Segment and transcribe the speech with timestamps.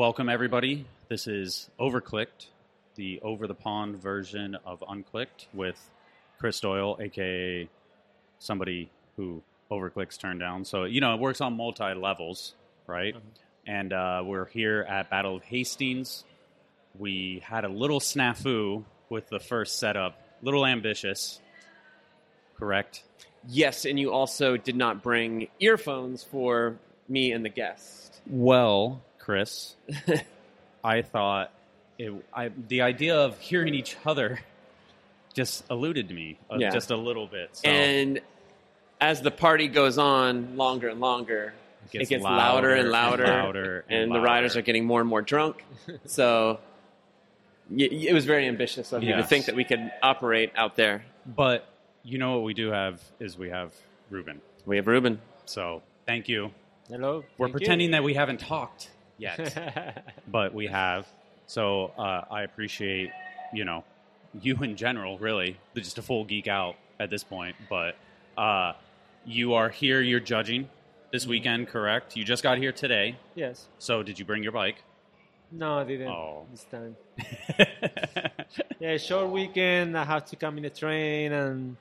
[0.00, 0.86] welcome everybody.
[1.10, 2.46] This is Overclicked,
[2.94, 5.78] the over the pond version of Unclicked with
[6.38, 7.68] Chris Doyle, aka
[8.38, 10.64] somebody who overclicks turn down.
[10.64, 12.54] So you know it works on multi levels,
[12.86, 13.14] right?
[13.66, 16.24] And uh, we're here at Battle of Hastings.
[16.98, 21.42] We had a little snafu with the first setup, little ambitious,
[22.58, 23.02] correct?
[23.46, 28.22] Yes, and you also did not bring earphones for me and the guest.
[28.26, 29.76] Well, Chris,
[30.84, 31.52] I thought
[31.98, 34.40] it, I, the idea of hearing each other
[35.34, 36.70] just eluded to me uh, Yeah.
[36.70, 37.50] just a little bit.
[37.52, 38.20] So And
[39.00, 41.54] as the party goes on longer and longer,
[41.92, 45.08] it it gets louder, and louder, louder and, and the riders are getting more and
[45.08, 45.64] more drunk.
[46.06, 46.58] so
[47.70, 50.76] y- y- it was very ambitious of you to think that we could operate out
[50.76, 51.04] there.
[51.26, 51.66] But
[52.02, 53.72] you know what we do have is we have
[54.10, 54.40] Ruben.
[54.66, 55.20] We have Ruben.
[55.46, 56.50] So thank you.
[56.88, 57.24] Hello.
[57.38, 57.58] We're Thank you.
[57.58, 61.06] pretending that we haven't talked yet, but we have.
[61.46, 63.10] So uh, I appreciate
[63.52, 63.84] you know
[64.40, 67.56] you in general, really, just a full geek out at this point.
[67.68, 67.96] But
[68.38, 68.72] uh,
[69.24, 70.00] you are here.
[70.00, 70.68] You're judging
[71.12, 71.30] this Mm-hmm.
[71.30, 72.16] weekend, correct?
[72.16, 73.16] You just got here today.
[73.34, 73.66] yes.
[73.78, 74.82] So did you bring your bike?
[75.52, 76.46] No, I didn't Oh.
[76.52, 76.94] this time.
[78.80, 79.96] Yeah, short weekend.
[79.98, 81.76] I have to come in the train, and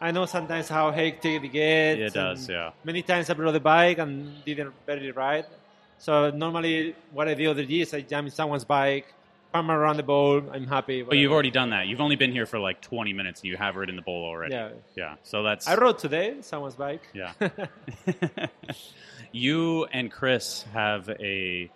[0.00, 2.00] I know sometimes how hectic it gets.
[2.00, 2.70] It does, yeah.
[2.84, 5.46] Many times I brought the bike and didn't barely ride.
[6.00, 9.12] So normally, what I do other years, I jam in someone's bike,
[9.52, 10.42] palm around the bowl.
[10.50, 11.02] I'm happy.
[11.02, 11.88] But you've already done that.
[11.88, 14.54] You've only been here for like 20 minutes, and you have ridden the bowl already.
[14.54, 14.70] Yeah.
[14.96, 15.14] Yeah.
[15.24, 17.02] So that's I rode today someone's bike.
[17.12, 17.32] Yeah.
[19.32, 21.70] you and Chris have a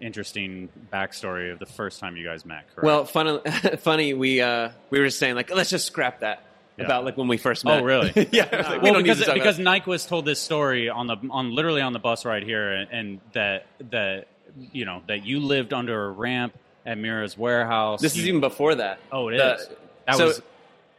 [0.00, 2.84] interesting backstory of the first time you guys met, correct?
[2.84, 3.40] Well, funny,
[3.78, 6.44] funny we uh, we were just saying like let's just scrap that
[6.76, 6.86] Yeah.
[6.86, 7.80] about like when we first met.
[7.80, 8.12] Oh, really?
[8.32, 8.48] yeah.
[8.50, 11.06] I like, we well, don't need because to because about- Nyquist told this story on
[11.06, 14.26] the on literally on the bus right here, and, and that that
[14.72, 18.00] you know that you lived under a ramp at Mirra's warehouse.
[18.00, 18.98] this is even before that.
[19.12, 19.68] oh, it the- is.
[20.06, 20.42] That so was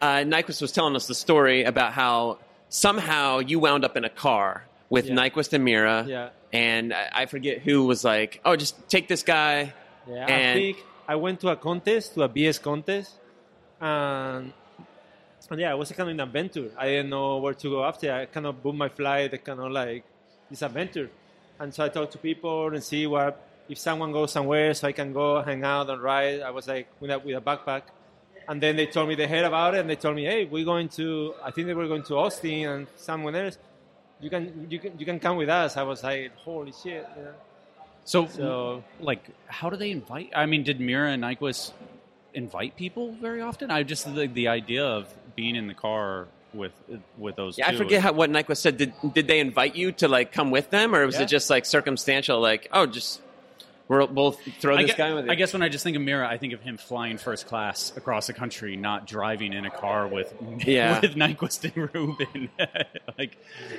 [0.02, 4.10] uh, Nyquist was telling us the story about how somehow you wound up in a
[4.10, 5.16] car with Yeah.
[5.16, 6.30] Nyquist and Mirra, Yeah.
[6.54, 9.74] and I, I forget who was like, "Oh, just take this guy."
[10.08, 10.78] Yeah, And- I think
[11.08, 13.14] I went to a contest, to a BS contest,
[13.82, 14.54] and,
[15.50, 16.72] and yeah, it was kind of an adventure.
[16.78, 18.12] I didn't know where to go after.
[18.12, 20.04] I kind of booked my flight, I kind of like
[20.50, 21.10] this adventure,
[21.60, 24.92] and so I talked to people and see what if someone goes somewhere, so I
[24.92, 26.42] can go hang out and ride.
[26.42, 27.84] I was like with a, with a backpack,
[28.48, 30.66] and then they told me they heard about it, and they told me, hey, we're
[30.66, 31.34] going to.
[31.44, 33.58] I think they were going to Austin and someone else.
[34.20, 35.78] You can you can you can come with us.
[35.78, 37.08] I was like, holy shit.
[37.18, 37.34] You know?
[38.06, 40.32] so, So like how do they invite?
[40.36, 41.74] I mean, did Mirra and Nyquist
[42.34, 43.72] invite people very often?
[43.72, 46.72] I just the, the idea of being in the car with
[47.18, 47.58] with those.
[47.58, 48.78] Yeah, I two forget how, what Nyquist said.
[48.78, 51.24] Did did they invite you to like come with them, or was Yeah.
[51.24, 52.40] it just like circumstantial?
[52.40, 53.22] Like, oh, just
[53.88, 55.32] we'll, we'll throw this gue- guy with you.
[55.32, 57.92] I guess when I just think of Mirra, I think of him flying first class
[57.98, 60.34] across the country, not driving in a car with
[60.66, 61.00] Yeah.
[61.02, 62.50] with Nyquist and Ruben.
[63.18, 63.38] like,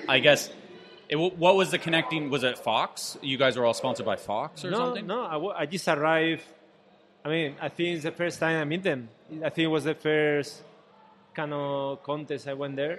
[0.09, 0.51] I guess.
[1.09, 2.31] It, what was the connecting?
[2.31, 3.17] Was it Fox?
[3.23, 5.07] You guys were all sponsored by Fox or no, something?
[5.07, 6.43] No, I, I just arrived.
[7.25, 9.09] I mean, I think it's the first time I meet them.
[9.45, 10.63] I think it was the first
[11.37, 12.97] kind of contest I went there.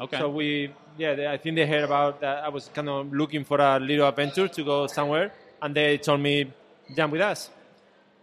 [0.00, 0.18] Okay.
[0.18, 2.36] So we, yeah, they, I think they heard about that.
[2.44, 6.20] I was kind of looking for a little adventure to go somewhere, and they told
[6.20, 6.50] me,
[6.96, 7.50] "Jump with us."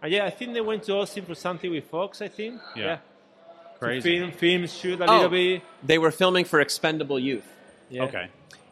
[0.02, 2.20] And yeah, I think they went to Austin for something with Fox.
[2.20, 2.60] I think.
[2.76, 2.96] Yeah.
[2.96, 4.18] To Crazy.
[4.18, 5.14] film, film, shoot a Oh.
[5.14, 5.62] little bit.
[5.82, 7.48] they were filming for Expendable Youth.
[7.90, 8.04] Yeah.
[8.04, 8.26] Okay.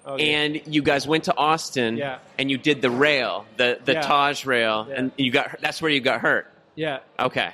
[0.07, 0.33] Oh, okay.
[0.33, 2.19] and you guys went to Austin Yeah.
[2.39, 4.01] and you did the rail, the the Yeah.
[4.03, 4.95] Taj rail, Yeah.
[4.99, 6.45] and you got that's where you got hurt.
[6.75, 7.01] yeah.
[7.19, 7.51] Okay,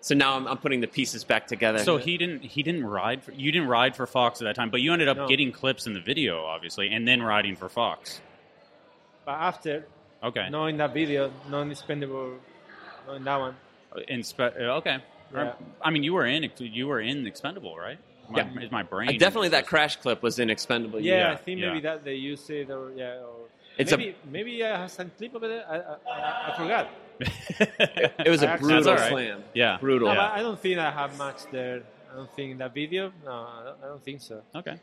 [0.00, 1.78] so now I'm, I'm putting the pieces back together.
[1.80, 2.42] So he didn't.
[2.44, 3.22] He didn't ride.
[3.22, 5.28] For, you didn't ride for Fox at that time, but you ended up No.
[5.28, 8.20] getting clips in the video, obviously, and then riding for Fox.
[9.24, 9.86] But after,
[10.22, 10.48] Okay.
[10.50, 12.34] not in that video, not in Expendable,
[13.06, 13.56] not in that one.
[14.08, 14.98] In spe- uh, okay.
[15.34, 15.52] Yeah.
[15.82, 16.48] I mean, you were in.
[16.58, 17.98] You were in Expendable, right?
[18.30, 18.60] My, Yeah.
[18.62, 21.60] Is my brain Uh, definitely that crash clip was in Expendable Yeah, Yeah, I think
[21.60, 21.68] yeah.
[21.68, 23.20] maybe that they use it or yeah.
[23.20, 23.48] Or
[23.78, 25.64] It's a- maybe maybe I have some clip of it.
[25.68, 26.88] I, I, I, I forgot.
[27.20, 27.30] Youth.
[28.24, 29.10] It was a That's brutal all right.
[29.10, 29.42] slam.
[29.54, 29.78] Yeah.
[29.80, 30.08] brutal.
[30.08, 30.32] No, Yeah.
[30.32, 31.82] I don't think I have much there.
[32.12, 33.12] I don't think in that video.
[33.24, 34.42] No, I don't, I don't think so.
[34.54, 34.78] Okay.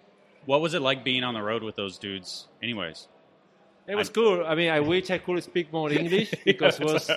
[0.45, 2.47] What was it like being on the road with those dudes?
[2.61, 3.07] Anyways.
[3.87, 4.43] It was cool.
[4.45, 7.09] I mean, I wish I could speak more English because it was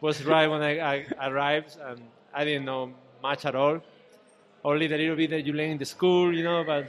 [0.00, 0.72] was right when I,
[1.20, 2.00] I arrived and
[2.34, 2.92] I didn't know
[3.22, 3.80] much at all.
[4.64, 6.64] Only the little bit that you learn in the school, you know.
[6.64, 6.86] But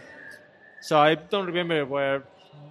[0.81, 2.23] so I don't remember where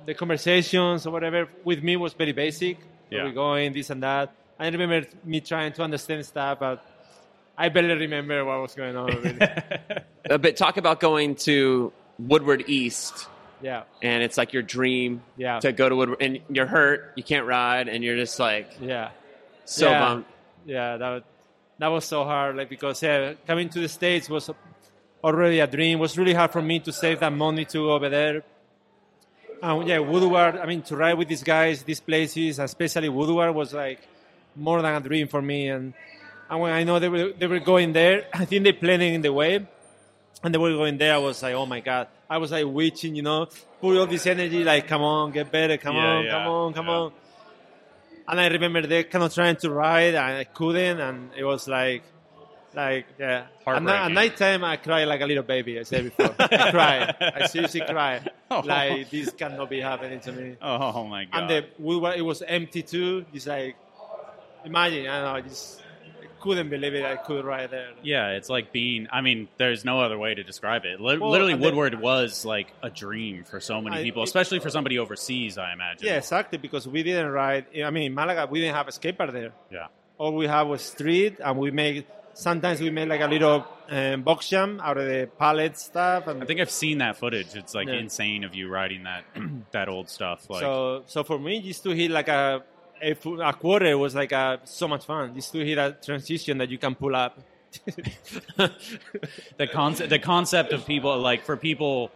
[0.06, 2.76] the conversations or whatever with me was very basic.
[3.08, 3.24] Where Yeah.
[3.28, 4.32] we going, this and that.
[4.62, 6.84] I remember me trying to understand stuff, but
[7.58, 9.06] I barely remember what was going on.
[9.06, 9.38] Really.
[10.30, 13.26] Uh, but talk about going to Woodward East,
[13.60, 15.58] yeah, and it's like your dream Yeah.
[15.58, 19.10] to go to Woodward, and you're hurt, you can't ride, and you're just like, yeah.
[19.64, 20.24] So yeah, bummed.
[20.64, 21.24] yeah, that
[21.78, 22.54] that was so hard.
[22.56, 24.48] Like because yeah, coming to the states was
[25.24, 25.98] already a dream.
[25.98, 28.44] It was really hard for me to save that money to go over there.
[29.60, 30.56] And yeah, Woodward.
[30.56, 34.00] I mean, to ride with these guys, these places, especially Woodward, was like
[34.56, 35.68] more than a dream for me.
[35.68, 35.94] And
[36.50, 39.14] and when I know they were they were going there, I think they planned it
[39.14, 39.66] in the way,
[40.42, 41.14] and they were going there.
[41.14, 42.08] I was like, oh my god!
[42.28, 43.46] I was like witching, you know,
[43.80, 46.72] put all this energy, like, come on, get better, come Yeah, on, yeah, come on,
[46.72, 46.92] come yeah.
[46.92, 47.12] on.
[48.28, 51.66] And I remember they kind of trying to ride, and I couldn't, and it was
[51.68, 52.02] like,
[52.74, 53.46] like, yeah.
[53.66, 55.78] At, at night time, I cry like a little baby.
[55.78, 57.14] I said before, I cry.
[57.20, 58.24] I seriously cry.
[58.50, 58.60] Oh.
[58.60, 60.56] Like this cannot be happening to me.
[60.62, 61.50] Oh my god!
[61.50, 63.24] And the it was empty too.
[63.32, 63.76] It's like,
[64.64, 65.80] imagine, I don't know, I just
[66.22, 67.04] I couldn't believe it.
[67.04, 67.90] I could ride there.
[68.02, 69.06] yeah, it's like being.
[69.12, 71.00] I mean, there's no other way to describe it.
[71.00, 74.22] Li- Well, Literally, and then- Woodward was like a dream for so many I- people,
[74.22, 75.56] it- especially for somebody overseas.
[75.58, 76.06] I imagine.
[76.06, 76.58] Yeah, exactly.
[76.58, 77.66] Because we didn't ride.
[77.84, 79.52] I mean, in Malaga, we didn't have a skate park there.
[79.70, 79.86] Yeah.
[80.18, 82.06] All we have was street, and we make.
[82.34, 86.42] Sometimes we made like a little um, box jam out of the pallet stuff, and
[86.42, 87.54] I think I've seen that footage.
[87.54, 87.94] It's like Yeah.
[87.94, 89.24] insane of you riding that
[89.72, 90.48] that old stuff.
[90.48, 91.02] Like, so.
[91.06, 92.62] So for me, just to hit like a
[93.02, 93.10] a,
[93.40, 95.34] a quarter was like a, so much fun.
[95.34, 97.38] Just to hit that transition that you can pull up.
[99.56, 102.10] the concept the concept of people like for people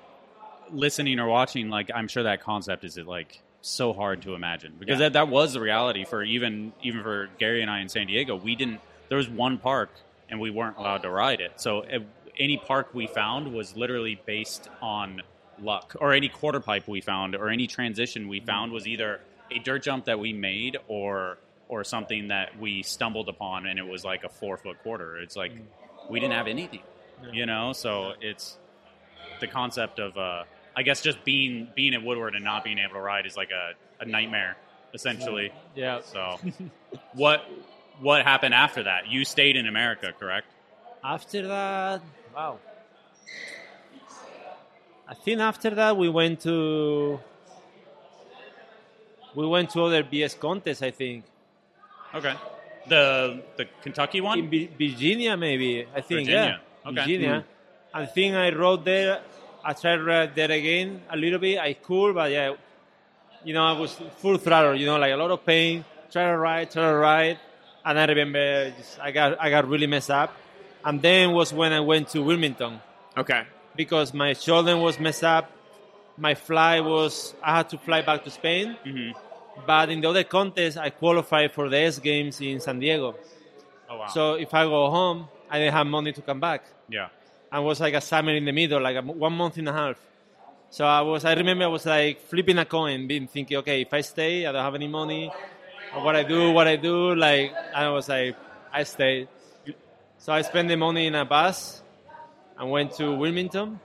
[0.70, 4.74] listening or watching like i'm sure that concept is it like so hard to imagine
[4.78, 5.06] because Yeah.
[5.06, 8.36] that, that was the reality for even even for gary and i in san diego
[8.36, 9.88] we didn't there was one park
[10.28, 12.00] and we weren't allowed to ride it so uh,
[12.38, 15.22] any park we found was literally based on
[15.62, 19.20] luck or any quarter pipe we found or any transition we found was either
[19.50, 21.38] a dirt jump that we made or
[21.68, 25.18] or something that we stumbled upon and it was like a four foot quarter.
[25.18, 25.52] It's like
[26.08, 26.82] we didn't have anything
[27.32, 27.72] you know?
[27.72, 28.56] So it's
[29.40, 30.44] the concept of uh
[30.74, 33.50] i guess just being being at woodward and not being able to ride is like
[33.50, 33.72] a,
[34.02, 34.56] a nightmare
[34.94, 35.52] essentially.
[35.74, 36.00] Yeah.
[36.02, 36.38] so
[37.12, 37.44] what
[38.00, 39.08] what happened after that?
[39.08, 40.46] You stayed in america correct?
[41.04, 42.00] After that,
[42.34, 42.58] wow.
[45.08, 47.20] I think after that we went to
[49.36, 50.82] we went to other BS contests.
[50.82, 51.24] I think
[52.18, 52.34] okay
[52.88, 55.86] the the kentucky one in Vi- Virginia, maybe.
[55.94, 56.60] I think Virginia.
[56.60, 57.00] yeah, Okay.
[57.00, 57.44] Virginia.
[57.94, 59.20] I think I rode there.
[59.64, 61.58] I tried to ride there again a little bit.
[61.58, 62.54] I could, but yeah,
[63.44, 63.92] you know, I was
[64.22, 64.74] full throttle.
[64.80, 65.84] You know, like a lot of pain.
[66.12, 67.38] Try to ride, try to ride,
[67.84, 70.30] and I remember just, I got I got really messed up.
[70.84, 72.80] And then was when I went to Wilmington
[73.18, 73.42] Okay.
[73.74, 75.50] because my shoulder was messed up.
[76.16, 78.76] My fly was I had to fly back to Spain.
[78.86, 79.12] Mhm.
[79.64, 83.14] But in the other contest, I qualified for the X Games in San Diego.
[83.90, 86.62] oh wow So if I go home, I didn't have money to come back.
[86.88, 87.08] yeah
[87.52, 89.96] And was like a summer in the middle, like a, one month and a half.
[90.70, 93.92] So I was, I remember I was like flipping a coin, being thinking, okay, if
[93.94, 95.30] I stay, I don't have any money.
[95.94, 98.34] Or what I do, what I do, like, I was like,
[98.72, 99.28] I stayed.
[100.18, 101.82] So I spent the money in a bus
[102.58, 103.78] and went to Wilmington.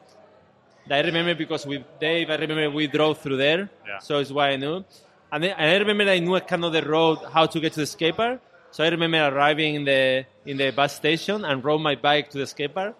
[0.89, 3.69] I remember because with Dave, I remember we drove through there.
[3.87, 3.99] Yeah.
[3.99, 4.83] So it's why I knew.
[5.31, 7.85] And then I remember I knew kind of the road, how to get to the
[7.85, 8.41] skate park.
[8.71, 12.37] So I remember arriving in the in the bus station and rode my bike to
[12.37, 12.95] the skate park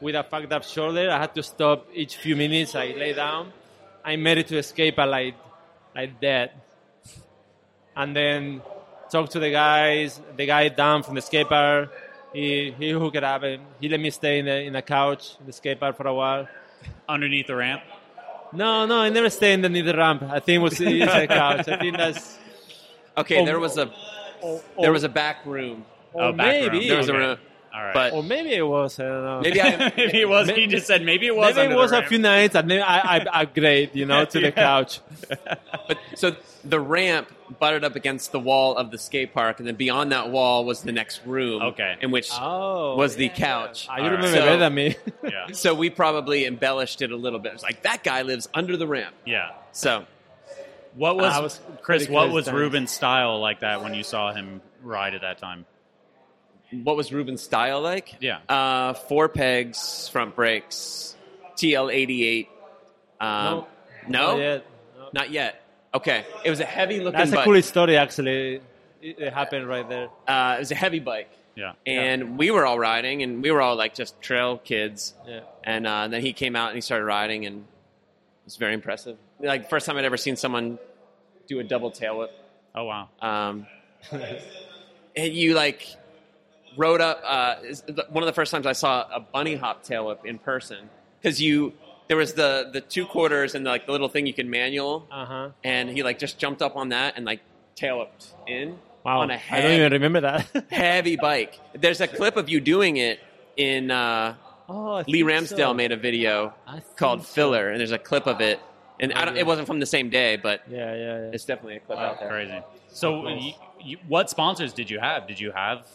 [0.00, 1.10] with a fucked up shoulder.
[1.10, 2.74] I had to stop each few minutes.
[2.74, 3.52] I lay down.
[4.04, 5.34] I made it to the skate park like
[5.94, 6.54] like that.
[7.96, 8.62] And then
[9.10, 10.20] talked to the guys.
[10.36, 11.92] The guy down from the skate park.
[12.32, 15.36] He he hooked it up and he let me stay in the in the couch
[15.40, 16.48] in the skate park for a while.
[17.08, 17.82] underneath the ramp
[18.52, 20.22] No, no, I never stay underneath the ramp.
[20.24, 21.68] I think it was it's a couch.
[21.68, 22.38] I think that's
[23.16, 23.36] Okay.
[23.36, 23.42] Oh.
[23.42, 23.90] oh, there was a
[24.42, 26.72] or, there was a back room, or Oh, back room.
[26.72, 27.38] maybe There was a room.
[27.74, 28.98] All right but or maybe it was.
[28.98, 29.40] I don't know.
[29.40, 31.96] maybe I maybe it was he just said maybe it was Maybe it was a
[31.96, 32.08] ramp.
[32.08, 35.00] few nights, and then I, I upgrade, you know, to the couch.
[35.88, 39.74] But so the ramp butted up against the wall of the skate park, and then
[39.74, 41.62] beyond that wall was the next room.
[41.62, 41.96] Okay.
[42.00, 43.86] In which Oh, was the couch.
[43.90, 44.16] Ah, you All right.
[44.16, 44.96] remember So- better than me.
[45.24, 47.54] yeah So we probably embellished it a little bit.
[47.54, 49.14] It's like that guy lives under the ramp.
[49.26, 50.04] yeah So
[50.94, 52.08] What was, I was Chris?
[52.08, 52.50] What was.
[52.50, 55.66] Ruben's style like that when you saw him ride at that time?
[56.82, 58.16] What was Ruben's style like?
[58.20, 58.38] Yeah.
[58.48, 61.16] Uh, four pegs, front brakes,
[61.56, 62.46] TL88.
[63.20, 63.64] Um,
[64.08, 64.66] no, Not yet.
[64.98, 65.08] No.
[65.12, 65.62] not yet.
[65.92, 68.56] Okay, it was a heavy looking That's a cool story, actually.
[69.02, 70.08] It, it happened right there.
[70.28, 71.72] uh, it was a heavy bike, Yeah.
[71.84, 75.14] and we were all riding, and we were all like just trail kids.
[75.26, 75.40] Yeah.
[75.64, 79.16] And uh, then he came out and he started riding, and it was very impressive.
[79.40, 80.78] Like first time I'd ever seen someone
[81.48, 82.30] do a double tail whip.
[82.74, 83.08] Oh wow.
[83.20, 83.66] Um,
[84.12, 85.86] and you like
[86.76, 87.20] rode up.
[87.24, 87.54] Uh,
[88.10, 90.88] one of the first times I saw a bunny hop tail whip in person
[91.20, 91.72] because you
[92.08, 95.24] there was the the two quarters and like the little thing you can manual, Uh
[95.26, 95.48] huh.
[95.64, 97.40] and he like just jumped up on that and like
[97.76, 100.66] tail whipped in, Wow, on a I don't even remember that.
[100.70, 101.58] heavy bike.
[101.74, 103.20] There's a clip of you doing it
[103.56, 104.34] in uh,
[104.68, 105.74] oh, Lee think Ramsdale so.
[105.74, 106.52] made a video
[106.96, 107.26] called so.
[107.26, 108.60] Filler, and there's a clip of it.
[109.02, 111.30] And I don't, it wasn't from the same day, but Yeah, yeah, yeah.
[111.32, 112.28] it's definitely a clip out there.
[112.28, 112.60] Crazy.
[112.88, 115.26] So, you, you, what sponsors did you have?
[115.26, 115.86] Did you have?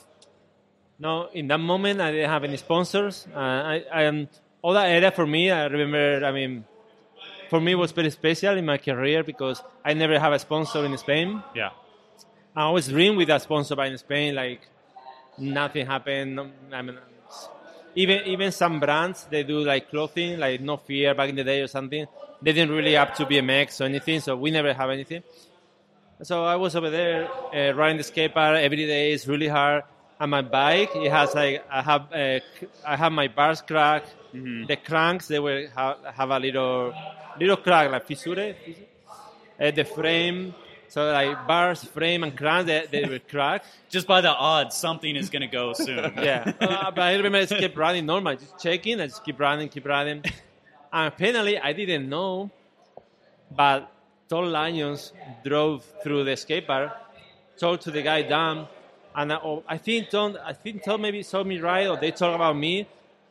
[0.98, 3.28] No, in that moment I didn't have any sponsors.
[3.34, 4.28] Uh, I, I um,
[4.62, 6.26] all that era for me, I remember.
[6.26, 6.66] I mean,
[7.50, 10.98] for me was very special in my career because I never have a sponsor in
[10.98, 11.44] Spain.
[11.54, 11.70] Yeah.
[12.56, 14.62] I always dream with a sponsor, but in Spain, like
[15.38, 16.40] nothing happened.
[16.72, 16.98] I mean,
[17.96, 21.62] even even some brands they do like clothing, like No Fear back in the day
[21.62, 22.06] or something.
[22.42, 25.24] They didn't really up to BMX or anything, so we never have anything.
[26.24, 29.12] So I was over there uh, riding the skate park every day.
[29.12, 29.84] It's really hard.
[30.20, 32.40] And my bike, it has like I have uh,
[32.86, 34.04] I have my bars crack.
[34.34, 36.94] The cranks they will have, have a little
[37.40, 38.56] little crack like fissure.
[39.60, 40.54] Uh, the frame,
[40.90, 43.64] so like bars, frame, and cranks they, they will crack.
[43.90, 46.14] Just by the odds, something is going to go soon.
[46.22, 49.00] Yeah, uh, but I remember I just kept running normal, just checking.
[49.00, 50.24] I just keep running, keep running.
[50.92, 52.52] And apparently, I didn't know,
[53.52, 53.92] but
[54.30, 55.14] Todd Lyons
[55.46, 56.92] drove through the skate park,
[57.58, 58.68] talked to the guy down,
[59.16, 62.12] and I, oh, I think Todd, I think Todd maybe saw me right, or they
[62.12, 62.88] talked about me,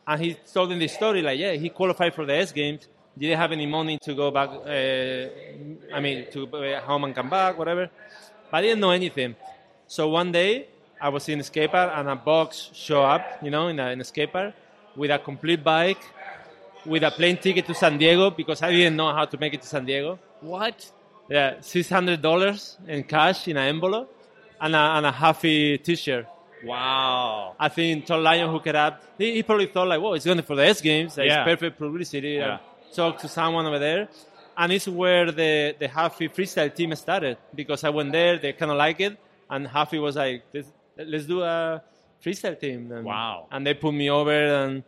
[0.06, 3.38] and he told them the story like, yeah, he qualified for the X Games, didn't
[3.38, 4.48] have any money to go back.
[4.50, 7.90] Uh, I mean, to go home and come back, whatever.
[8.50, 9.36] But I didn't know anything.
[9.86, 10.68] So one day
[11.00, 13.90] I was in a skate park and a box show up, you know, in a,
[13.90, 14.54] in a skate park
[14.96, 16.02] with a complete bike,
[16.86, 19.62] with a plane ticket to San Diego because I didn't know how to make it
[19.62, 20.18] to San Diego.
[20.40, 20.90] What?
[21.28, 24.13] Yeah, six hundred dollars in cash in an envelope
[24.60, 26.26] and a, and a Huffy T-shirt.
[26.64, 27.54] Wow.
[27.58, 29.02] I think Todd Lyons hooked it up.
[29.18, 31.16] He, he probably thought like, "Whoa, it's going for the X Games.
[31.18, 31.24] Yeah.
[31.24, 32.58] It's perfect publicity." Yeah.
[32.94, 34.08] Talked to someone over there,
[34.56, 38.38] and it's where the the Huffy freestyle team started because I went there.
[38.38, 39.18] They kind of like it,
[39.50, 41.82] and Huffy was like, let's, "Let's do a
[42.24, 43.48] freestyle team." And, Wow.
[43.50, 44.84] And they put me over, and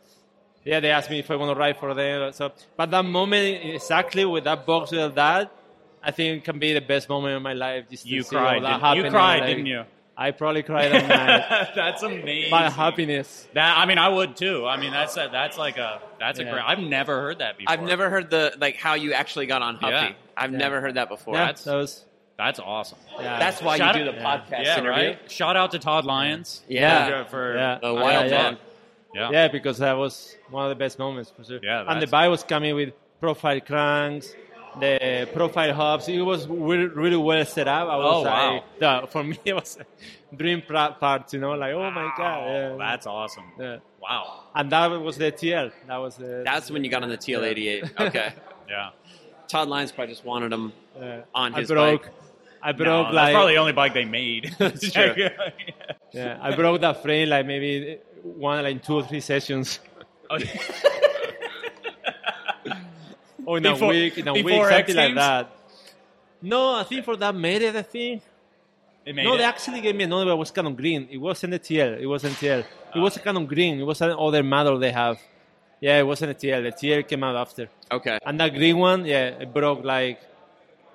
[0.64, 2.32] yeah, they asked me if I want to ride for them.
[2.32, 5.52] So, but that moment exactly with that box with that.
[6.06, 7.84] I think it can be the best moment of my life.
[7.90, 8.62] Just to You see all cried.
[8.62, 9.82] that Didn't, you happening, cried, like, didn't you?
[10.18, 12.50] I probably cried at night that's amazing.
[12.50, 13.46] by happiness.
[13.52, 14.64] That I mean, I would too.
[14.66, 16.52] I mean, that's a, that's like a that's a Yeah.
[16.52, 16.64] great.
[16.66, 17.72] I've never heard that before.
[17.72, 19.92] I've never heard the like how you actually got on Huffy.
[19.92, 20.12] Yeah.
[20.36, 20.58] I've Yeah.
[20.58, 21.34] never heard that before.
[21.34, 22.04] Yeah, That's that was.
[22.38, 22.98] That's awesome.
[23.18, 23.38] Yeah.
[23.38, 24.36] that's why Shout you do out- the yeah.
[24.58, 24.90] podcast yeah, interview.
[24.90, 25.30] right.
[25.30, 26.62] Shout out to Todd Lyons.
[26.68, 27.24] Yeah.
[27.24, 27.78] for Yeah.
[27.82, 28.42] The wild yeah.
[28.50, 28.58] dog.
[29.14, 29.30] yeah.
[29.32, 31.60] Yeah, because that was one of the best moments for sure.
[31.62, 34.34] Yeah, and the that's- bike was coming with profile cranks,
[34.80, 36.08] the profile hubs.
[36.08, 37.88] It was really, really well set up.
[37.88, 38.52] I was Oh, wow.
[38.54, 39.78] like, yeah, for me, it was
[40.32, 42.46] a dream part, you know, like, oh my God.
[42.46, 42.76] Yeah.
[42.78, 43.44] that's awesome.
[43.58, 43.78] yeah.
[44.02, 44.44] Wow.
[44.54, 45.72] And that was the TL.
[45.86, 46.42] That was the.
[46.44, 48.00] That's when you got on the TL88.
[48.08, 48.32] Okay.
[48.68, 48.90] Yeah.
[49.46, 51.20] Todd Lyons probably just wanted him yeah.
[51.32, 52.02] on I his broke.
[52.02, 52.12] bike.
[52.60, 54.56] I No, broke that's probably the only bike they made.
[54.60, 55.14] It's true.
[56.10, 59.78] yeah, I broke that frame like maybe one like two or three sessions.
[60.28, 60.36] Oh,
[63.46, 65.50] Or in Before- a week, in a week, something like that.
[66.42, 68.22] No, I think for that merit, I think.
[69.06, 69.38] No, it.
[69.38, 70.34] they actually gave me another one.
[70.34, 71.08] It was Canon Green.
[71.10, 72.00] It wasn't a TL.
[72.00, 72.64] It wasn't TL.
[72.94, 73.80] It was a Canon Green.
[73.80, 74.06] It was ah.
[74.06, 75.18] another model they have.
[75.80, 76.62] Yeah, it wasn't a TL.
[76.64, 77.68] The TL came out after.
[77.92, 78.18] Okay.
[78.26, 80.20] And that green one, yeah, it broke like,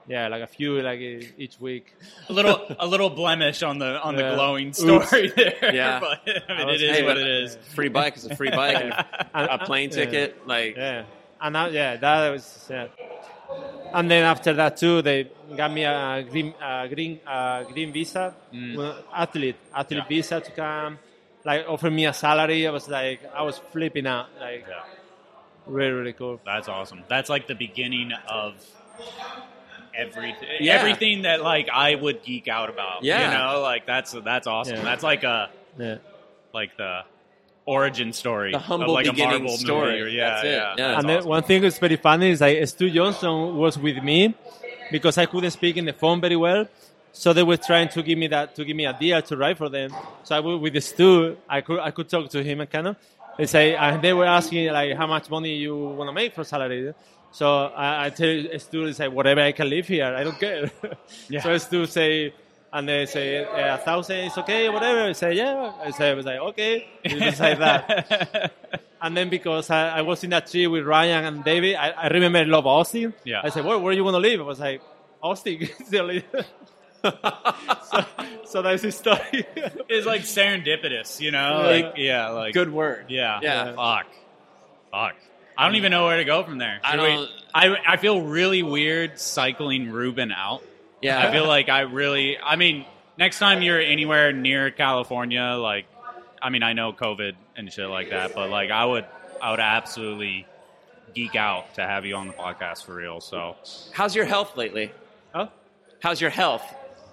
[0.07, 1.93] yeah, like a few like each week.
[2.27, 4.35] a little a little blemish on the on the Yeah.
[4.35, 4.79] glowing Oops.
[4.79, 5.55] story there.
[5.73, 5.99] Yeah.
[6.03, 7.55] but I mean, I was- it is Hey, what it is.
[7.75, 8.75] Free bike is a free bike.
[8.83, 8.93] and
[9.33, 9.95] And- a plane yeah.
[9.95, 11.03] ticket, like Yeah,
[11.41, 12.87] and yeah, that was yeah.
[13.93, 18.33] And then after that too, they got me a green, uh, green, uh, green visa,
[18.53, 20.07] well, athlete, athlete Yeah.
[20.07, 20.99] visa to come.
[21.43, 22.65] Like offer me a salary.
[22.67, 24.27] I was like, I was flipping out.
[24.39, 24.83] Like Yeah.
[25.65, 26.39] really, really cool.
[26.45, 27.03] That's awesome.
[27.09, 28.53] That's like the beginning of
[29.93, 30.47] everything.
[30.61, 30.75] Yeah.
[30.75, 33.03] Everything that like I would geek out about.
[33.03, 33.25] Yeah.
[33.31, 34.83] You know, like that's that's awesome.
[34.83, 35.97] That's like a Yeah.
[36.53, 37.01] like the
[37.65, 38.51] origin story.
[38.51, 39.91] The of humble like a beginning Marvel story.
[39.99, 40.01] Movie.
[40.01, 40.51] or- Yeah, That's it.
[40.51, 40.75] yeah.
[40.77, 40.99] Yeah.
[40.99, 41.29] And then awesome.
[41.29, 44.33] one thing that's very funny is like Stu Johnson was with me
[44.91, 46.67] because I couldn't speak in the phone very well.
[47.13, 49.57] So they were trying to give me that to give me a deal to write
[49.57, 49.93] for them.
[50.23, 52.95] So I was with Stu, I could I could talk to him and kind of.
[53.37, 56.43] They say and they were asking like how much money you want to make for
[56.43, 56.93] salary.
[57.31, 60.69] So I, I tell Stu they say whatever I can live here, I don't care.
[61.29, 61.41] Yeah.
[61.43, 62.33] so Stu say.
[62.73, 65.03] And they say "Eh, a thousand is okay, whatever.
[65.03, 65.73] I say yeah.
[65.83, 66.87] I say I was like okay.
[67.03, 68.53] You just like that.
[69.03, 72.07] And then because I, I was in that tree with Ryan and David, I, I
[72.09, 73.15] remember Love Austin.
[73.23, 73.41] Yeah.
[73.43, 74.39] I said, where, where you want to live?
[74.39, 74.79] I was like,
[75.23, 75.67] Austin.
[75.87, 76.21] Still.
[77.03, 78.05] so,
[78.45, 79.45] so that's the story.
[79.89, 81.63] it's like serendipitous, you know?
[81.63, 81.65] Yeah.
[81.87, 83.05] Like yeah, like good word.
[83.09, 83.39] Yeah.
[83.41, 83.73] Yeah.
[83.75, 84.05] Fuck.
[84.91, 85.15] Fuck.
[85.57, 86.79] I don't even know where to go from there.
[86.83, 90.63] I Should we- don't- I I feel really weird cycling Ruben out.
[91.01, 91.19] Yeah.
[91.19, 92.37] I feel like I really.
[92.37, 92.85] I mean,
[93.17, 95.85] next time you're anywhere near California, like,
[96.41, 99.05] I mean, I know COVID and shit like that, but like, I would,
[99.41, 100.47] I would absolutely
[101.13, 103.19] geek out to have you on the podcast for real.
[103.21, 103.55] So,
[103.91, 104.91] How's your health lately?
[105.33, 105.47] Huh?
[106.01, 106.63] How's your health?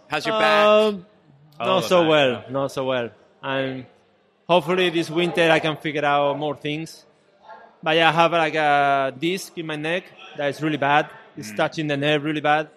[0.09, 0.67] How's your back?
[0.67, 1.07] Um,
[1.61, 2.43] Oh, not the so back, well, yeah.
[2.51, 3.11] not so well.
[3.43, 3.87] And
[4.49, 7.05] hopefully this winter I can figure out more things.
[7.83, 10.05] But yeah, I have like a disc in my neck
[10.37, 11.07] that is really bad.
[11.07, 11.11] Mm.
[11.39, 12.69] It's touching the nerve really bad.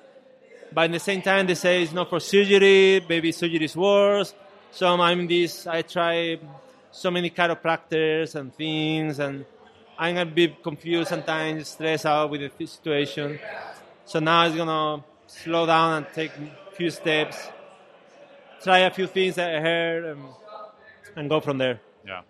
[0.74, 3.06] But in the same time, they say it's not for surgery.
[3.08, 4.34] Maybe surgery is worse.
[4.72, 5.68] So I'm this.
[5.68, 6.40] I try
[6.92, 9.46] so many chiropractors and things, and
[9.98, 13.40] I'm a bit confused sometimes, stressed out with the situation.
[14.06, 17.50] So now it's gonna slow down and take a few steps,
[18.64, 20.24] try a few things that I heard, and,
[21.16, 21.82] and go from there.
[22.06, 22.22] yeah.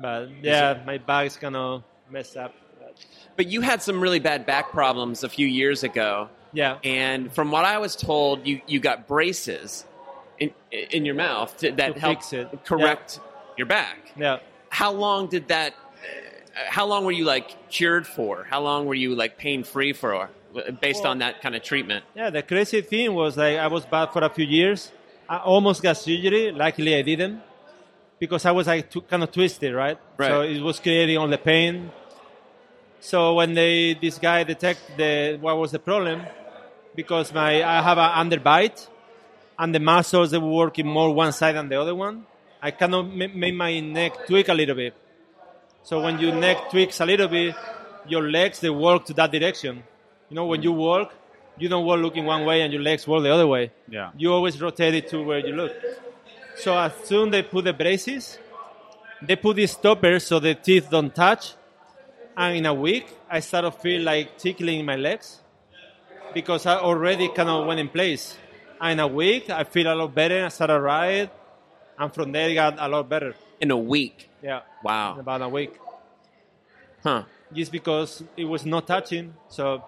[0.00, 2.54] But yeah, my back is gonna mess up.
[2.78, 2.96] But
[3.36, 6.28] But you had some really bad back problems a few years ago.
[6.52, 9.84] Yeah, And from what I was told, you, you got braces
[10.38, 12.10] in, in your mouth to, that To
[12.52, 12.64] it.
[12.64, 13.20] correct
[13.56, 14.12] your back.
[14.16, 14.38] yeah.
[14.70, 15.74] How long did that?
[15.74, 18.44] Uh, how long were you like cured for?
[18.48, 20.28] How long were you like pain free for, uh,
[20.80, 22.04] based Well- on that kind of treatment?
[22.14, 24.92] Yeah, the crazy thing was like I was bad for a few years.
[25.28, 26.50] I almost got surgery.
[26.52, 27.40] Luckily, I didn't
[28.18, 29.98] because I was like tw- kind of twisted, right?
[30.16, 30.28] Right.
[30.28, 31.90] So it was creating all the pain.
[33.00, 36.22] So when they this guy detect the what was the problem,
[36.94, 38.88] because my I have an underbite,
[39.58, 42.26] and the muscles they were working more one side than the other one.
[42.62, 44.94] I kind of ma- made my neck tweak a little bit.
[45.82, 47.54] So when your neck tweaks a little bit,
[48.06, 49.82] your legs they work to that direction.
[50.28, 50.76] You know, when you mm.
[50.76, 51.14] walk,
[51.58, 53.72] you don't walk looking one way and your legs walk the other way.
[53.88, 54.10] Yeah.
[54.16, 55.72] You always rotate it to where you look.
[56.56, 58.38] So as soon they put the braces,
[59.22, 61.54] they put these stoppers so the teeth don't touch.
[62.36, 65.40] And in a week, I started to feel like tickling in my legs
[66.34, 68.36] because I already kind of went in place.
[68.80, 70.44] And in a week, I feel a lot better.
[70.46, 71.30] I started to ride,
[71.98, 73.34] and from there, it got a lot better.
[73.60, 74.28] In a week.
[74.42, 75.14] Yeah, Wow.
[75.14, 75.74] in about a week.
[77.02, 77.24] Huh.
[77.52, 79.84] Just because it was not touching, so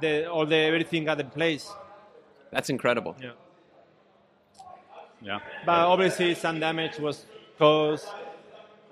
[0.00, 1.70] the all the everything got in place.
[2.50, 3.16] That's incredible.
[3.20, 3.32] Yeah.
[5.22, 5.40] Yeah.
[5.66, 7.26] But obviously, some damage was
[7.58, 8.06] caused.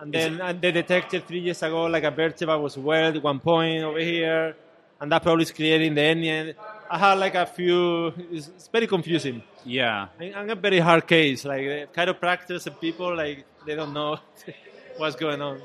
[0.01, 3.41] And then and they detected three years ago like a vertebra was weird at one
[3.41, 4.55] point over here,
[5.01, 6.55] and that probably is creating the hernia.
[6.91, 8.09] I had like a few.
[8.33, 9.43] It's, it's very confusing.
[9.65, 10.09] Yeah.
[10.21, 11.45] I- I'm a very hard case.
[11.45, 14.19] Like the chiropractors and people, like they don't know
[14.97, 15.61] what's going on.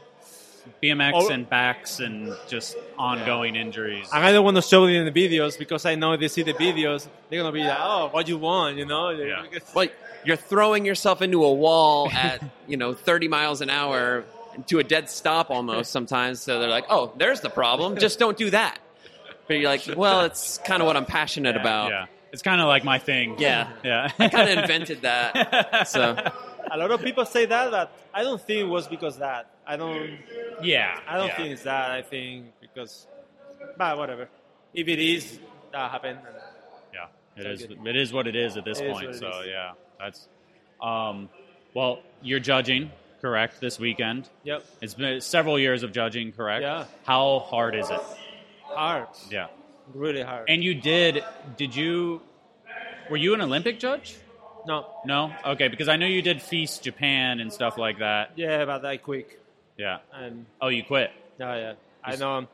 [0.81, 1.29] BMX Oh.
[1.29, 4.07] and backs and just ongoing injuries.
[4.13, 6.29] And I don't want to show them in the videos because I know if they
[6.29, 9.09] see the videos, they're gonna be like, "Oh, what you want?" You know?
[9.09, 9.43] Yeah.
[9.75, 9.87] Well,
[10.23, 14.23] you're throwing yourself into a wall at you know 30 miles an hour
[14.67, 16.41] to a dead stop almost sometimes.
[16.41, 17.97] So they're like, "Oh, there's the problem.
[17.97, 18.79] Just don't do that."
[19.47, 22.05] But you're like, "Well, it's kind of what I'm passionate about." Yeah.
[22.31, 23.35] It's kind of like my thing.
[23.37, 23.69] Yeah.
[23.83, 24.09] Yeah.
[24.19, 25.87] I kind of invented that.
[25.87, 26.15] So
[26.71, 29.51] A lot of people say that, but I don't think it was because that.
[29.67, 30.17] I don't.
[30.63, 30.99] yeah.
[31.07, 31.37] I don't yeah.
[31.37, 31.91] think it's that.
[31.91, 33.05] I think because,
[33.77, 34.29] but whatever.
[34.73, 35.39] If it is,
[35.71, 36.19] that happened.
[36.91, 37.05] Yeah,
[37.37, 37.67] it Sounds is.
[37.67, 37.85] good.
[37.87, 39.15] It is what it is at this It is point.
[39.15, 39.47] So is.
[39.47, 40.27] yeah, that's.
[40.81, 41.29] Um,
[41.75, 43.61] well, you're judging, correct?
[43.61, 44.27] This weekend.
[44.43, 44.65] Yep.
[44.81, 46.63] It's been several years of judging, correct?
[46.63, 46.85] Yeah.
[47.03, 48.01] How hard is it?
[48.75, 49.07] Hard.
[49.29, 49.47] Yeah.
[49.93, 50.49] Really hard.
[50.49, 51.23] And you did?
[51.57, 52.21] Did you?
[53.09, 54.17] Were you an Olympic judge?
[54.65, 54.85] no.
[55.05, 55.33] No.
[55.45, 58.31] Okay, because I know you did FISE Japan and stuff like that.
[58.37, 59.39] Yeah, but I quick.
[59.77, 59.97] Yeah.
[60.13, 61.11] And Oh, you quit.
[61.39, 61.73] yeah, yeah.
[62.03, 62.47] I know.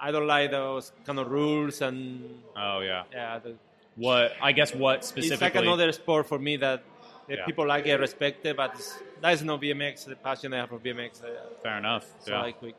[0.00, 3.04] I don't like those kind of rules and Oh yeah.
[3.12, 3.38] yeah.
[3.40, 3.54] The,
[3.96, 4.32] What?
[4.40, 5.46] I guess what specifically?
[5.46, 6.82] it's like another sport for me that
[7.28, 7.44] the Yeah.
[7.44, 10.06] people like it respected, but it's, that is not BMX.
[10.06, 11.22] The passion I have for BMX.
[11.22, 11.26] uh,
[11.62, 12.06] Fair enough.
[12.20, 12.42] so yeah.
[12.42, 12.74] I quick.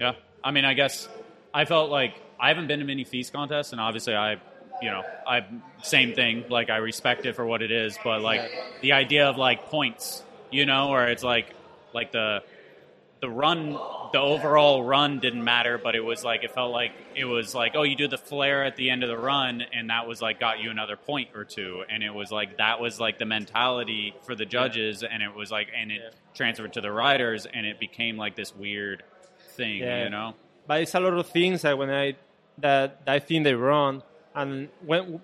[0.00, 0.12] Yeah,
[0.44, 1.08] I mean, I guess
[1.52, 4.34] I felt like I haven't been to many FISE contests, and obviously, I,
[4.82, 5.44] you know, I
[5.82, 6.44] same thing.
[6.48, 8.62] Like I respect it for what it is, but like Yeah.
[8.82, 11.54] the idea of like points, you know, where it's like
[11.92, 12.42] like the
[13.20, 13.72] the run,
[14.14, 17.72] the overall run didn't matter, but it was like it felt like it was like
[17.74, 20.40] oh, you do the flare at the end of the run, and that was like
[20.40, 24.14] got you another point or two, and it was like that was like the mentality
[24.22, 26.10] for the judges, and it was like and it Yeah.
[26.34, 29.02] transferred to the riders, and it became like this weird
[29.56, 30.04] thing, Yeah.
[30.04, 30.34] you know.
[30.70, 32.14] But it's a lot of things that when I
[32.58, 34.04] that, that I think they're wrong.
[34.32, 35.20] And when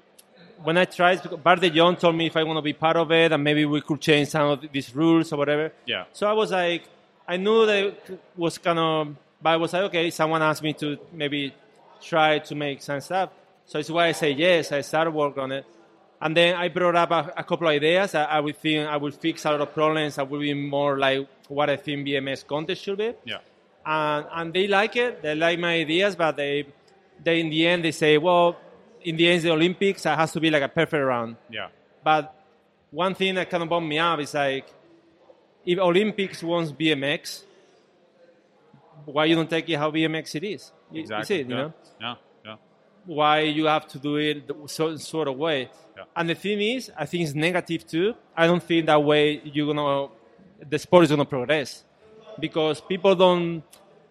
[0.64, 3.12] when I tried, Bart de Jong told me if I want to be part of
[3.12, 5.70] it, and maybe we could change some of these rules or whatever.
[5.86, 6.06] Yeah.
[6.12, 6.88] So I was like,
[7.28, 10.72] I knew that it was kind of, but I was like, okay, someone asked me
[10.82, 11.54] to maybe
[12.02, 13.30] try to make some stuff.
[13.66, 14.72] So it's why I say yes.
[14.72, 15.64] I started work on it,
[16.20, 18.16] and then I brought up a, a couple of ideas.
[18.16, 20.18] I, I would think I would fix a lot of problems.
[20.18, 23.38] I would be more like what I think BMX contest should be Yeah.
[23.86, 25.22] And, and they like it.
[25.22, 26.66] They like my ideas, but they,
[27.22, 28.56] they in the end they say, well,
[29.02, 31.36] in the end, the Olympics it has to be like a perfect round.
[31.48, 31.68] Yeah.
[32.02, 32.34] But
[32.90, 34.66] one thing that kind of bummed me up is like,
[35.64, 37.42] if Olympics wants BMX,
[39.04, 40.72] why you don't take it how BMX it is?
[40.90, 41.40] You- you Exactly.
[41.40, 41.62] it, you yeah.
[41.62, 41.74] know?
[42.00, 42.14] Yeah.
[42.44, 42.56] Yeah.
[43.04, 45.70] why you have to do it so, sort of way.
[45.96, 46.04] Yeah.
[46.16, 48.14] And the thing is, I think it's negative too.
[48.36, 50.08] I don't think that way you're gonna
[50.68, 51.84] the sport is gonna progress
[52.38, 53.62] because people don't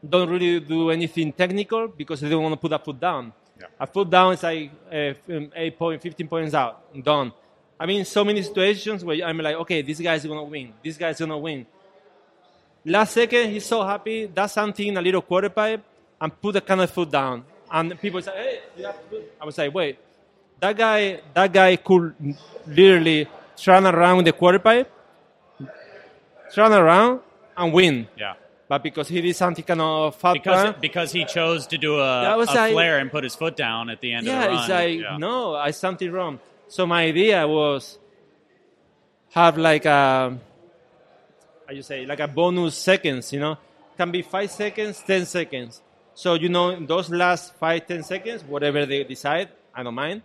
[0.07, 3.33] don't really do anything technical because they don't want to put a foot down.
[3.59, 3.67] Yeah.
[3.79, 5.13] A foot down is like uh,
[5.55, 7.31] eight point, 15 points out, done.
[7.79, 10.73] I mean, so many situations where I'm like, okay, this guy's gonna win.
[10.83, 11.65] This guy's gonna win.
[12.85, 15.83] Last second, he's so happy, does something in a little quarter pipe
[16.21, 17.43] and put the kind of foot down.
[17.71, 19.97] And people say, hey, you have to do-" I was like, wait,
[20.59, 22.13] that guy, that guy could
[22.67, 24.91] literally turn around with the quarter pipe,
[26.53, 27.21] turn around
[27.57, 28.07] and win.
[28.17, 28.33] Yeah.
[28.67, 31.95] But because he did something kind of fat Because plan, because he chose to do
[31.99, 34.37] a, That was a like- flare and put his foot down at the end yeah,
[34.37, 34.59] of the run.
[34.59, 35.17] it's like yeah.
[35.17, 36.39] no, I something wrong.
[36.67, 37.99] So my idea was
[39.33, 40.37] have like a
[41.67, 43.57] how you say like a bonus seconds, you know,
[43.97, 45.81] can be five seconds, ten seconds.
[46.15, 50.23] So you know, in those last five, ten seconds, whatever they decide, I don't mind.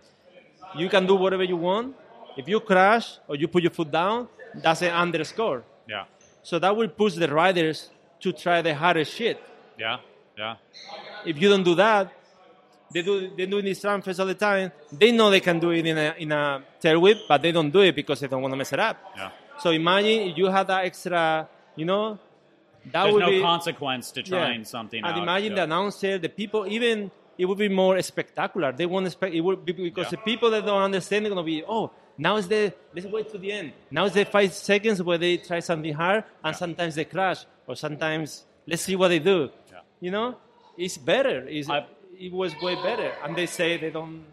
[0.75, 1.95] You can do whatever you want.
[2.37, 5.63] If you crash or you put your foot down, that's an underscore.
[5.87, 6.05] Yeah.
[6.43, 7.89] So that will push the riders
[8.21, 9.41] to try the hardest shit.
[9.77, 9.97] Yeah.
[10.37, 10.55] Yeah.
[11.25, 12.11] If you don't do that,
[12.93, 14.71] they do they do these transfers all the time.
[14.91, 17.69] They know they can do it in a in a tail whip, but they don't
[17.71, 18.97] do it because they don't want to mess it up.
[19.15, 19.31] Yeah.
[19.59, 22.17] So imagine if you had that extra, you know,
[22.91, 24.27] that There's would no be consequence to yeah.
[24.29, 25.21] trying something And out.
[25.21, 25.55] imagine yeah.
[25.57, 28.71] the announcer, the people, even it would be more spectacular.
[28.71, 30.17] They won't expect it would be because Yeah.
[30.17, 31.91] the people that don't understand are gonna be, oh,
[32.25, 32.61] now is the
[32.95, 33.67] let's wait to the end.
[33.89, 36.61] Now is the five seconds where they try something hard, and Yeah.
[36.63, 39.39] sometimes they crash, or sometimes let's see what they do.
[39.71, 39.79] Yeah.
[40.05, 40.27] You know,
[40.77, 41.37] it's better.
[41.57, 41.87] It's, I-
[42.27, 44.23] it was way better, and they say they don't.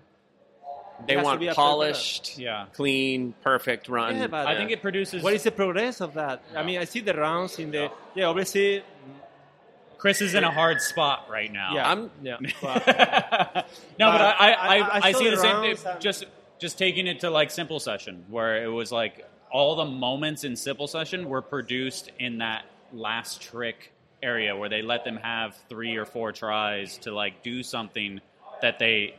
[1.07, 2.67] They it has to want polished, Yeah.
[2.79, 4.17] clean, perfect run.
[4.19, 5.23] Yeah, but I think it uh, produces.
[5.23, 6.43] what is the progress of that?
[6.57, 7.85] I mean, I see the rounds in the
[8.19, 8.27] yeah.
[8.27, 11.71] Obviously, mm, Chris is in a hard spot right now.
[11.77, 12.37] yeah, I'm- yeah.
[12.43, 13.67] no, but- but
[13.99, 15.77] But I, I, I- I, I I see the the same thing.
[16.01, 16.25] Just,
[16.59, 20.57] just taking it to like simple session, where it was like all the moments in
[20.57, 23.93] simple session were produced in that last trick
[24.23, 28.21] area where they let them have three or four tries to like do something
[28.61, 29.15] that they,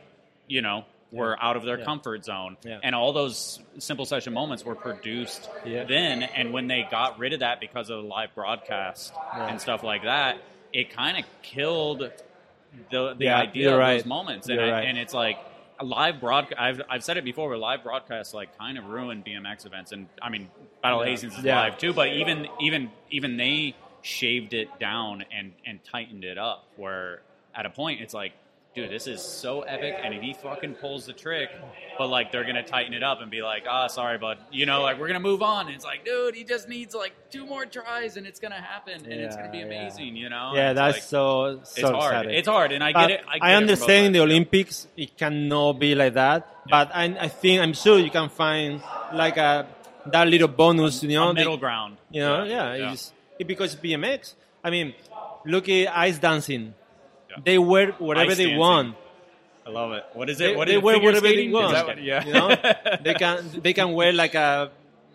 [0.46, 1.84] you know, were out of their Yeah.
[1.84, 2.56] comfort zone.
[2.64, 2.78] Yeah.
[2.82, 5.84] And all those simple session moments were produced Yeah.
[5.84, 6.22] then.
[6.22, 9.48] And when they got rid of that because of the live broadcast Yeah.
[9.48, 10.38] and stuff like that,
[10.72, 12.10] it kind of killed
[12.90, 13.94] the the Yeah, idea of right.
[13.96, 14.48] those moments.
[14.48, 14.84] And, I, right.
[14.86, 15.38] and it's like
[15.84, 16.60] live broadcast.
[16.60, 19.92] I've, I've said it before, but live broadcasts like kind of ruin BMX events.
[19.92, 20.48] And I mean,
[20.82, 21.10] Battle Yeah.
[21.10, 21.60] Hastings is Yeah.
[21.60, 26.64] live too, but even even even they shaved it down and and tightened it up.
[26.76, 27.22] Where
[27.54, 28.32] at a point it's like.
[28.72, 31.50] Dude, this is so epic, and if he fucking pulls the trick,
[31.98, 34.82] but like they're gonna tighten it up and be like, "Ah, sorry, bud," you know,
[34.82, 35.66] like we're gonna move on.
[35.66, 38.94] And it's like, dude, he just needs like two more tries, and it's gonna happen,
[39.04, 39.80] and it's gonna be Yeah, yeah.
[39.80, 40.52] amazing, you know.
[40.54, 42.12] yeah, And that's like- so so it's hard.
[42.14, 42.34] exciting.
[42.38, 43.24] It's hard, and I But get it.
[43.28, 44.20] I, get I understand in the.
[44.20, 48.80] Olympics it cannot be like that, but I, I think I'm sure you can find
[49.12, 49.66] like a
[50.06, 51.96] that little bonus, you know, a middle the- ground.
[52.12, 54.34] you know, yeah, It's, it, because BMX.
[54.62, 54.94] I mean,
[55.44, 56.74] look at ice dancing.
[57.30, 57.36] Yeah.
[57.44, 58.58] They wear whatever Ice they dancing.
[58.58, 58.96] want.
[59.66, 60.04] I love it.
[60.14, 60.56] What is They, it?
[60.56, 60.82] What they it?
[60.82, 61.48] wear Figure whatever they skating?
[61.50, 61.72] Is want.
[61.74, 62.24] that what- yeah.
[62.26, 62.56] You know,
[63.02, 64.70] they can they can wear like a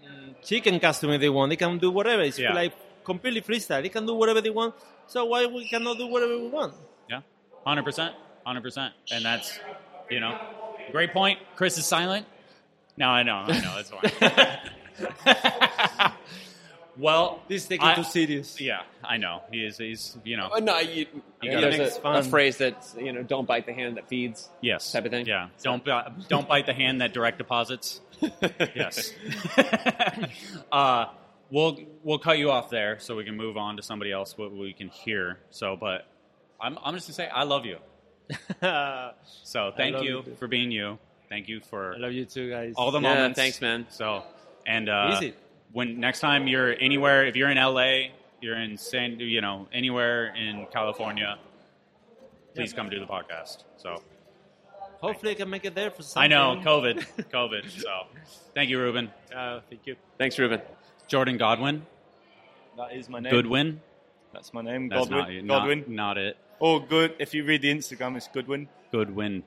[0.06, 1.50] mm, chicken costume if they want.
[1.50, 2.22] They can do whatever.
[2.22, 2.54] It's Yeah.
[2.54, 2.74] like
[3.04, 3.82] completely freestyle.
[3.82, 4.76] They can do whatever they want.
[5.08, 6.74] So why we cannot do whatever we want?
[7.10, 7.22] Yeah,
[7.66, 9.60] hundred percent, hundred percent, and that's
[10.10, 10.40] you know,
[10.92, 11.40] great point.
[11.56, 12.26] Chris is silent.
[12.98, 14.12] No, I know, I know, it's fine.
[16.98, 18.60] well, This is taking I- too serious.
[18.62, 19.42] yeah, I know.
[19.52, 19.78] He is.
[19.78, 20.50] He's you know.
[20.54, 21.06] Oh, no, you,
[21.42, 24.50] Yeah, there's a, a phrase that you know, don't bite the hand that feeds.
[24.62, 24.92] Yes.
[24.92, 25.26] type of thing?
[25.26, 25.50] Yeah.
[25.64, 28.02] Don't bi- don't bite the hand that direct deposits.
[28.76, 29.12] yes.
[30.72, 31.06] uh,
[31.50, 34.52] we'll we'll cut you off there so we can move on to somebody else what
[34.54, 35.40] we can hear.
[35.52, 36.06] So, but
[36.62, 37.78] I'm I'm just gonna say I love you.
[39.44, 40.98] So thank you you for being you.
[41.30, 42.74] Thank you for I love you too, guys.
[42.78, 43.38] all the Yeah, moments.
[43.40, 43.86] thanks, man.
[43.90, 44.24] So
[44.66, 45.34] and uh, Easy.
[45.72, 48.10] When next time you're anywhere, if you're in LA,
[48.42, 51.38] you're in San, you know, anywhere in California,
[52.54, 53.64] please come do the podcast.
[53.78, 54.02] So.
[55.02, 56.24] Hopefully, I can make it there for something.
[56.24, 57.70] I know COVID, COVID.
[57.70, 58.08] So,
[58.56, 59.12] thank you, Ruben.
[59.36, 59.96] Uh, thank you.
[60.18, 60.62] Thanks, Ruben.
[61.08, 61.86] Jordan Godwin,
[62.78, 63.32] That is my name.
[63.32, 63.82] Goodwin.
[64.34, 64.90] That's my name.
[64.90, 65.46] That's Godwin.
[65.46, 65.80] not, Godwin.
[65.80, 66.38] Not, not it.
[66.60, 67.14] Oh, good.
[67.20, 68.68] If you read the Instagram, it's Goodwin.
[68.92, 69.44] Goodwin.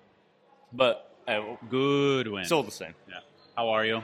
[0.72, 2.42] But uh, Goodwin.
[2.42, 2.94] it's all the same.
[3.08, 3.20] yeah.
[3.56, 4.02] How are you?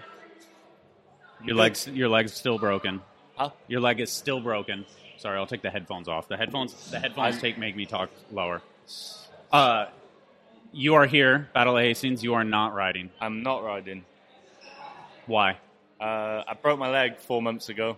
[1.45, 1.87] Your legs.
[1.89, 3.01] Your legs still broken.
[3.37, 3.51] Huh?
[3.69, 4.87] Your leg is still broken.
[5.19, 6.29] Sorry, I'll take the headphones off.
[6.29, 6.91] The headphones.
[6.91, 8.63] The headphones take make me talk lower.
[9.53, 9.87] Uh,
[10.73, 12.23] you are here, Battle of Hastings.
[12.23, 13.11] You are not riding.
[13.21, 14.05] I'm not riding.
[15.27, 15.59] Why?
[16.01, 17.97] Uh, I broke my leg four months ago.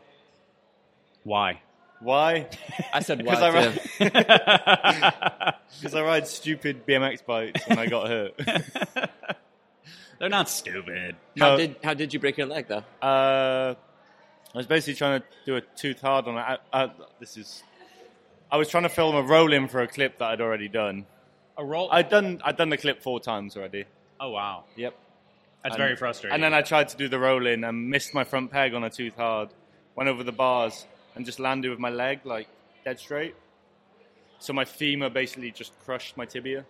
[1.25, 1.61] Why?
[2.01, 2.47] Why?
[2.93, 4.05] I said Because why I, too.
[4.05, 8.35] ride, because I ride stupid BMX bikes and I got hurt.
[10.19, 11.17] They're not stupid.
[11.39, 11.57] How No.
[11.59, 12.85] did how did you break your leg though?
[13.03, 13.75] Uh,
[14.55, 16.61] I was basically trying to do a tooth hard on it.
[16.73, 16.89] Uh,
[17.21, 17.63] this is.
[18.51, 21.05] I was trying to film a roll in for a clip that I'd already done.
[21.59, 21.89] A roll.
[21.93, 23.85] I'd done I'd done the clip four times already.
[24.21, 24.95] oh wow, Yep.
[25.63, 26.35] that's And- very frustrating.
[26.35, 28.85] And then I tried to do the roll in and missed my front peg on
[28.85, 29.51] a tooth hard.
[29.95, 32.49] Went over the bars and just landed with my leg like
[32.85, 33.35] dead straight.
[34.39, 36.65] So my femur basically just crushed my tibia.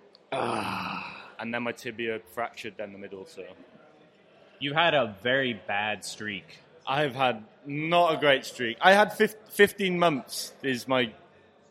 [1.39, 3.27] And then my tibia fractured down the middle.
[3.27, 3.45] So
[4.59, 6.61] You've had a very bad streak.
[6.87, 8.79] I've had not a great streak.
[8.81, 11.13] I had fif- 15 months is my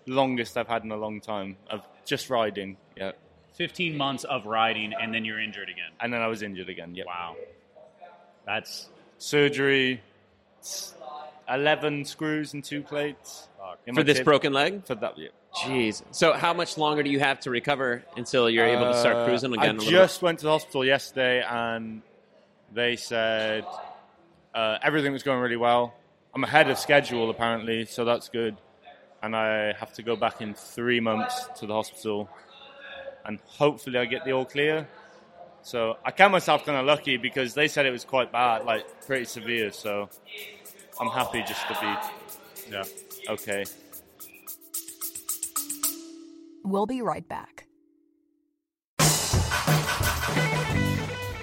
[0.06, 2.78] longest I've had in a long time of just riding.
[2.96, 3.14] Yeah.
[3.56, 5.90] 15 months of riding, and then you're injured again.
[6.00, 6.94] And then I was injured again.
[6.94, 7.06] Yeah.
[7.08, 7.38] Wow.
[8.46, 10.02] That's Surgery.
[11.50, 13.48] 11 screws and two plates.
[13.88, 14.86] in For this tib- broken leg?
[14.86, 15.30] For that, yeah.
[15.64, 16.04] Jeez.
[16.12, 19.26] So how much longer do you have to recover until you're able to start Uh,
[19.26, 19.64] cruising again?
[19.64, 22.02] I a little I just went to the hospital yesterday and
[22.74, 23.66] they said
[24.54, 25.94] uh, everything was going really well.
[26.34, 28.58] I'm ahead of schedule apparently, so that's good.
[29.22, 32.30] And I have to go back in three months to the hospital,
[33.24, 34.88] and hopefully I get the all clear.
[35.64, 38.86] So I count myself kind of lucky because they said it was quite bad, like
[39.08, 39.72] pretty severe.
[39.72, 40.10] So
[41.00, 42.84] I'm happy just to be yeah.
[43.30, 43.66] okay.
[46.66, 47.68] We'll be right back.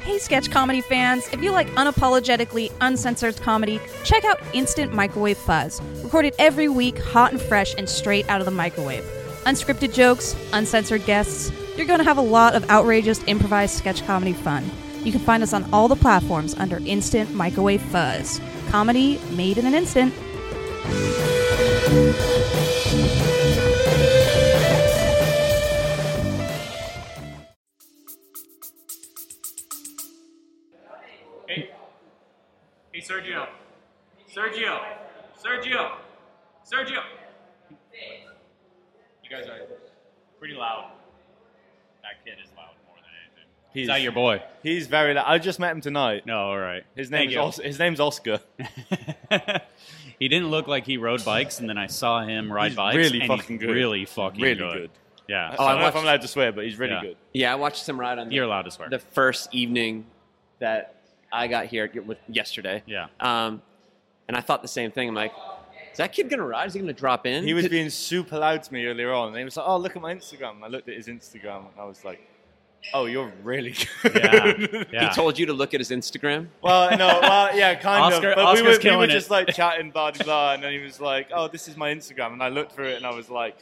[0.02, 5.80] Hey, sketch comedy fans, if you like unapologetically uncensored comedy, check out Instant Microwave Fuzz.
[6.02, 9.04] Recorded every week, hot and fresh, and straight out of the microwave.
[9.44, 11.52] Unscripted jokes, uncensored guests.
[11.76, 14.68] You're going to have a lot of outrageous improvised sketch comedy fun.
[15.04, 18.40] You can find us on all the platforms under Instant Microwave Fuzz.
[18.68, 20.12] Comedy made in an instant.
[34.34, 34.80] Sergio,
[35.44, 35.92] Sergio,
[36.64, 37.02] Sergio.
[39.22, 39.58] You guys are
[40.38, 40.90] pretty loud.
[42.02, 43.48] That kid is loud more than anything.
[43.72, 44.42] He's Is that your boy?
[44.62, 45.14] He's very.
[45.14, 45.24] Loud.
[45.26, 46.26] I just met him tonight.
[46.26, 46.84] No, all right.
[46.96, 47.58] His Thank name is.
[47.58, 48.40] Os- his name's Oscar.
[50.18, 52.96] he didn't look like he rode bikes, and then I saw him ride He's bikes.
[52.96, 53.74] really and fucking he's good.
[53.74, 54.72] Really fucking really good.
[54.72, 54.90] good.
[55.28, 55.54] Yeah.
[55.58, 57.00] Oh, I I don't know if watched- I'm allowed to swear, but he's really Yeah.
[57.02, 57.16] good.
[57.32, 58.88] Yeah, I watched him ride on the, You're allowed to swear.
[58.88, 60.06] the first evening
[60.58, 60.96] that
[61.32, 62.82] I got here with- yesterday.
[62.86, 63.06] yeah.
[63.20, 63.62] Um,
[64.28, 65.08] and I thought the same thing.
[65.08, 65.32] I'm like,
[65.92, 66.68] is that kid gonna ride?
[66.68, 67.44] Is he gonna drop in?
[67.44, 69.96] He was being super loud to me earlier on, and he was like, "Oh, look
[69.96, 72.20] at my Instagram." I looked at his Instagram, and I was like,
[72.94, 74.84] "Oh, you're really good." Yeah.
[74.92, 75.08] Yeah.
[75.08, 76.48] He told you to look at his Instagram.
[76.62, 78.36] well, no, well, yeah, kind Oscar- of.
[78.36, 80.78] But Oscar's we were, we were just like chatting, blah blah blah, and then he
[80.78, 83.28] was like, "Oh, this is my Instagram," and I looked through it, and I was
[83.30, 83.56] like,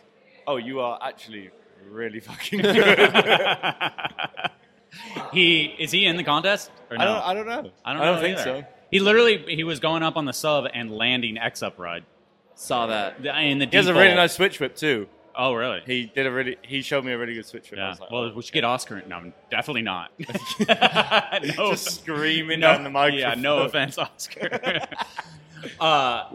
[0.46, 1.51] "Oh, you are actually
[1.88, 2.99] really fucking good."
[5.33, 7.03] he is he in the contest or no?
[7.03, 7.70] I don't, I don't know.
[7.85, 8.61] I don't, I don't know think either.
[8.62, 8.66] so.
[8.90, 12.05] He literally he was going up on the sub and landing X up ride
[12.61, 13.22] Saw that.
[13.22, 13.66] The- in the.
[13.66, 15.09] He has a really nice switch whip too.
[15.35, 15.81] Oh really?
[15.87, 16.59] He did a really.
[16.61, 17.81] He showed me a really good switch whip.
[17.81, 17.88] I yeah.
[17.88, 18.33] was like, well, oh.
[18.35, 19.03] we should get Oscar.
[19.09, 20.12] No, definitely not.
[20.68, 23.18] no, just screaming no, down the microphone.
[23.18, 24.83] Yeah, no offense, Oscar.
[25.81, 26.35] uh,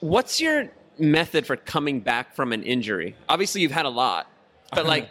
[0.00, 3.14] What's your method for coming back from an injury?
[3.28, 4.26] Obviously, you've had a lot,
[4.74, 5.10] but like,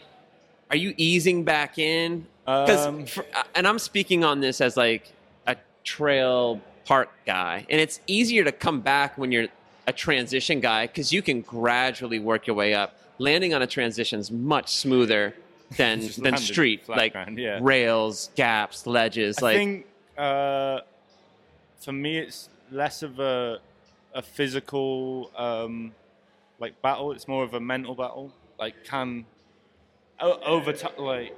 [0.71, 2.25] are you easing back in?
[2.45, 3.05] Because, Um,
[3.53, 5.13] and I'm speaking on this as like a
[5.83, 9.47] trail park guy, and it's easier to come back when you're
[9.87, 12.95] a transition guy because you can gradually work your way up.
[13.17, 15.35] Landing on a transition is much smoother
[15.77, 17.59] than than street, like ground, yeah.
[17.61, 19.37] rails, gaps, ledges.
[19.39, 19.85] I like, think
[20.17, 20.79] uh,
[21.79, 23.59] for me, it's less of a
[24.13, 25.93] a physical um,
[26.59, 27.11] like battle.
[27.11, 28.31] It's more of a mental battle.
[28.59, 29.25] Like can
[30.21, 31.35] over like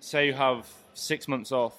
[0.00, 1.74] say you have six months off.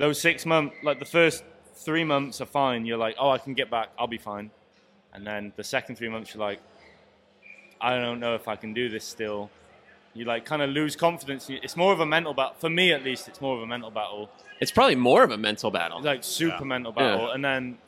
[0.00, 2.86] Those six months, like the first three months are fine.
[2.86, 3.90] You're like, oh, I can get back.
[3.98, 4.50] I'll be fine.
[5.12, 6.60] And then the second three months, you're like,
[7.80, 9.50] I don't know if I can do this still.
[10.14, 11.48] You like kind of lose confidence.
[11.50, 12.54] It's more of a mental battle.
[12.58, 15.38] For me, at least, it's more of a mental battle it's probably more of a
[15.38, 16.02] mental battle.
[16.02, 16.64] like super Yeah.
[16.64, 17.28] mental battle.
[17.28, 17.34] Yeah.
[17.34, 17.78] And then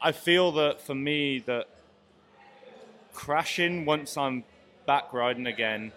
[0.00, 1.66] I feel that for me that
[3.12, 4.44] crashing once I'm
[4.86, 5.92] back riding again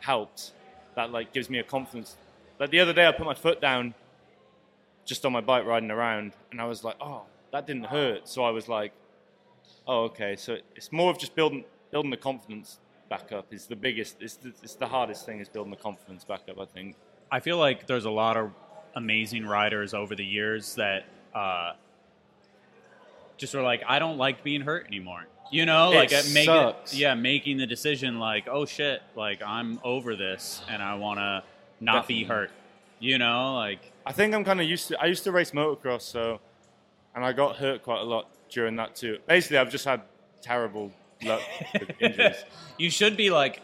[0.00, 0.52] helps.
[0.96, 2.16] That like gives me a confidence.
[2.58, 3.94] Like the other day I put my foot down
[5.04, 8.28] just on my bike riding around and I was like, oh, that didn't hurt.
[8.28, 8.92] So I was like,
[9.86, 10.36] oh, okay.
[10.36, 14.36] So it's more of just building building the confidence back up is the biggest, it's
[14.36, 16.96] the, it's the hardest thing is building the confidence back up, I think.
[17.30, 18.50] I feel like there's a lot of
[18.96, 21.72] amazing riders over the years that uh,
[23.36, 25.26] just were like, I don't like being hurt anymore.
[25.52, 26.94] You know, It like uh, sucks.
[26.94, 31.42] yeah, making the decision like, oh shit, like I'm over this and I want to
[31.80, 32.50] not be hurt.
[32.98, 35.00] You know, like I think I'm kind of used to.
[35.00, 36.40] I used to race motocross, so
[37.14, 39.18] and I got hurt quite a lot during that too.
[39.26, 40.02] Basically, I've just had
[40.42, 41.40] terrible luck
[41.72, 42.44] with injuries.
[42.78, 43.60] you should be like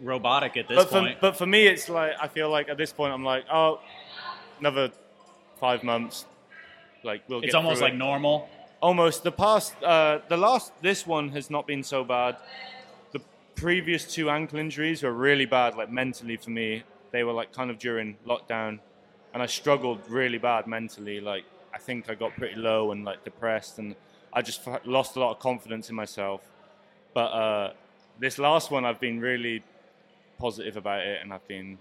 [0.00, 1.18] robotic at this but for, point.
[1.20, 3.80] but for me, it's like I feel like at this point, I'm like, oh,
[4.60, 4.90] another
[5.58, 6.26] five months.
[7.04, 7.42] Like we'll.
[7.42, 7.96] it's almost like it.
[7.96, 8.48] normal.
[8.80, 9.80] almost the past.
[9.82, 10.72] Uh, the last.
[10.82, 12.36] This one has not been so bad.
[13.12, 13.20] The
[13.54, 16.84] previous two ankle injuries were really bad, like mentally for me.
[17.12, 18.80] They were like kind of during lockdown,
[19.32, 21.20] and I struggled really bad mentally.
[21.20, 21.44] Like
[21.74, 23.94] I think I got pretty low and like depressed, and
[24.32, 26.40] I just f- lost a lot of confidence in myself.
[27.14, 27.72] But uh,
[28.18, 29.62] this last one, I've been really
[30.38, 31.78] positive about it, and I've been,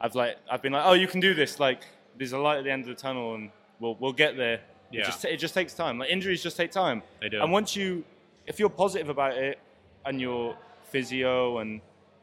[0.00, 1.60] I've like, I've been like, oh, you can do this.
[1.60, 1.82] Like,
[2.16, 4.60] there's a light at the end of the tunnel, and we'll we'll get there.
[4.90, 5.02] Yeah.
[5.02, 5.98] It just it just takes time.
[5.98, 7.02] Like injuries just take time.
[7.20, 7.42] They do.
[7.42, 8.04] And once you,
[8.46, 9.58] if you're positive about it,
[10.06, 11.80] and you're physio and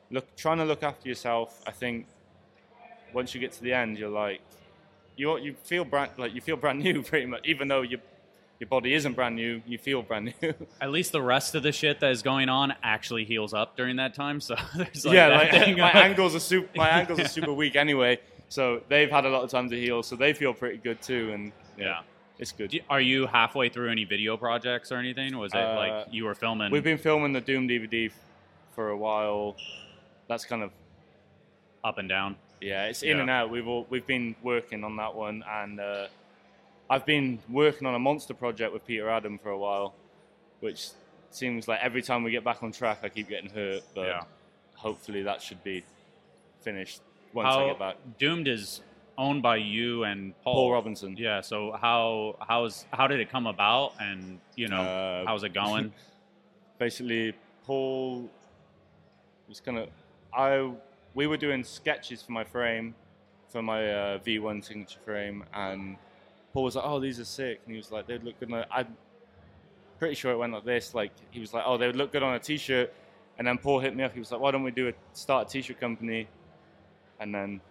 [0.09, 2.07] look trying to look after yourself, I think
[3.13, 4.41] once you get to the end, you're like,
[5.15, 7.41] you you feel brand like you feel brand new pretty much.
[7.45, 7.99] Even though your
[8.59, 10.53] your body isn't brand new, you feel brand new.
[10.81, 13.97] At least the rest of the shit that is going on actually heals up during
[13.97, 14.39] that time.
[14.41, 16.69] So there's like yeah, like my ankles are super.
[16.75, 20.01] My ankles are super weak anyway, so they've had a lot of time to heal,
[20.03, 22.01] so they feel pretty good too, and Yeah.
[22.39, 22.79] it's good.
[22.89, 25.37] Are you halfway through any video projects or anything?
[25.37, 26.71] Was it Uh, like you were filming?
[26.71, 28.13] We've been filming the Doom DVD f-
[28.75, 29.55] for a while.
[30.27, 30.71] That's kind of
[31.83, 32.35] up and down.
[32.63, 33.21] Yeah, it's in Yeah.
[33.21, 33.49] and out.
[33.49, 36.07] We've all, we've been working on that one, and uh,
[36.89, 39.93] I've been working on a monster project with Peter Adam for a while,
[40.59, 40.89] which
[41.29, 43.83] seems like every time we get back on track, I keep getting hurt.
[43.95, 44.21] But Yeah.
[44.75, 45.83] hopefully that should be
[46.61, 47.01] finished
[47.33, 47.95] once how I get back.
[48.19, 48.81] Doomed is
[49.17, 50.53] owned by you and Paul.
[50.55, 51.15] Paul Robinson.
[51.17, 51.41] Yeah.
[51.41, 53.93] So how how's how did it come about?
[53.99, 55.91] And you know Uh, how's it going?
[56.79, 57.33] basically
[57.65, 58.29] Paul
[59.47, 59.87] was gonna
[60.33, 60.71] I
[61.13, 62.95] we were doing sketches for my frame
[63.49, 65.95] for my uh, V1 signature frame and
[66.53, 67.61] Paul was like oh these are sick.
[67.65, 68.95] And he was like they'd look good on I'm
[69.99, 70.93] pretty sure it went like this.
[70.93, 72.93] Like he was like oh they would look good on a t-shirt.
[73.37, 74.13] And then Paul hit me up.
[74.13, 76.27] He was like why don't we do a start a t-shirt company?
[77.19, 77.61] And then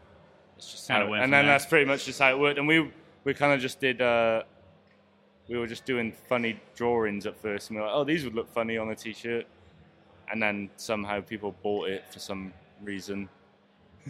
[0.56, 1.54] it's just Kinda how, went and then there.
[1.54, 2.58] that's pretty much just how it worked.
[2.58, 2.90] And we
[3.24, 4.42] we kind of just did uh,
[5.48, 8.34] we were just doing funny drawings at first, and we were like, "Oh, these would
[8.34, 9.46] look funny on a T-shirt,"
[10.30, 12.52] and then somehow people bought it for some
[12.84, 13.28] reason.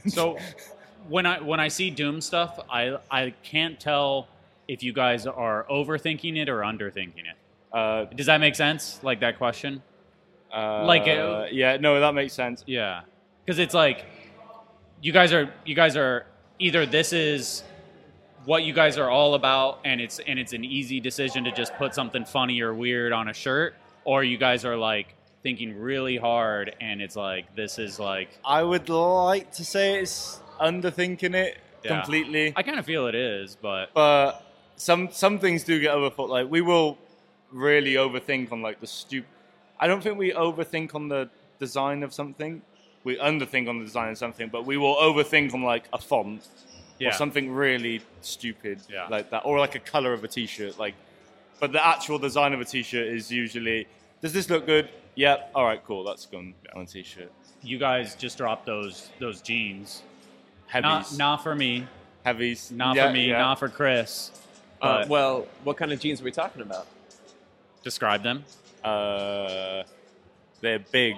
[0.06, 0.38] so
[1.08, 4.28] when I when I see Doom stuff, I I can't tell
[4.68, 7.37] if you guys are overthinking it or underthinking it.
[7.76, 9.00] Uh, Does that make sense?
[9.02, 9.82] Like that question?
[10.52, 12.62] uh, Like, uh, yeah, no, that makes sense.
[12.66, 13.02] Yeah,
[13.44, 14.04] because it's like
[15.00, 16.26] you guys are you guys are
[16.58, 17.64] either this is
[18.44, 21.74] what you guys are all about, and it's and it's an easy decision to just
[21.76, 26.16] put something funny or weird on a shirt, or you guys are like thinking really
[26.16, 31.59] hard, and it's like this is like I would like to say it's underthinking it
[31.85, 32.00] Yeah.
[32.00, 34.44] completely, I kind of feel it is, but but
[34.76, 36.28] some some things do get overthought.
[36.28, 36.96] Like we will
[37.50, 39.24] really overthink on like the stup.
[39.81, 41.28] I don't think we overthink on the
[41.59, 42.62] design of something.
[43.05, 46.46] We underthink on the design of something, but we will overthink on like a font
[47.00, 49.09] yeah, or something really stupid Yeah.
[49.09, 50.78] like that, or like a color of a t-shirt.
[50.78, 50.94] Like,
[51.59, 53.88] but the actual design of a t-shirt is usually,
[54.20, 54.88] does this look good?
[55.14, 55.51] Yep.
[55.55, 56.05] All right, cool.
[56.05, 57.31] That's gone on a t-shirt.
[57.62, 60.03] you guys just dropped those those jeans.
[60.75, 61.87] Not Heavies, not for me,
[62.25, 63.38] heavies, not Yeah, for me, yeah.
[63.38, 64.31] not for Chris.
[64.81, 66.87] Uh, But well, what kind of jeans are we talking about?
[67.85, 68.44] describe them.
[68.85, 69.83] Uh,
[70.61, 71.16] they're big.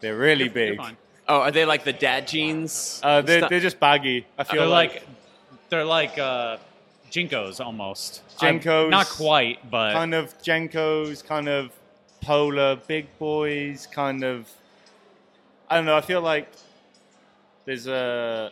[0.00, 0.78] They're really You're- you're big.
[0.78, 0.96] fine.
[1.28, 3.00] Oh, are they like the dad jeans?
[3.02, 4.24] Uh, they're, Stuff- they're just baggy.
[4.38, 5.02] I feel They're like, like
[5.68, 6.56] they're like uh,
[7.10, 8.22] JNCOs almost.
[8.38, 8.66] JNCOs.
[8.84, 11.70] I'm- not quite, but kind of JNCOs, kind of
[12.20, 14.48] polar big boys, kind of.
[15.68, 15.96] I don't know.
[15.96, 16.48] I feel like
[17.64, 18.50] there's a.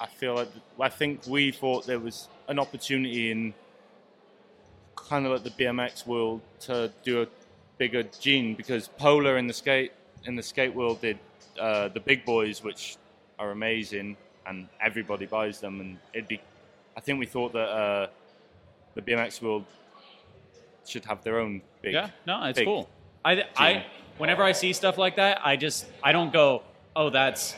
[0.00, 0.48] I feel like
[0.78, 3.54] I think we thought there was an opportunity in
[4.96, 7.26] kind of like the BMX world to do a
[7.78, 9.92] bigger gene because Polar in the skate
[10.24, 11.18] in the skate world did
[11.58, 12.96] uh, the big boys, which
[13.38, 14.16] are amazing,
[14.46, 16.40] and everybody buys them, and it'd be.
[16.96, 18.06] I think we thought that uh,
[18.94, 19.64] the BMX world
[20.90, 21.94] should have their own big.
[21.94, 22.88] yeah, no, it's big cool.
[23.24, 23.86] I I
[24.18, 26.62] whenever I see stuff like that, I just I don't go,
[26.96, 27.54] oh, that's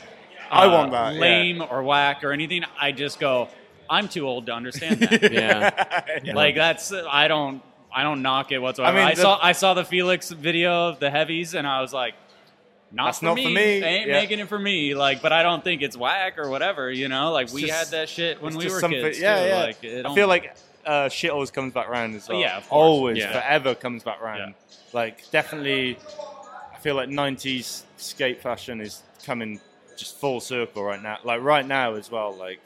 [0.51, 1.19] uh, I want that, yeah.
[1.19, 2.63] lame or whack or anything.
[2.79, 3.49] I just go,
[3.89, 5.31] I'm too old to understand that.
[6.23, 6.33] yeah.
[6.33, 7.61] Like that's I don't
[7.95, 8.97] I don't knock it whatsoever.
[8.97, 11.93] I, I the- saw I saw the Felix video of the heavies and I was
[11.93, 12.13] like,
[12.91, 13.43] not That's for not me.
[13.45, 13.79] for me.
[13.79, 14.13] They ain't Yeah.
[14.19, 14.93] making it for me.
[14.95, 16.91] Like, but I don't think it's whack or whatever.
[16.91, 19.19] You know, like we just- had that shit when we were something- kids.
[19.19, 19.47] Yeah, too.
[19.49, 19.59] yeah.
[19.63, 20.55] Like, it I feel like
[20.85, 22.39] uh, shit always comes back round as well.
[22.39, 22.71] Yeah, of course.
[22.71, 23.31] always, Yeah.
[23.31, 24.53] forever comes back around.
[24.93, 25.97] Like definitely,
[26.73, 29.59] I feel like '90s skate fashion is coming
[29.97, 31.17] just full circle right now.
[31.23, 32.33] Like right now as well.
[32.35, 32.59] Like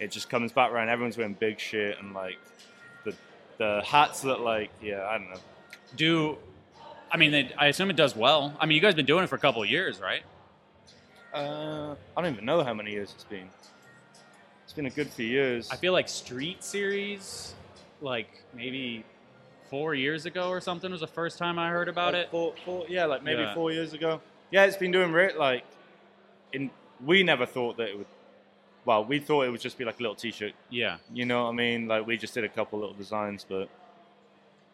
[0.00, 0.88] it just comes back around.
[0.88, 2.38] Everyone's wearing big shit and like
[3.04, 3.14] the
[3.58, 5.40] the hats that like yeah I don't know.
[5.96, 6.38] Do
[7.10, 7.32] I mean?
[7.34, 8.54] It, I assume it does well.
[8.60, 10.22] I mean, you guys been doing it for a couple of years, right?
[11.32, 13.48] Uh, I don't even know how many years it's been.
[14.66, 15.70] It's been a good few years.
[15.70, 17.54] I feel like Street Series,
[18.00, 19.04] like maybe
[19.70, 22.30] four years ago or something, was the first time I heard about Like it.
[22.32, 23.54] Four, four, yeah, like maybe Yeah.
[23.54, 24.20] four years ago.
[24.50, 25.64] Yeah, it's been doing re- like.
[26.52, 26.70] In
[27.04, 28.06] we never thought that it would.
[28.84, 30.52] Well, we thought it would just be like a little T-shirt.
[30.68, 31.86] Yeah, You know what I mean?
[31.86, 33.68] Like we just did a couple little designs, but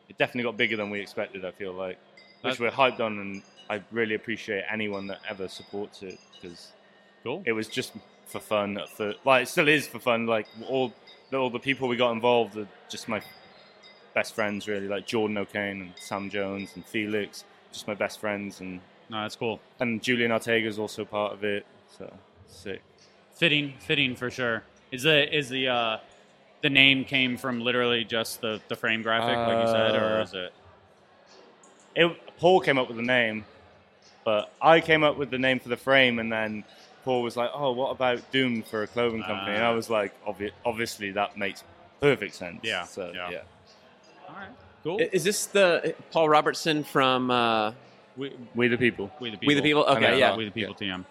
[0.09, 1.45] it definitely got bigger than we expected.
[1.45, 1.99] I feel like,
[2.41, 6.73] which we're hyped on, and I really appreciate anyone that ever supports it because
[7.25, 7.43] cool.
[7.45, 7.93] it was just
[8.33, 8.81] for fun.
[8.97, 10.27] fir- like it still is for fun.
[10.27, 10.93] Like all
[11.31, 13.23] the, all the people we got involved are just my
[14.15, 14.89] best friends, really.
[14.89, 18.81] Like Jordan O'Kane and Sam Jones and Felix, just my best friends, and
[19.11, 19.61] No, that's cool.
[19.81, 21.65] and Julian Ortega is also part of it.
[21.97, 22.13] So
[22.49, 22.83] sick.
[23.35, 24.63] Fitting, fitting for sure.
[24.91, 25.99] Is the is the uh,
[26.63, 30.23] the name came from literally just the the frame graphic, like you said, or Uh,
[30.23, 30.53] is it?
[31.95, 33.45] It, Paul came up with the name,
[34.25, 36.65] but I came up with the name for the frame, and then
[37.05, 39.75] Paul was like, "Oh, what about Doom for a clothing company?" and I Ah.
[39.75, 41.65] was like, Obvi- "Obviously, that makes
[42.01, 43.31] perfect sense." Yeah, So yeah.
[43.31, 43.39] yeah.
[44.29, 44.49] All right,
[44.85, 44.99] cool.
[45.01, 47.31] Is this the Paul Robertson from?
[47.31, 47.73] Uh,
[48.17, 49.11] we, We the people.
[49.21, 49.49] we the people.
[49.49, 49.85] We the People?
[49.87, 50.17] I Okay, know.
[50.17, 50.37] yeah.
[50.37, 50.75] We the people.
[50.75, 51.05] TM.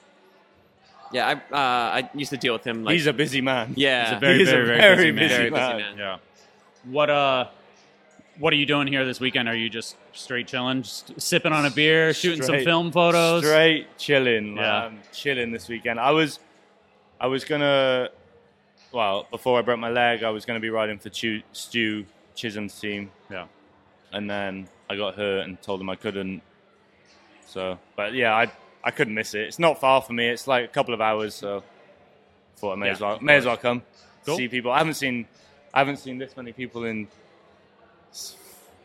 [1.11, 2.83] yeah, I uh, I used to deal with him.
[2.83, 3.73] Like, He's a busy man.
[3.75, 5.37] yeah, He's a very, He's very, a very, very busy, busy man.
[5.39, 5.97] very busy man.
[5.97, 5.97] man.
[5.97, 6.17] Yeah.
[6.91, 7.45] What uh,
[8.39, 9.47] what are you doing here this weekend?
[9.49, 13.43] Are you just straight chilling, just sipping on a beer, shooting some film photos?
[13.43, 14.57] Straight chilling.
[14.57, 14.85] Yeah.
[14.85, 15.99] I'm chilling this weekend.
[15.99, 16.39] I was,
[17.19, 18.09] I was gonna,
[18.91, 22.05] well, before I broke my leg, I was gonna be riding for Stu, Stu
[22.35, 23.11] Chisholm's team.
[23.29, 23.45] Yeah.
[24.13, 26.41] And then I got hurt and told him I couldn't.
[27.45, 28.51] So, but yeah, I
[28.83, 29.41] I couldn't miss it.
[29.41, 30.27] It's not far for me.
[30.27, 31.63] It's like a couple of hours, so
[32.57, 33.83] thought I may Yeah, as well may as well come
[34.25, 34.37] Cool.
[34.37, 34.71] see people.
[34.71, 35.27] I haven't seen
[35.73, 37.07] I haven't seen this many people in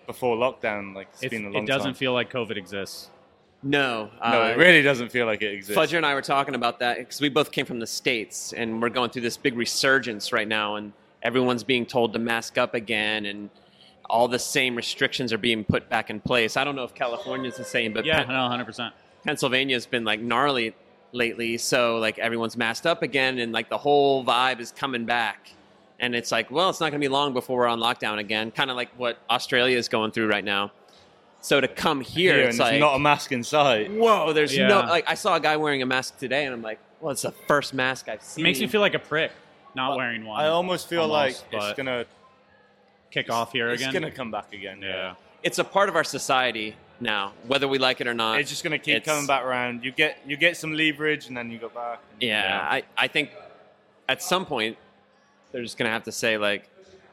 [0.07, 0.95] before lockdown.
[0.95, 1.95] Like it's It, been a long it doesn't time.
[1.95, 3.11] feel like COVID exists.
[3.63, 5.77] No, no, uh, it really doesn't feel like it exists.
[5.81, 8.81] Fudger and I were talking about that because we both came from the states, and
[8.81, 12.75] we're going through this big resurgence right now, and everyone's being told to mask up
[12.75, 13.51] again, and
[14.09, 16.57] all the same restrictions are being put back in place.
[16.57, 18.95] I don't know if California's the same, but Yeah, Pen- no, hundred percent.
[19.25, 20.75] Pennsylvania's been like gnarly
[21.11, 25.51] lately, so like everyone's masked up again, and like the whole vibe is coming back.
[25.99, 28.51] And it's like, well, it's not going to be long before we're on lockdown again,
[28.51, 30.73] kind of like what Australia is going through right now.
[31.41, 33.91] So to come here, Here, it's and like, not a mask in sight.
[33.93, 34.67] whoa, there's Yeah.
[34.69, 35.05] no like.
[35.09, 37.73] I saw a guy wearing a mask today, and I'm like, well, it's the first
[37.73, 38.43] mask I've It seen.
[38.43, 39.31] makes me feel like a prick
[39.75, 40.41] not wearing one.
[40.41, 42.05] I almost feel Almost, like it's gonna
[43.11, 43.91] kick off here it's again.
[43.95, 44.81] It's gonna come back again.
[44.83, 45.15] yeah.
[45.43, 48.41] it's a part of our society now, whether we like it or not.
[48.41, 49.85] It's just gonna keep coming back around.
[49.85, 52.01] You get you get some leverage, and then you go back.
[52.21, 52.69] Yeah, Yeah.
[52.69, 53.31] I, I think
[54.09, 54.77] at some point
[55.57, 56.69] they're just gonna have to say like,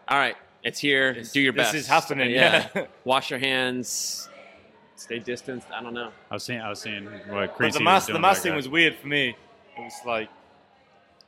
[0.10, 1.12] all right, it's here.
[1.12, 1.72] It's- do your this best.
[1.72, 2.68] This is happening, yeah.
[3.06, 4.28] Wash your hands.
[4.98, 5.68] Stay distanced.
[5.74, 6.12] I don't know.
[6.30, 6.60] I was seeing.
[6.60, 8.58] I was seeing what But the mask, doing the mask back thing there.
[8.58, 9.30] was weird for me.
[9.78, 10.30] It was like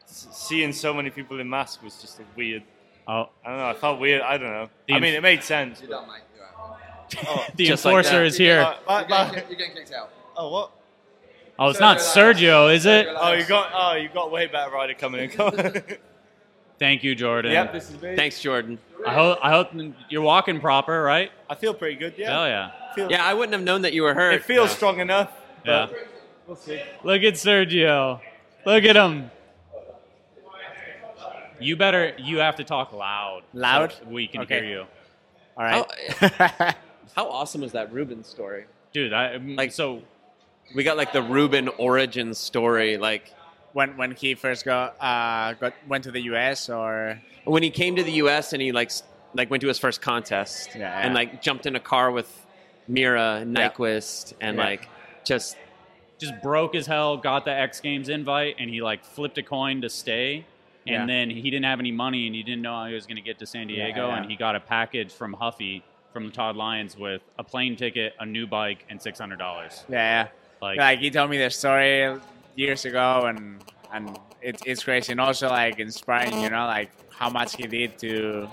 [0.06, 2.64] seeing so many people in masks was just a weird.
[3.08, 3.70] Oh, I don't know.
[3.70, 4.22] I felt weird.
[4.22, 4.70] I don't know.
[4.88, 5.82] The I mean, it made sense.
[5.82, 6.22] You but- don't, mate.
[6.36, 8.26] You're the Just like enforcer that.
[8.26, 8.60] is here.
[8.60, 9.08] Uh, right.
[9.08, 10.10] but- You're, getting, you're getting kicked out.
[10.36, 10.72] oh what?
[11.58, 13.08] Oh, it's not Sergio, is it?
[13.10, 15.98] Oh, you got oh you got way better rider coming in.
[16.80, 17.52] Thank you, Jordan.
[17.52, 18.16] yep, this is me.
[18.16, 18.78] Thanks, Jordan.
[19.08, 19.40] I hope.
[19.42, 19.70] I hope
[20.10, 21.32] you're walking proper, right?
[21.50, 22.16] I feel pretty good.
[22.18, 22.32] Yeah.
[22.32, 22.72] Hell yeah.
[22.96, 24.34] Feel, Yeah, I wouldn't have known that you were hurt.
[24.34, 24.76] It feels Yeah.
[24.76, 25.32] strong enough.
[25.66, 25.88] Yeah.
[26.48, 26.82] We'll see.
[27.04, 28.20] Look at Sergio.
[28.66, 29.32] Look at him.
[31.60, 32.14] You better.
[32.18, 33.44] You have to talk loud.
[33.54, 33.94] Loud?
[33.94, 34.60] so we can Okay.
[34.62, 34.86] hear you,
[35.58, 35.86] All right.
[36.20, 36.74] How,
[37.16, 38.66] how awesome is that Ruben story?
[38.92, 39.14] dude.
[39.14, 40.02] I Like- like so.
[40.76, 42.98] We got like the Ruben origin story.
[42.98, 43.32] Like
[43.76, 46.70] when when he first got uh got went to the U.S.
[46.70, 48.54] or when he came to the U.S.
[48.54, 48.90] and he like
[49.34, 52.30] like went to his first contest Yeah, and like jumped in a car with
[52.90, 53.70] Mirra and Yeah.
[53.70, 54.64] Nyquist and Yeah.
[54.64, 54.88] like
[55.26, 55.58] just
[56.18, 59.82] just broke as hell, got the X Games invite, and he like flipped a coin
[59.82, 60.46] to stay.
[60.88, 61.06] And Yeah.
[61.14, 63.22] then he didn't have any money, and he didn't know how he was going to
[63.30, 64.08] get to San Yeah, Diego.
[64.10, 64.18] yeah.
[64.18, 68.26] And he got a package from Huffy from Todd Lyons with a plane ticket, a
[68.26, 69.84] new bike, and six hundred dollars.
[69.90, 70.28] yeah,
[70.62, 72.16] Like, like he told me the story
[72.56, 76.42] years ago, and and it, it's crazy and also like inspiring.
[76.42, 78.48] You know, like how much he did to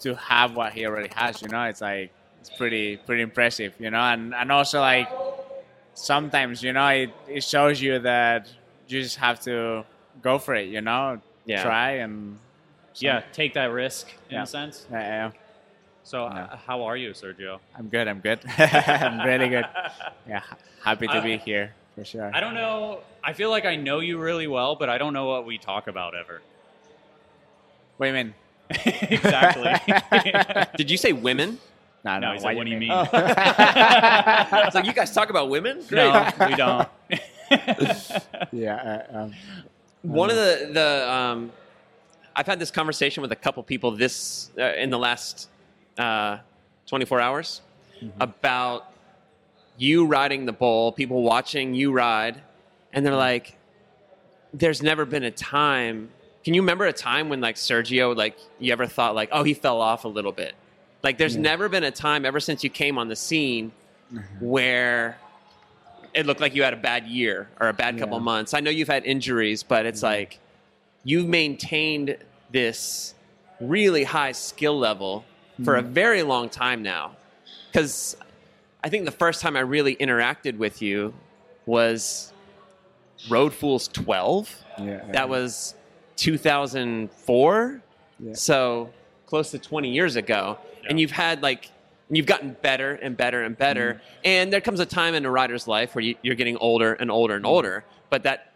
[0.00, 1.42] to have what he already has.
[1.42, 3.74] You know, it's like it's pretty pretty impressive.
[3.78, 5.08] You know, and and also like
[5.94, 8.48] sometimes you know it, it shows you that
[8.88, 9.84] you just have to
[10.22, 10.68] go for it.
[10.68, 11.62] You know, Yeah.
[11.62, 12.38] try and
[12.96, 14.42] yeah, take that risk in Yeah.
[14.44, 14.86] a sense.
[14.90, 15.30] Yeah, yeah,
[16.02, 17.60] So, uh, how are you, Sergio?
[17.76, 18.08] I'm good.
[18.08, 18.40] I'm good.
[18.58, 19.66] I'm really good.
[20.28, 20.42] Yeah,
[20.82, 22.30] happy to I- be here for sure.
[22.32, 23.00] I don't know.
[23.24, 25.88] I feel like I know you really well, but I don't know what we talk
[25.88, 26.42] about ever.
[27.96, 28.34] What do you
[28.70, 29.72] exactly.
[30.76, 31.58] Did you say women?
[32.04, 32.32] No, No, no.
[32.34, 32.90] he said, what do you mean?
[32.90, 33.08] Oh.
[33.12, 35.82] I was like, you guys talk about women?
[35.88, 36.12] Great.
[36.12, 36.88] no, we don't.
[38.52, 39.04] yeah.
[39.12, 39.34] Uh, um,
[40.02, 41.52] One of the the um,
[42.34, 45.48] I've had this conversation with a couple people this uh, in the last
[45.96, 46.38] uh,
[46.86, 47.62] 24 hours
[48.20, 48.92] about
[49.76, 52.40] you riding the bull, people watching you ride,
[52.92, 53.56] and they're like,
[54.52, 56.10] "There's never been a time."
[56.44, 59.54] Can you remember a time when like Sergio, like you ever thought like, "Oh, he
[59.54, 60.54] fell off a little bit"?
[61.02, 63.70] Like, there's never been a time ever since you came on the scene
[64.12, 64.44] mm-hmm.
[64.44, 65.18] where
[66.14, 68.54] it looked like you had a bad year or a bad couple months.
[68.54, 70.20] I know you've had injuries, but it's mm-hmm.
[70.20, 70.40] like
[71.04, 72.16] you've maintained
[72.50, 73.14] this
[73.60, 75.24] really high skill level
[75.64, 75.92] for a mm-hmm.
[75.92, 77.12] very long time now.
[77.70, 78.16] Because
[78.84, 81.14] I think the first time I really interacted with you
[81.64, 82.32] was
[83.28, 84.64] Road Fools 12.
[84.78, 85.00] yeah.
[85.12, 85.74] That was
[86.16, 87.82] 2004.
[88.20, 88.32] Yeah.
[88.34, 88.90] So
[89.26, 90.58] close to 20 years ago.
[90.82, 90.86] Yeah.
[90.90, 91.70] And you've had like,
[92.10, 93.94] you've gotten better and better and better.
[93.94, 94.20] Mm-hmm.
[94.24, 97.10] And there comes a time in a rider's life where you, you're getting older and
[97.10, 97.44] older Mm-hmm.
[97.44, 98.52] and older, but that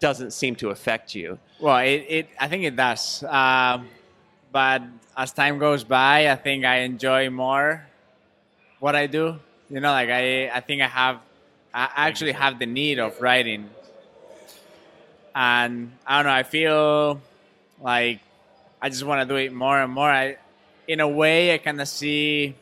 [0.00, 1.38] doesn't seem to affect you.
[1.60, 3.22] Well, it, it I think it does.
[3.24, 3.88] Um,
[4.52, 4.82] but
[5.16, 7.86] as time goes by, I think I enjoy more
[8.78, 9.38] what I do.
[9.70, 11.20] You know, like I, I think I have,
[11.72, 13.70] I actually have the need of riding.
[15.34, 17.20] And I don't know, I feel
[17.80, 18.20] like
[18.82, 20.10] I just want to do it more and more.
[20.10, 20.36] I,
[20.88, 22.56] in a way, I kind of see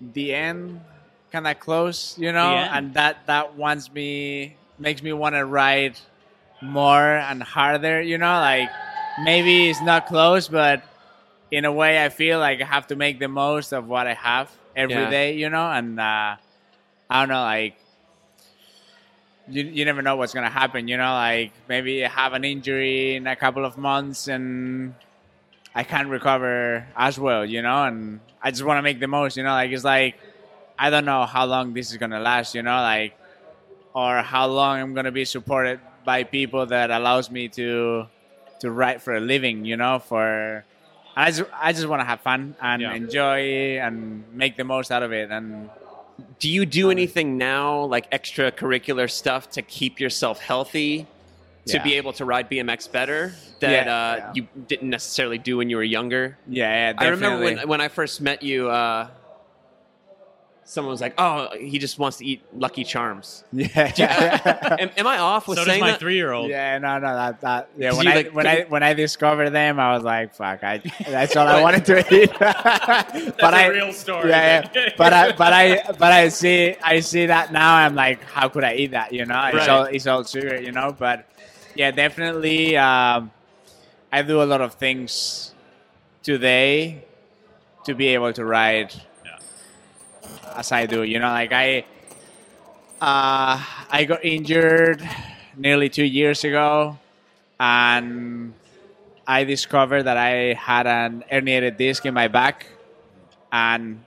[0.00, 0.80] the end
[1.32, 6.00] kind of close, you know, and that, that wants me, makes me want to write
[6.62, 8.70] more and harder, you know, like
[9.24, 10.82] maybe it's not close, but
[11.50, 14.14] in a way I feel like I have to make the most of what I
[14.14, 15.38] have every day, Yeah.
[15.40, 16.36] you know, and uh,
[17.10, 17.76] I don't know, like
[19.48, 23.16] you, you never know what's gonna happen, you know, like maybe I have an injury
[23.16, 24.94] in a couple of months and
[25.74, 29.36] I can't recover as well, you know, and I just want to make the most,
[29.36, 30.16] you know, like it's like
[30.78, 33.16] I don't know how long this is gonna last, you know, like
[33.94, 38.06] or how long I'm gonna be supported by people that allows me to
[38.60, 40.64] to write for a living, you know, for
[41.18, 42.94] I just I just want to have fun and Yeah.
[42.94, 43.40] enjoy
[43.84, 45.68] and make the most out of it and
[46.40, 51.06] Do you do anything now, like extracurricular stuff, to keep yourself healthy,
[51.66, 51.82] to Yeah.
[51.82, 54.32] be able to ride BMX better that Yeah, uh, yeah.
[54.36, 56.24] you didn't necessarily do when you were younger?
[56.48, 58.70] yeah, yeah I remember when when I first met you.
[58.70, 59.08] Uh,
[60.70, 64.76] someone was like, "Oh, he just wants to eat Lucky Charms." yeah.
[64.78, 66.00] am, am I off with so does saying my that?
[66.00, 66.50] three-year-old.
[66.50, 67.94] Yeah, no, no, that, that yeah.
[67.94, 70.82] When I like, when I couldn't- when I discovered them, I was like, "Fuck!" I
[71.08, 72.30] that's all I wanted to eat.
[72.38, 74.28] but I, real story.
[74.28, 74.90] Yeah, yeah.
[74.98, 77.74] but I but I but I see I see that now.
[77.76, 79.12] I'm like, how could I eat that?
[79.12, 79.68] You know, it's Right.
[79.70, 80.60] all it's all sugar.
[80.60, 81.26] You know, but
[81.74, 82.76] yeah, definitely.
[82.76, 83.30] Um,
[84.12, 85.54] I do a lot of things
[86.22, 87.04] today
[87.84, 89.02] to be able to ride Yeah.
[90.58, 91.02] As I do.
[91.02, 91.84] You know, like I
[93.00, 95.08] uh, I got injured
[95.56, 96.98] nearly two years ago,
[97.60, 98.54] and
[99.26, 102.66] I discovered that I had an herniated disc in my back,
[103.52, 104.02] and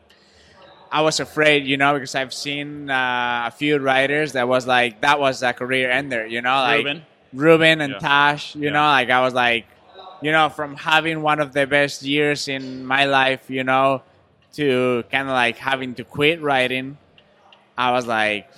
[0.91, 5.01] I was afraid, you know, because I've seen uh, a few riders that was like
[5.01, 7.05] that was a career ender, you know, like Ruben.
[7.33, 7.99] Ruben and Yeah.
[7.99, 8.71] Tash, you Yeah.
[8.71, 9.65] know, like I was like,
[10.21, 14.03] you know, from having one of the best years in my life, you know,
[14.53, 16.97] to kind of like having to quit riding,
[17.77, 18.49] I was like,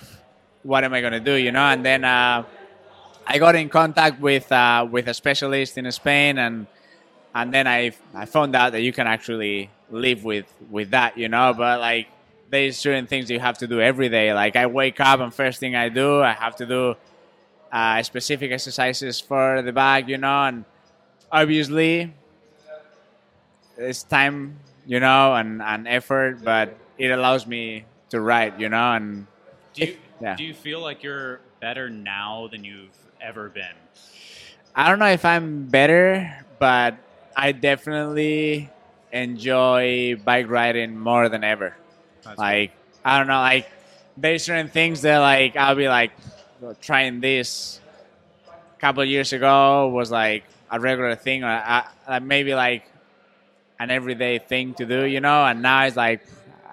[0.64, 1.64] what am I gonna do, you know?
[1.64, 2.44] And then uh,
[3.26, 6.68] I got in contact with uh, with a specialist in Spain, and
[7.36, 11.30] and then I I found out that you can actually live with with that, you
[11.30, 11.54] know.
[11.54, 12.08] But like,
[12.50, 14.34] there's certain things you have to do every day.
[14.34, 16.96] Like I wake up and first thing I do, I have to do
[17.72, 20.66] uh, specific exercises for the back, you know, and
[21.32, 22.14] obviously
[23.78, 28.94] it's time, you know, and, and effort, but it allows me to ride, you know,
[28.94, 29.28] and
[29.74, 30.36] Do you, Yeah.
[30.36, 33.76] do you feel like you're better now than you've ever been?
[34.76, 36.96] I don't know if I'm better, but
[37.36, 38.70] I definitely
[39.12, 41.76] enjoy bike riding more than ever.
[42.24, 42.72] That's like
[43.06, 43.70] I don't know, like
[44.18, 46.12] there's certain things that like I'll be like
[46.82, 47.80] trying this
[48.48, 52.84] a couple of years ago was like a regular thing, or I, I, maybe like
[53.84, 55.46] an everyday thing to do, you know.
[55.46, 56.22] And now it's like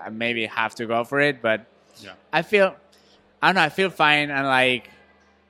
[0.04, 1.66] I maybe have to go for it, but
[2.02, 2.12] Yeah.
[2.32, 2.74] I feel
[3.42, 4.90] I don't know, I feel fine, and like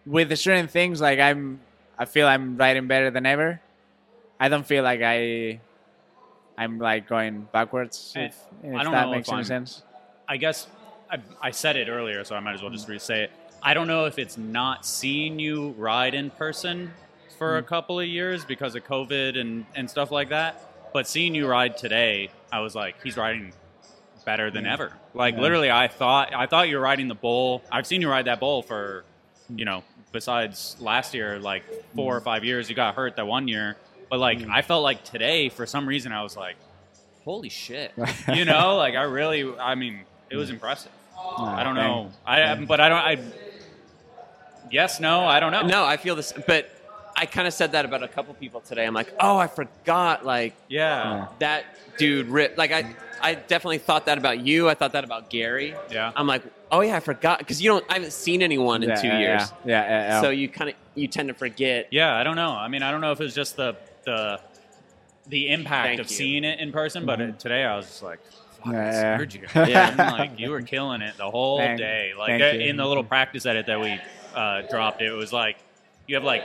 [0.07, 1.61] with the certain things, like I'm
[1.99, 3.61] I feel I'm riding better than ever.
[4.39, 5.61] I don't feel like I
[6.57, 8.13] I'm like going backwards.
[8.17, 9.83] If, eh, if I don't that know makes if any I'm- sense.
[10.29, 10.69] I guess
[11.11, 12.91] I, I said it earlier, so I might as well just mm.
[12.91, 13.33] re-say it.
[13.63, 16.93] I don't know if it's not seeing you ride in person
[17.37, 17.67] for a mm.
[17.67, 21.77] couple of years because of COVID and, and stuff like that, but seeing you ride
[21.77, 23.53] today, I was like, he's riding
[24.25, 24.93] better than ever.
[25.15, 25.41] Like Yeah.
[25.41, 27.63] literally, I thought I thought you were riding the bull.
[27.71, 29.05] I've seen you ride that bull for,
[29.55, 29.83] you know,
[30.13, 31.65] besides last year, like
[31.95, 32.25] four or mm.
[32.25, 32.69] five years.
[32.69, 33.77] You got hurt that one year,
[34.09, 34.51] but like mm.
[34.51, 36.57] I felt like today, for some reason, I was like,
[37.25, 37.93] holy shit,
[38.35, 40.55] you know, like I really, I mean, it was mm.
[40.55, 40.93] impressive.
[41.39, 42.11] I don't know.
[42.27, 42.99] I but I don't.
[42.99, 43.19] I
[44.71, 45.63] yes, no, I don't know.
[45.63, 46.71] No, I feel this, but
[47.17, 48.87] I kind of said that about a couple people today.
[48.87, 51.65] I'm like, oh, I forgot, like Yeah, that
[51.99, 52.57] dude ripped.
[52.59, 54.69] Like I, I definitely thought that about you.
[54.69, 55.75] I thought that about Gary.
[55.91, 56.13] yeah.
[56.17, 57.85] I'm like, oh yeah, I forgot because you don't.
[57.91, 60.21] I haven't seen anyone in Yeah, two yeah, years, Yeah, yeah, yeah, yeah.
[60.23, 61.89] so you kind of you tend to forget.
[61.91, 62.51] Yeah, I don't know.
[62.53, 64.41] I mean, I don't know if it's just the the
[65.29, 66.17] the impact Thank of you.
[66.17, 68.19] seeing it in person, but it, today I was just like,
[68.65, 69.15] fuck, Yeah, I yeah.
[69.17, 69.47] screwed you.
[69.71, 69.95] Yeah.
[69.99, 72.13] I'm like you were killing it the whole Thank- day.
[72.19, 72.69] Like thank you.
[72.69, 74.01] in the little practice edit that we
[74.35, 75.59] uh, dropped, it was like
[76.07, 76.43] you have like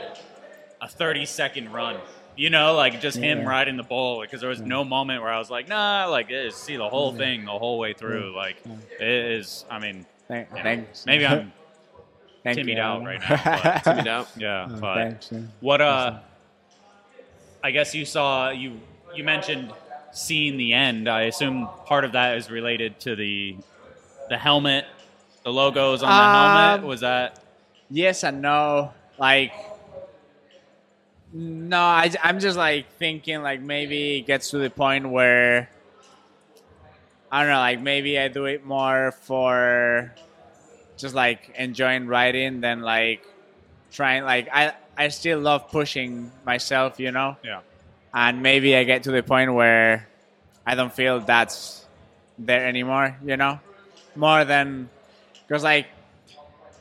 [0.86, 1.96] a 30 second run.
[2.36, 5.38] You know, like just him riding the bull because there was no moment where I
[5.38, 8.34] was like, nah, like eh, see the whole thing the whole way through.
[8.36, 8.56] Like
[9.00, 9.64] it is.
[9.70, 11.06] I mean, Thank- you know, thanks.
[11.06, 11.52] maybe I'm
[12.44, 12.82] Thank timid you.
[12.82, 13.80] out right now.
[13.84, 14.26] But, You know?
[14.36, 15.40] yeah, Oh, but thanks, yeah.
[15.60, 16.18] what uh
[17.64, 18.80] I guess you saw you
[19.14, 19.72] you mentioned
[20.12, 21.08] seeing the end.
[21.08, 23.56] I assume part of that is related to the
[24.28, 24.84] the helmet,
[25.42, 26.86] the logos on the Um, helmet.
[26.86, 27.40] Was that
[27.90, 28.92] yes and no.
[29.18, 29.52] Like,
[31.36, 35.68] no, I, I'm just like thinking like maybe it gets to the point where
[37.30, 40.14] I don't know, like maybe I do it more for
[40.96, 43.22] just like enjoying riding than like
[43.92, 44.24] trying.
[44.24, 47.36] Like, I I still love pushing myself, you know.
[47.44, 47.60] yeah.
[48.14, 50.08] and maybe I get to the point where
[50.64, 51.84] I don't feel that's
[52.38, 53.60] there anymore, you know,
[54.14, 54.88] more than
[55.46, 55.88] because like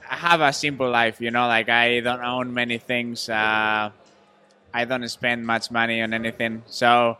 [0.09, 3.91] I have a simple life, you know, like I don't own many things, uh,
[4.75, 7.17] I don't spend much money on anything, so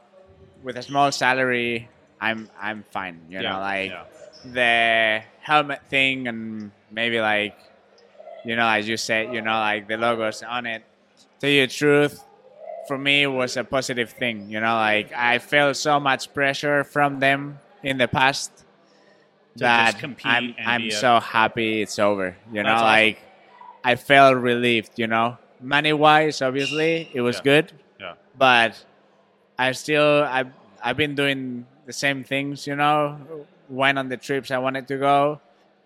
[0.62, 1.88] with a small salary,
[2.20, 4.04] I'm I'm fine, you yeah, know, like yeah.
[4.44, 7.56] the helmet thing and maybe like
[8.44, 10.82] you know as you said you know like the logos on it
[11.40, 12.24] tell you the truth
[12.88, 16.84] for me it was a positive thing you know like i felt so much pressure
[16.84, 22.70] from them in the past To that i'm, I'm so happy it's over you know
[22.70, 22.86] That's awesome.
[22.88, 23.20] like
[23.84, 27.42] i felt relieved you know money wise obviously it was Yeah.
[27.52, 27.66] good
[28.00, 28.14] Yeah.
[28.38, 28.78] but
[29.58, 30.52] I still I've
[30.84, 33.18] I've been doing the same things, you know.
[33.70, 35.40] Went on the trips I wanted to go,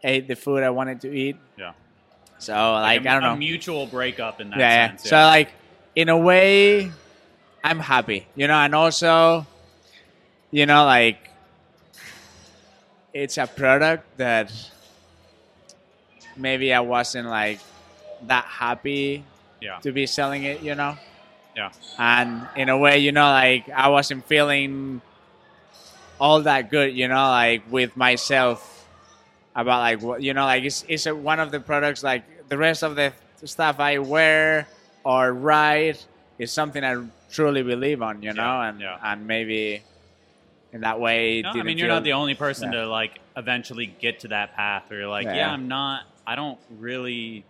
[0.03, 1.37] ate the food I wanted to eat.
[1.57, 1.71] Yeah.
[2.39, 3.35] So like, a, I don't a know.
[3.35, 4.95] mutual breakup in that yeah, yeah.
[4.97, 5.49] So like,
[5.95, 6.91] in a way,
[7.63, 9.45] I'm happy, you know, and also,
[10.51, 11.29] you know, like,
[13.13, 14.51] it's a product that
[16.37, 17.59] maybe I wasn't like
[18.27, 19.23] that happy
[19.61, 20.97] yeah, to be selling it, you know
[21.55, 25.01] yeah, and in a way you know like i wasn't feeling
[26.19, 28.87] all that good you know like with myself
[29.55, 32.57] about like what you know like it's, it's a, one of the products like the
[32.57, 33.11] rest of the
[33.45, 34.67] stuff i wear
[35.03, 35.97] or ride
[36.37, 36.95] is something i
[37.31, 38.97] truly believe on you know Yeah, and yeah.
[39.03, 39.81] and maybe
[40.71, 42.81] in that way No, I mean, you're feel- not the only person Yeah.
[42.81, 45.51] to like eventually get to that path where you're like, Yeah.
[45.51, 46.03] I'm not.
[46.27, 47.43] I don't really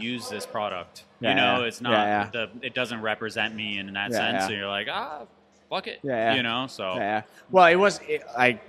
[0.00, 1.04] use this product.
[1.22, 1.66] Yeah, you know, yeah.
[1.66, 1.92] it's not.
[1.92, 2.30] Yeah.
[2.32, 4.46] The, it doesn't represent me in that sense.
[4.46, 5.22] So you're like, ah,
[5.70, 6.00] fuck it.
[6.02, 6.34] Yeah.
[6.34, 7.22] You know, so Yeah.
[7.50, 8.60] Well, it was it, like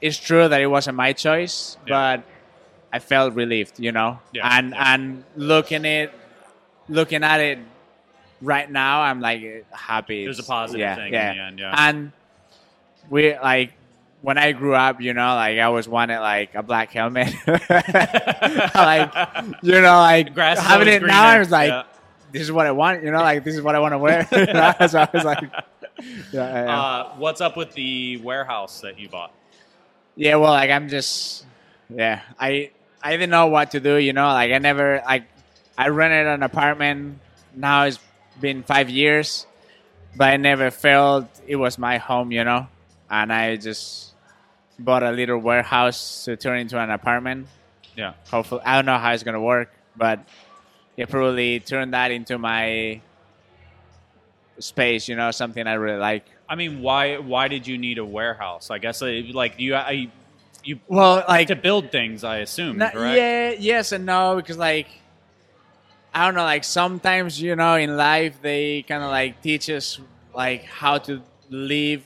[0.00, 2.22] it's true that it wasn't my choice, but
[2.92, 4.18] I felt relieved, you know.
[4.32, 6.12] Yeah, And and looking it,
[6.88, 7.58] looking at it
[8.40, 10.24] right now, I'm like happy.
[10.24, 11.88] It was a positive thing in the end, yeah.
[11.88, 12.12] And
[13.08, 13.74] we like
[14.22, 19.14] when I grew up, you know, like I always wanted like a black helmet, like
[19.62, 21.68] you know, like Grass having it now, I was like.
[21.68, 21.84] Yeah.
[22.32, 23.18] This is what I want, you know.
[23.18, 24.24] Like this is what I want to wear.
[24.88, 25.60] So I was like, yeah,
[26.32, 26.80] yeah, yeah.
[26.80, 29.32] Uh, what's up with the warehouse that you bought?
[30.16, 31.44] Yeah, well, like I'm just,
[31.88, 32.70] yeah, I
[33.02, 34.26] I didn't know what to do, you know.
[34.28, 35.24] Like I never, like
[35.76, 37.18] I rented an apartment.
[37.54, 37.98] Now it's
[38.40, 39.46] been five years,
[40.16, 42.68] but I never felt it was my home, you know.
[43.10, 44.14] And I just
[44.78, 47.48] bought a little warehouse to turn into an apartment.
[47.96, 48.14] Yeah.
[48.30, 50.20] Hopefully, I don't know how it's gonna work, but
[51.00, 53.00] it probably turn that into my
[54.58, 56.26] space, you know, something I really like.
[56.46, 58.70] I mean, why why did you need a warehouse?
[58.70, 60.10] I guess uh, like you I,
[60.62, 62.22] you Well, like to build things.
[62.22, 63.16] I assume, Not- correct?
[63.16, 64.88] Yeah, yes and no because like
[66.12, 69.98] I don't know, like sometimes you know in life they kind of like teach us
[70.34, 72.04] like how to live,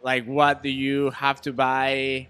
[0.00, 2.28] like what do you have to buy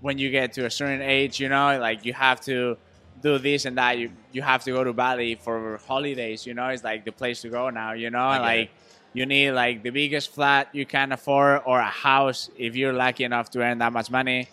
[0.00, 1.40] when you get to a certain age.
[1.40, 2.76] You know, like you have to
[3.22, 3.98] do this and that.
[3.98, 6.46] You you have to go to Bali for holidays.
[6.46, 7.92] You know, it's like the place to go now.
[7.92, 8.70] You know, like
[9.12, 13.24] you need like the biggest flat you can afford or a house if you're lucky
[13.24, 14.48] enough to earn that much money.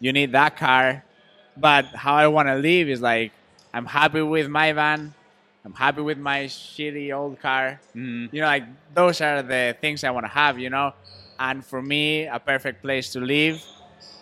[0.00, 1.04] You need that car.
[1.56, 3.32] But how I want to live is like
[3.72, 5.14] I'm happy with my van.
[5.64, 7.80] I'm happy with my shitty old car.
[7.94, 8.32] Mhm.
[8.32, 8.64] You know, like
[8.94, 10.58] those are the things I want to have.
[10.58, 10.94] You know,
[11.38, 13.62] and for me, a perfect place to live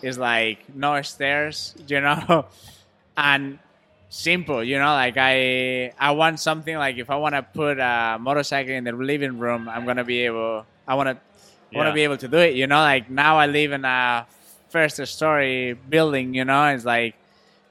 [0.02, 1.74] is like no stairs.
[1.86, 2.46] You know,
[3.16, 3.58] and
[4.08, 4.62] simple.
[4.64, 8.72] You know, like I I want something like if I want to put a motorcycle
[8.72, 10.66] in the living room, I'm gonna be able.
[10.86, 11.16] I want to.
[11.74, 12.54] I want to be able to do it.
[12.54, 14.26] You know, like now I live in a
[14.70, 16.32] first story building.
[16.34, 17.14] You know, it's like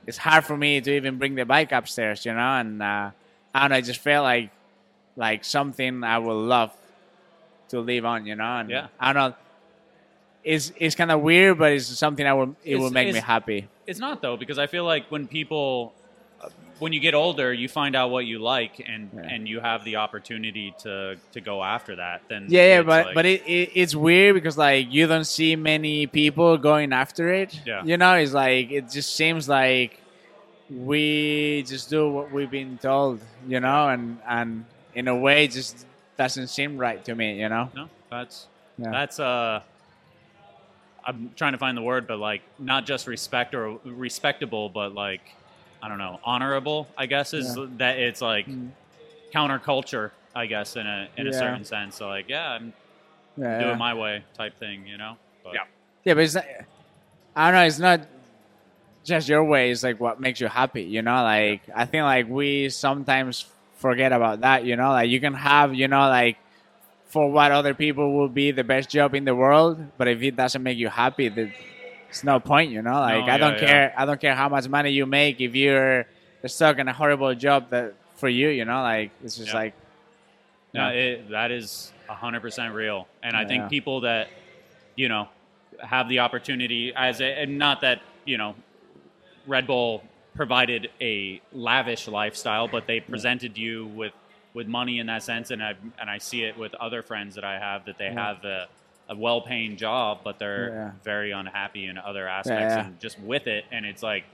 [0.06, 2.24] it's hard for me to even bring the bike upstairs.
[2.26, 3.10] You know, and uh,
[3.56, 3.76] I don't know.
[3.78, 4.52] I just felt like
[5.16, 6.72] like something I would love
[7.70, 8.28] to live on.
[8.28, 8.88] You know, and Yeah.
[9.00, 9.36] I don't know.
[10.44, 12.56] It's it's kind of weird, but it's something I will.
[12.64, 13.68] It It's- will make me happy.
[13.88, 15.94] It's not though because I feel like when people,
[16.80, 19.22] when you get older, you find out what you like and Yeah.
[19.34, 22.22] and you have the opportunity to to go after that.
[22.30, 25.56] Then Yeah, yeah, but like- but it, it it's weird because like you don't see
[25.56, 27.60] many people going after it.
[27.66, 27.84] Yeah.
[27.84, 30.00] You know, it's like it just seems like
[30.70, 35.52] we just do what we've been told, you know, and and in a way it
[35.52, 35.86] just
[36.18, 37.70] doesn't seem right to me, you know.
[37.76, 38.48] no, that's
[38.78, 38.92] Yeah.
[38.92, 39.62] that's uh.
[41.06, 45.22] I'm trying to find the word, but like not just respect or respectable, but like
[45.82, 46.88] I don't know, honorable.
[46.98, 47.66] I guess is Yeah.
[47.78, 48.72] that it's like Mm.
[49.34, 50.12] counterculture.
[50.36, 51.96] I guess in a in a certain sense.
[51.96, 52.74] So like, yeah, I'm
[53.36, 53.60] Yeah.
[53.60, 55.18] do it my way type thing, you know.
[55.44, 55.64] But, Yeah.
[56.04, 56.46] Yeah, but it's not,
[57.36, 57.66] I don't know.
[57.66, 58.02] It's not
[59.04, 59.72] just your way.
[59.72, 60.84] It's like what makes you happy.
[60.84, 63.46] You know, like I think like we sometimes
[63.78, 64.64] forget about that.
[64.66, 66.38] You know, like you can have you know like
[67.08, 70.36] for what other people will be the best job in the world, but if it
[70.36, 71.54] doesn't make you happy, then
[72.10, 72.72] it's no point.
[72.72, 73.68] You know, like No, I don't yeah, yeah.
[73.68, 73.94] care.
[73.98, 76.06] I don't care how much money you make if you're
[76.46, 78.50] stuck in a horrible job that for you.
[78.50, 79.56] You know, like it's just Yeah.
[79.56, 79.74] like
[80.74, 80.94] No, Yeah.
[80.94, 83.48] it, that is hundred percent real, and I Yeah.
[83.48, 84.30] think people that
[84.96, 85.28] you know
[85.82, 88.56] have the opportunity as a, and not that you know
[89.46, 90.04] Red Bull
[90.36, 94.14] provided a lavish lifestyle, but they presented you with
[94.54, 97.44] with money in that sense, and I and I see it with other friends that
[97.44, 98.14] I have that they Yeah.
[98.26, 98.68] have a,
[99.10, 100.92] a well paying job, but they're Yeah.
[101.04, 102.86] very unhappy in other aspects, yeah.
[102.86, 104.26] and just with it, and it's like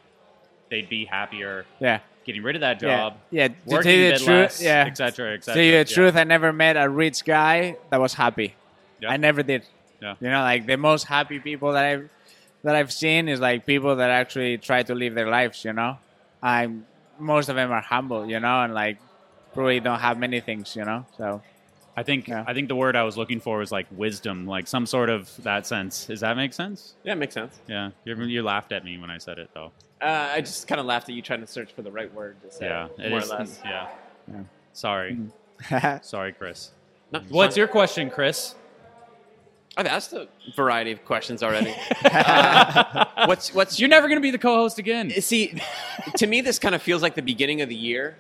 [0.70, 3.18] they'd be happier yeah, getting rid of that yeah, job.
[3.30, 3.48] yeah.
[3.50, 5.56] To tell Working you the truth, less, yeah, et cetera, et To cetera.
[5.56, 5.84] tell you the Yeah.
[5.96, 8.56] truth, I never met a rich guy that was happy.
[9.00, 9.12] Yeah.
[9.12, 9.64] I never did.
[10.02, 10.16] Yeah.
[10.20, 12.10] You know, like the most happy people that I've
[12.64, 15.64] that I've seen is like people that actually try to live their lives.
[15.66, 15.98] You know,
[16.42, 16.86] I'm
[17.20, 18.26] most of them are humble.
[18.28, 18.98] You know, and like
[19.54, 20.76] probably don't have many things.
[20.76, 21.42] You know, so
[21.96, 22.44] I think Yeah.
[22.48, 25.30] I think the word I was looking for was like wisdom, like some sort of
[25.44, 26.06] that sense.
[26.06, 26.96] Does that make sense?
[27.04, 27.60] Yeah, it makes sense.
[27.68, 29.72] Yeah, you, you laughed at me when I said it, though.
[30.02, 32.42] Uh, I just kind of laughed at you trying to search for the right word
[32.42, 32.66] to say.
[32.66, 33.60] Yeah, it more is- or less.
[33.64, 33.88] Yeah.
[34.32, 34.42] Yeah.
[34.74, 35.18] Sorry,
[36.02, 36.72] sorry, Chris.
[37.12, 38.56] No, What's your question, Chris?
[39.78, 41.74] I've asked a variety of questions already.
[42.06, 45.10] Uh, what's what's You're never going to be the co-host again.
[45.22, 45.60] See,
[46.18, 48.16] to me, this kind of feels like the beginning of the year.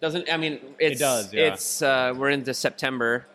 [0.00, 1.52] Doesn't I mean it's, does, yeah.
[1.52, 3.26] It's uh, we're into September,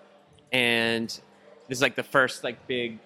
[0.52, 3.00] and this is like the first like big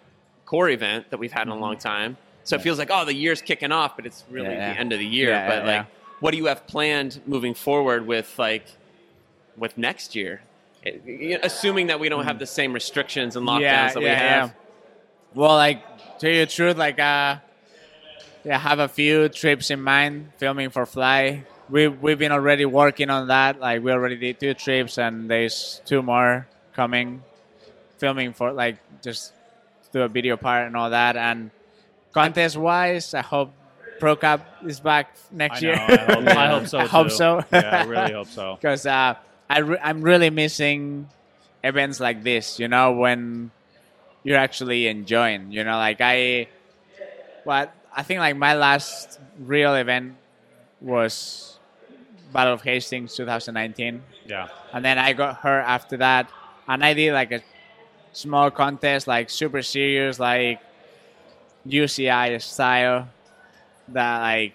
[0.46, 2.18] core event that we've had in a long time.
[2.44, 4.54] So it feels like oh the year's kicking off, but it's really Mm-hmm.
[4.60, 4.74] Yeah, yeah.
[4.74, 5.30] the end of the year.
[5.30, 5.88] Yeah, but yeah, like,
[6.20, 8.66] what do you have planned moving forward with like
[9.58, 10.42] with next year?
[11.44, 14.50] Assuming that we don't have the same restrictions and lockdowns yeah, that we yeah, have.
[14.50, 14.56] yeah.
[15.34, 17.38] Well, like to tell you the truth, like uh,
[18.44, 21.44] yeah, I have a few trips in mind filming for Fly.
[21.70, 23.60] We we've been already working on that.
[23.60, 27.24] Like we already did two trips, and there's two more coming.
[27.98, 29.34] Filming for like just
[29.92, 31.18] do a video part and all that.
[31.18, 31.52] And
[32.14, 33.52] contest wise, I hope
[34.00, 35.68] Pro Cup is back next I know.
[35.68, 35.78] year.
[35.80, 36.78] I hope, I hope so.
[36.80, 37.44] I hope so.
[37.52, 38.56] yeah, I really hope so.
[38.56, 39.16] because uh,
[39.50, 41.10] I re- I'm really missing
[41.64, 42.60] events like this.
[42.60, 43.52] You know, when
[44.24, 45.52] you're actually enjoying.
[45.52, 46.48] You know, like I,
[47.46, 50.16] what I think like my last real event
[50.82, 51.57] was
[52.34, 56.30] Battle of Hastings 2019, Yeah, and then I got hurt after that,
[56.68, 57.42] and I did like a
[58.14, 60.60] small contest, like super serious, like
[61.68, 63.08] UCI style.
[63.90, 64.54] That like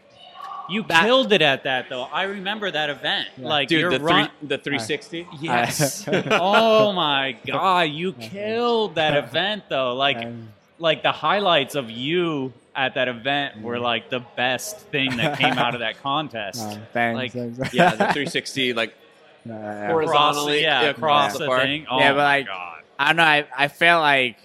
[0.68, 2.02] you That- killed it at that though.
[2.04, 3.28] I remember that event.
[3.38, 4.28] Like Dude, your the run.
[4.40, 5.26] three, the 360.
[5.40, 6.04] Yes.
[6.30, 9.94] oh my god, you killed that event though.
[9.94, 10.48] Like um,
[10.78, 15.54] like the highlights of you at that event were like the best thing that came
[15.58, 16.60] out of that contest.
[16.60, 17.74] uh, thanks, Like, thanks.
[17.74, 18.94] Yeah, the 360 like
[19.44, 19.86] Yeah, yeah.
[19.90, 21.62] Horizontally, Across, yeah, yeah, across across the the park.
[21.62, 21.86] thing.
[21.90, 22.68] Oh Yeah, but like- god.
[22.98, 23.22] I don't know.
[23.24, 24.36] I, I felt like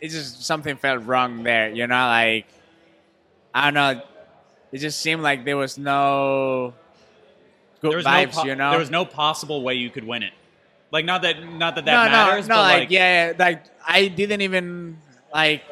[0.00, 1.68] it just something felt wrong there.
[1.70, 2.46] You know, like
[3.54, 4.02] I don't know.
[4.72, 6.72] It just seemed like there was no
[7.82, 8.34] good There was vibes.
[8.36, 10.32] no po- you know, there was no possible way you could win it.
[10.90, 12.60] Like not that not that that no, matters, no, no.
[12.60, 14.98] but Like, like, yeah, yeah, like I didn't even
[15.34, 15.62] like.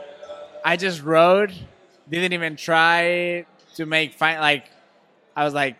[0.65, 1.53] I just rode.
[2.09, 3.47] Didn't even try
[3.77, 4.39] to make fine.
[4.41, 4.71] Like
[5.37, 5.77] I was like,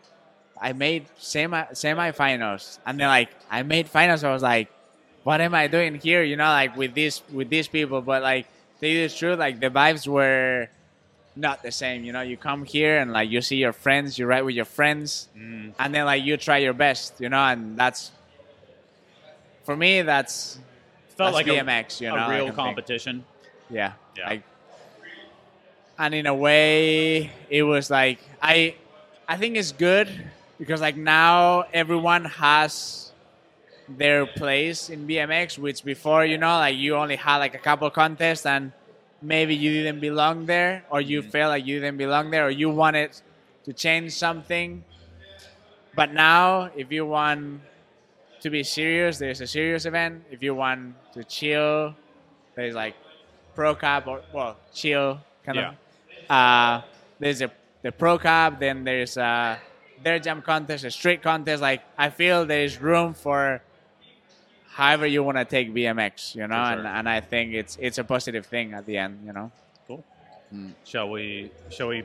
[0.61, 4.25] I made semi semifinals, and then like I made finals.
[4.25, 4.69] I was like,
[5.23, 6.23] what am I doing here?
[6.23, 8.01] You know, like with these with these people.
[8.03, 10.69] But like, to tell you the truth, like the vibes were
[11.37, 12.05] not the same.
[12.05, 14.65] You know, you come here and like you see your friends, you ride with your
[14.65, 15.75] friends, Mm.
[15.79, 17.21] and then like you try your best.
[17.21, 18.13] You know, and that's
[19.65, 20.03] for me.
[20.03, 20.59] That's
[21.17, 22.01] felt that's like a- BMX.
[22.01, 23.25] you a, know, real like, I'm competition.
[23.71, 23.93] yeah.
[24.17, 24.29] Yeah.
[24.31, 24.43] Like,
[25.99, 28.77] and in a way, it was like I,
[29.29, 30.09] I think it's good
[30.59, 33.13] because like now everyone has
[33.89, 37.89] their place in BMX, which before you know like you only had like a couple
[37.91, 38.73] contests and
[39.23, 41.31] maybe you didn't belong there or you mm-hmm.
[41.31, 43.11] felt like you didn't belong there or you wanted
[43.65, 44.85] to change something.
[45.97, 47.61] But now, if you want
[48.41, 50.25] to be serious, there's a serious event.
[50.31, 51.95] If you want to chill,
[52.57, 52.95] there's like
[53.55, 55.75] pro cup or well chill kind of.
[56.31, 56.83] Uh,
[57.19, 57.51] there's a
[57.83, 58.61] the pro cup.
[58.61, 59.59] Then there's a
[60.03, 61.63] their jam contest, a street contest.
[61.63, 63.63] Like I feel there's room for
[64.73, 66.79] however you want to take BMX, you know, sure.
[66.79, 69.51] and, and I think it's it's a positive thing at the end, you know.
[69.87, 70.05] Cool.
[70.85, 71.51] Shall we?
[71.71, 72.05] Shall we?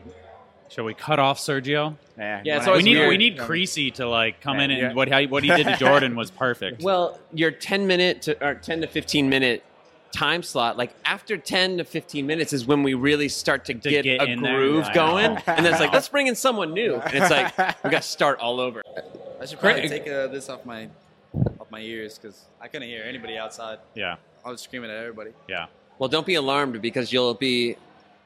[0.69, 1.95] Shall we cut off Sergio?
[2.15, 3.09] Yeah, Yeah, it's We need weird.
[3.09, 4.93] we need Creasy to like come Yeah, in and yeah.
[4.93, 6.83] what how, what he did to Jordan was perfect.
[6.83, 9.63] Well, your 10 minute to, or 10 to 15 minute
[10.11, 14.03] time slot, like after 10 to 15 minutes is when we really start to, get,
[14.03, 14.57] get a in there.
[14.57, 15.37] groove I going.
[15.47, 16.95] And then it's like, let's bring in someone new.
[16.95, 18.81] And it's like, we got to start all over.
[19.41, 20.03] I should probably Great.
[20.05, 20.89] take uh, this off my
[21.59, 23.79] off my ears because I couldn't hear anybody outside.
[23.95, 25.31] yeah, I was screaming at everybody.
[25.47, 25.67] yeah.
[25.99, 27.75] Well, don't be alarmed because you'll be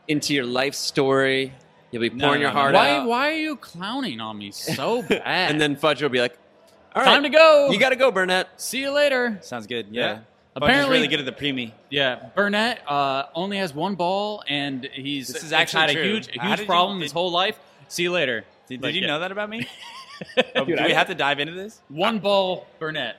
[0.08, 1.54] into your life story.
[1.92, 2.60] You'll be pouring no, your no.
[2.60, 3.08] heart Why out.
[3.08, 5.52] why are you clowning on me so bad?
[5.52, 6.38] And then Fudge will be like,
[6.96, 7.70] all right, time to go.
[7.72, 8.48] you got to go, Burnett.
[8.58, 9.38] See you later.
[9.42, 9.88] Sounds good.
[9.92, 10.02] Yeah.
[10.14, 10.20] Yeah.
[10.56, 11.72] Apparently, Apparently- really good at the preemie.
[11.90, 16.28] Yeah, Burnett uh, only has one ball, and he's This is actually had a huge
[16.28, 17.58] a huge did you- problem did- his whole life.
[17.88, 18.46] See you later.
[18.70, 19.08] Did, Like, you yeah.
[19.08, 19.68] know that about me?
[20.56, 21.82] Oh, Dude, do I- we have to dive into this?
[21.90, 23.18] One ball, Burnett.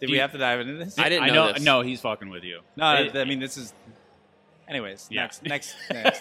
[0.00, 0.98] Did Do we you- have to dive into this?
[0.98, 1.52] I didn't I know know.
[1.54, 1.62] this.
[1.62, 2.60] No, he's fucking with you.
[2.76, 3.72] No, It- I mean this is.
[4.68, 5.22] Anyways, Yeah.
[5.22, 6.20] next, next, next.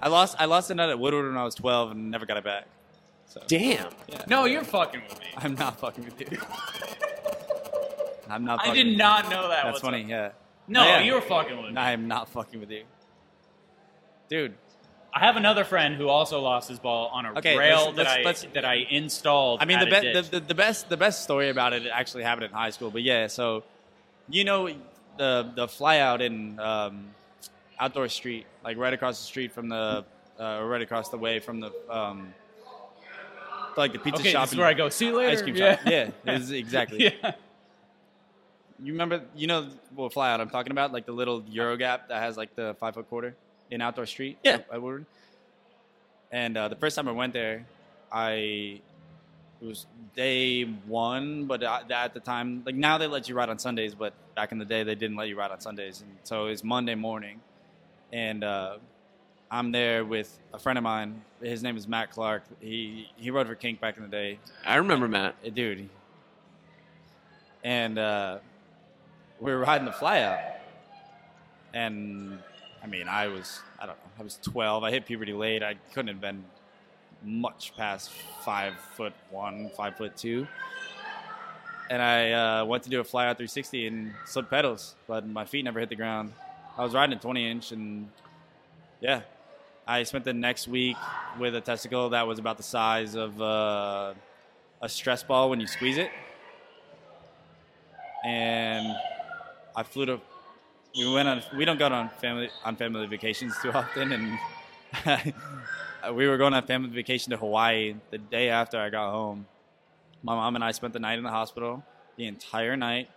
[0.00, 0.36] I lost.
[0.38, 2.66] I lost a nut at Woodward when I was 12 and never got it back.
[3.26, 3.90] So Damn.
[4.08, 4.22] yeah.
[4.28, 5.26] no, you're fucking with me.
[5.36, 6.38] I'm not fucking with you.
[8.28, 8.60] I'm not.
[8.60, 8.96] I did with you.
[8.98, 9.64] not know that.
[9.64, 10.04] That's funny.
[10.04, 10.08] up.
[10.08, 10.30] Yeah.
[10.68, 11.00] No, Yeah.
[11.02, 11.76] you were fucking with me.
[11.80, 12.84] I am not fucking with you,
[14.28, 14.54] dude.
[15.12, 18.04] I have another friend who also lost his ball on a Okay, rail let's- that
[18.04, 19.62] let's- I let's- that I installed.
[19.62, 22.44] I mean, the, be- the, the the best the best story about it actually happened
[22.46, 22.90] in high school.
[22.90, 23.62] But yeah, so
[24.28, 24.68] you know
[25.16, 27.08] the the flyout in um,
[27.78, 30.04] outdoor street, like right across the street from the
[30.38, 32.34] uh, right across the way from the um,
[33.76, 34.90] like the pizza okay, shop this is where I go.
[34.90, 35.30] See you later.
[35.30, 35.76] ice cream yeah.
[35.76, 35.86] shop.
[35.86, 37.04] Yeah, exactly.
[37.22, 37.32] yeah.
[38.82, 42.22] You remember, you know what flyout I'm talking about, like the little Euro gap that
[42.22, 43.34] has like the five foot quarter
[43.70, 44.38] in outdoor street.
[44.42, 44.56] Yeah.
[44.70, 45.06] at Woodward.
[46.30, 47.66] And uh, the first time I went there,
[48.12, 48.80] I
[49.60, 53.48] it was day one, but at at the time, like now they let you ride
[53.48, 56.10] on Sundays, but back in the day they didn't let you ride on Sundays, and
[56.24, 57.40] so it's Monday morning,
[58.12, 58.76] and uh,
[59.50, 61.22] I'm there with a friend of mine.
[61.40, 62.42] His name is Matt Clark.
[62.60, 64.38] He he rode for Kink back in the day.
[64.64, 65.54] I remember Matt.
[65.54, 65.88] Dude.
[67.64, 68.38] And uh,
[69.40, 70.40] we were riding the flyout,
[71.74, 72.38] and
[72.82, 74.84] I mean, I was I don't know, I was 12.
[74.84, 75.62] I hit puberty late.
[75.62, 76.44] I couldn't have been
[77.22, 78.10] much past
[78.44, 80.46] five foot one, five foot two.
[81.88, 85.64] And I uh, went to do a flyout 360 and slipped pedals, but my feet
[85.64, 86.32] never hit the ground.
[86.76, 88.08] I was riding a 20 inch, and
[89.00, 89.20] yeah,
[89.86, 90.96] I spent the next week
[91.38, 94.14] with a testicle that was about the size of uh,
[94.82, 96.10] a stress ball when you squeeze it.
[98.24, 98.96] And
[99.76, 100.20] I flew to.
[100.96, 101.42] We went on.
[101.54, 105.34] We don't go on family on family vacations too often, and
[106.14, 109.46] we were going on family vacation to Hawaii the day after I got home.
[110.22, 111.84] My mom and I spent the night in the hospital
[112.16, 113.10] the entire night.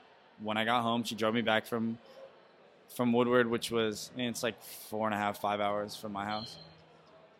[0.43, 1.97] When I got home, she drove me back from
[2.93, 6.57] from Woodward, which was it's like four and a half, five hours from my house.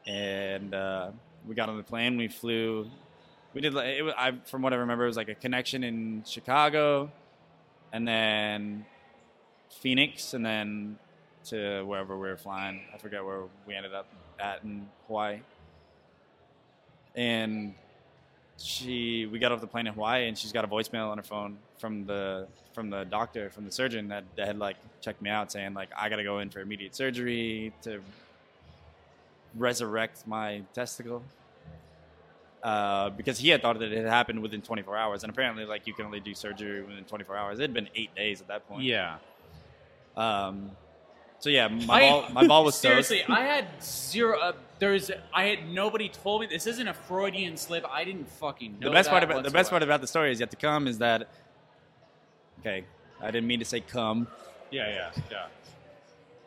[0.08, 1.12] And uh,
[1.46, 2.16] we got on the plane.
[2.16, 2.90] We flew.
[3.54, 3.76] We did.
[3.76, 7.12] It was, I, from what I remember, it was like a connection in Chicago,
[7.92, 8.86] and then
[9.70, 10.98] Phoenix, and then
[11.46, 12.82] to wherever we were flying.
[12.94, 14.08] I forget where we ended up
[14.40, 15.40] at in Hawaii.
[17.16, 17.74] And
[18.58, 21.24] she we got off the plane in Hawaii, and she's got a voicemail on her
[21.24, 25.30] phone from the from the doctor, from the surgeon that, that had like checked me
[25.30, 28.02] out, saying like I got to go in for immediate surgery to
[29.56, 31.24] resurrect my testicle.
[32.62, 35.88] Uh, because he had thought that it had happened within 24 hours, and apparently, like
[35.88, 37.60] you can only do surgery within 24 hours.
[37.60, 38.84] It had been eight days at that point.
[38.84, 39.16] Yeah.
[40.18, 40.72] Um,
[41.40, 43.24] so yeah, my I- ball, my ball was so seriously.
[43.28, 44.40] I had zero.
[44.40, 45.12] Uh, there's.
[45.34, 47.86] I had nobody told me this isn't a Freudian slip.
[47.90, 48.88] I didn't fucking know.
[48.90, 50.98] the best part about the best part about the story is yet to come is
[51.00, 51.30] that.
[52.60, 52.84] Okay,
[53.22, 54.28] I didn't mean to say come.
[54.72, 55.48] Yeah, yeah,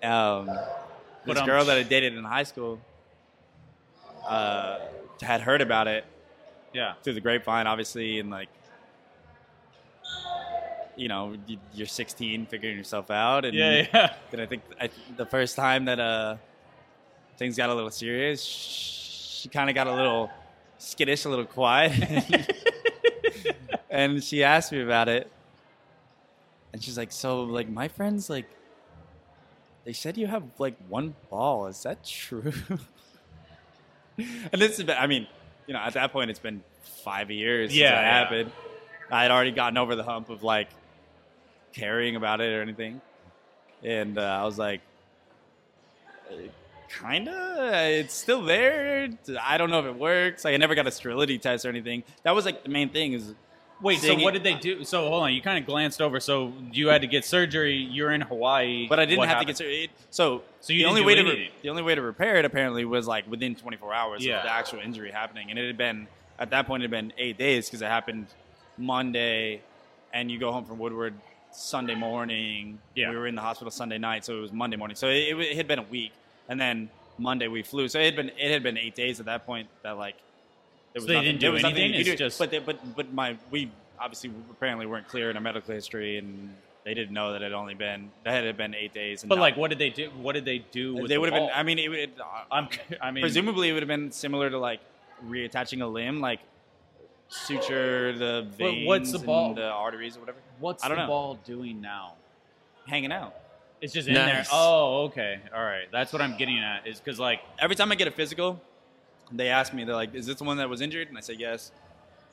[0.02, 0.38] yeah.
[0.38, 2.78] Um, But, this um, girl that I dated in high school
[4.26, 4.78] uh,
[5.20, 6.04] had heard about it
[6.72, 6.94] Yeah.
[7.02, 8.48] through the grapevine, obviously, and like,
[10.96, 14.14] you know, you- you're 16, figuring yourself out, and Yeah, yeah.
[14.32, 16.36] And I think I, the first time that uh,
[17.38, 20.30] things got a little serious, she kind of got a little
[20.78, 21.92] skittish, a little quiet,
[23.90, 25.30] and she asked me about it,
[26.72, 28.46] and she's like, "So, like, my friends, like,
[29.84, 31.66] they said you have like one ball.
[31.66, 32.52] Is that true?"
[34.18, 35.26] and this is, I mean,
[35.66, 36.62] you know, at that point, it's been
[37.04, 38.18] five years since Yeah, that yeah.
[38.24, 38.52] happened.
[39.10, 40.68] I had already gotten over the hump of like
[41.72, 43.00] caring about it or anything.
[43.82, 44.80] And uh, I was like,
[46.88, 47.74] kind of.
[47.74, 49.08] It's still there.
[49.42, 50.44] I don't know if it works.
[50.44, 52.04] Like, I never got a sterility test or anything.
[52.22, 53.14] That was like the main thing.
[53.14, 53.34] Is
[53.80, 54.84] Wait, so what did they do?
[54.84, 56.20] So hold on, you kind of glanced over.
[56.20, 57.74] So you had to get surgery.
[57.74, 59.56] You're in Hawaii, But I didn't What have happened?
[59.56, 59.90] to get surgery.
[60.10, 62.84] So, So you the only way to re- the only way to repair it apparently
[62.84, 64.36] was like within 24 hours Yeah.
[64.36, 66.06] of the actual injury happening, and it had been
[66.38, 68.28] at that point it had been eight days because it happened
[68.78, 69.62] Monday,
[70.14, 71.14] and you go home from Woodward
[71.52, 72.78] Sunday morning.
[72.94, 73.10] Yeah.
[73.10, 74.96] we were in the hospital Sunday night, so it was Monday morning.
[74.96, 76.12] So it, it, it had been a week,
[76.48, 76.88] and then
[77.18, 77.88] Monday we flew.
[77.88, 79.68] So it had been it had been eight days at that point.
[79.82, 80.16] That like
[80.92, 82.04] there So they nothing- didn't there do was nothing anything?
[82.04, 82.16] do.
[82.16, 86.18] just- but they, but but my we obviously apparently weren't clear in our medical history
[86.18, 86.54] and.
[86.84, 89.22] They didn't know that it had only been that had been eight days.
[89.22, 90.10] And But not- like, what did they do?
[90.20, 90.94] What did they do?
[90.96, 91.50] With they the would have been.
[91.54, 92.10] I mean, it would.
[92.20, 92.68] Uh, I'm.
[93.00, 94.80] I mean, presumably, it would have been similar to like
[95.24, 96.40] reattaching a limb, like
[97.28, 100.38] suture the veins, what's the ball- and the arteries, or whatever.
[100.62, 101.08] What's I don't the know.
[101.08, 102.14] ball doing now?
[102.86, 103.34] Hanging out.
[103.80, 104.44] It's just in there.
[104.52, 105.86] Oh, okay, all right.
[105.92, 106.86] That's what I'm getting at.
[106.86, 108.60] Is because like, Every time I get a physical,
[109.32, 111.34] they ask me, they're like, "Is this the one that was injured?" And I say,
[111.34, 111.72] "Yes."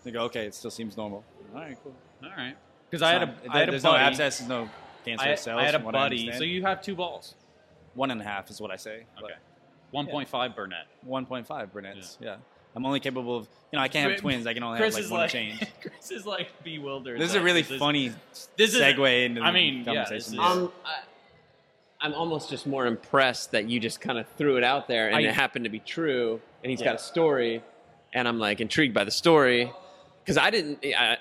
[0.03, 1.23] They go, "Okay, it still seems normal."
[1.53, 1.93] All right, cool.
[2.23, 2.55] all right,
[2.89, 3.97] because I had a, It's not- had a there's buddy.
[3.97, 4.69] no abscess, there's no
[5.05, 5.59] cancerous I, cells.
[5.61, 6.19] I had a from what I buddy.
[6.19, 6.37] understand.
[6.39, 7.35] So you have two balls.
[7.95, 9.05] one and a half is what I say.
[9.21, 9.33] Okay,
[9.93, 10.85] 1.5 Burnett.
[11.03, 12.17] One point five brunettes.
[12.21, 12.35] Yeah.
[12.75, 13.47] I'm only capable of.
[13.71, 14.47] You know, I can't have twins.
[14.47, 15.63] I can only Chris have like one like, change.
[15.81, 17.19] Chris is like bewildered.
[17.19, 18.11] This is a really this funny
[18.57, 20.15] this is- segue into the I mean, yeah, conversation.
[20.17, 20.99] this is- Um, I,
[22.01, 25.17] I'm almost just more impressed that you just kind of threw it out there and
[25.17, 26.85] I- it happened to be true, and he's Yeah.
[26.87, 27.61] got a story,
[28.13, 29.71] and I'm like intrigued by the story
[30.23, 30.79] because I didn't.
[30.85, 31.17] I,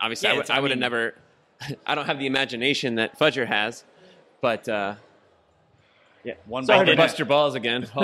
[0.00, 1.14] obviously, Yeah, I would, it's- I I would have never.
[1.86, 3.84] I don't have the imagination that Fudger has,
[4.40, 4.94] but uh,
[6.24, 6.34] yeah.
[6.46, 7.86] One Sorry ball to bust your balls again.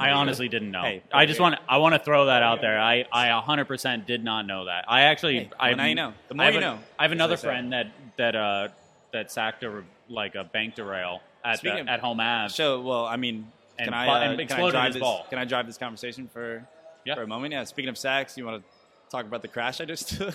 [0.00, 0.82] I honestly didn't know.
[0.82, 2.78] Hey, I just want I want to throw that out there.
[2.80, 4.84] I I 100% did not know that.
[4.88, 6.14] I actually Hey, I well, now you know.
[6.28, 8.68] The more I you a- know, I have another friend that that uh
[9.12, 12.52] that sacked a like a bank derail at the, of- at home Ave.
[12.52, 15.00] So, well, I mean, And can I, uh, and can I drive his this?
[15.02, 15.26] ball.
[15.30, 16.66] Can I drive this conversation for
[17.04, 17.14] Yeah.
[17.14, 17.52] for a moment?
[17.52, 17.64] Yeah.
[17.64, 18.68] Speaking of sacks, you want to
[19.10, 20.34] talk about the crash I just took?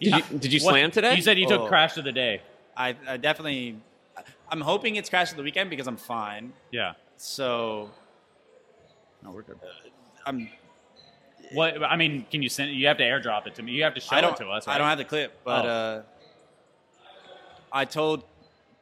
[0.00, 1.14] Did you, did you What- slam today?
[1.16, 1.66] You said you took Oh.
[1.66, 2.40] crash of the day.
[2.76, 3.76] I, I definitely.
[4.50, 6.52] I'm hoping it's crash of the weekend because I'm fine.
[6.70, 6.92] Yeah.
[7.18, 7.90] So
[9.22, 9.58] No, we're good.
[10.24, 10.48] I'm.
[11.52, 12.72] What I mean, can you send?
[12.72, 13.72] You have to airdrop it to me.
[13.72, 14.34] You have to show I don't.
[14.34, 14.68] it to us.
[14.68, 15.68] I don't have the clip, but Oh.
[15.68, 16.02] uh,
[17.72, 18.22] I told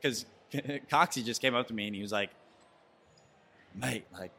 [0.01, 2.31] because Coxie just came up to me and he was like,
[3.75, 4.33] "Mate, like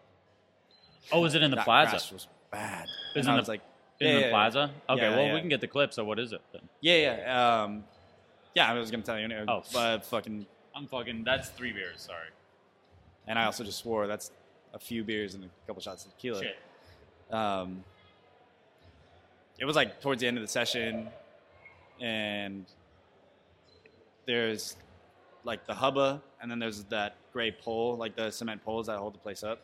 [1.12, 1.96] Oh, is it in the plaza?
[2.14, 3.62] was bad." Is and I the- was like,
[4.02, 4.72] In yeah, the yeah, plaza?
[4.90, 5.94] Okay, Yeah, well, we can get the clip.
[5.94, 6.62] So what is it then?
[6.82, 7.64] Yeah, yeah.
[7.64, 7.86] Um,
[8.56, 9.46] yeah, I was gonna tell you anyway.
[9.48, 9.64] Oh.
[9.74, 10.46] but fucking,
[10.76, 11.24] I'm fucking.
[11.24, 12.02] That's three beers.
[12.02, 12.28] Sorry.
[13.28, 14.32] And I also just swore that's
[14.74, 16.42] a few beers and a couple shots of tequila.
[16.42, 16.58] Shit.
[17.32, 17.84] Um,
[19.60, 21.08] it was like towards the end of the session,
[22.00, 22.66] and
[24.26, 24.76] there's
[25.44, 29.14] like the hubba, and then there's that gray pole, like the cement poles that hold
[29.14, 29.62] the place up.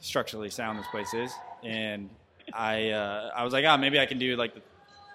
[0.00, 2.08] Structurally sound this place is, and
[2.52, 4.60] I uh, I was like, ah, maybe I can do like the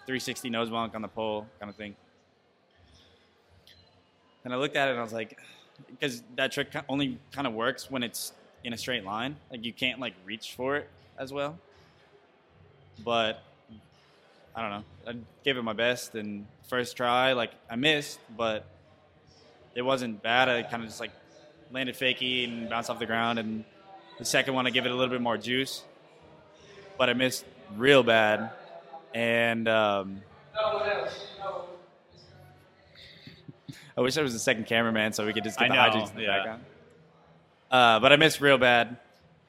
[0.05, 1.95] 360 nose bunk on the pole kind of thing.
[4.45, 5.37] And I looked at it and I was like,
[5.89, 9.35] because that trick only kind of works when it's in a straight line.
[9.51, 11.57] Like you can't like reach for it as well.
[13.03, 13.43] But
[14.55, 14.83] I don't know.
[15.07, 18.65] I gave it my best and first try, like I missed, but
[19.75, 20.49] it wasn't bad.
[20.49, 21.11] I kind of just like
[21.71, 23.37] landed fakey and bounced off the ground.
[23.37, 23.63] And
[24.17, 25.83] the second one, I gave it a little bit more juice.
[26.97, 28.49] but I missed real bad,
[29.13, 30.21] and um,
[33.97, 35.99] I wish I was the second cameraman so we could just get I the know,
[35.99, 36.37] hijinks in the yeah.
[36.37, 36.65] background.
[37.71, 38.97] Uh, but I missed real bad,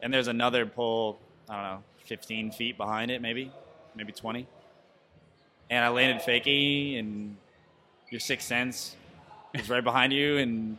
[0.00, 1.18] and there's another pole.
[1.48, 3.52] I don't know, 15 feet behind it, maybe,
[3.94, 4.46] maybe 20.
[5.70, 7.36] And I landed fakey, and
[8.10, 8.96] your sixth sense
[9.54, 10.78] was right behind you, and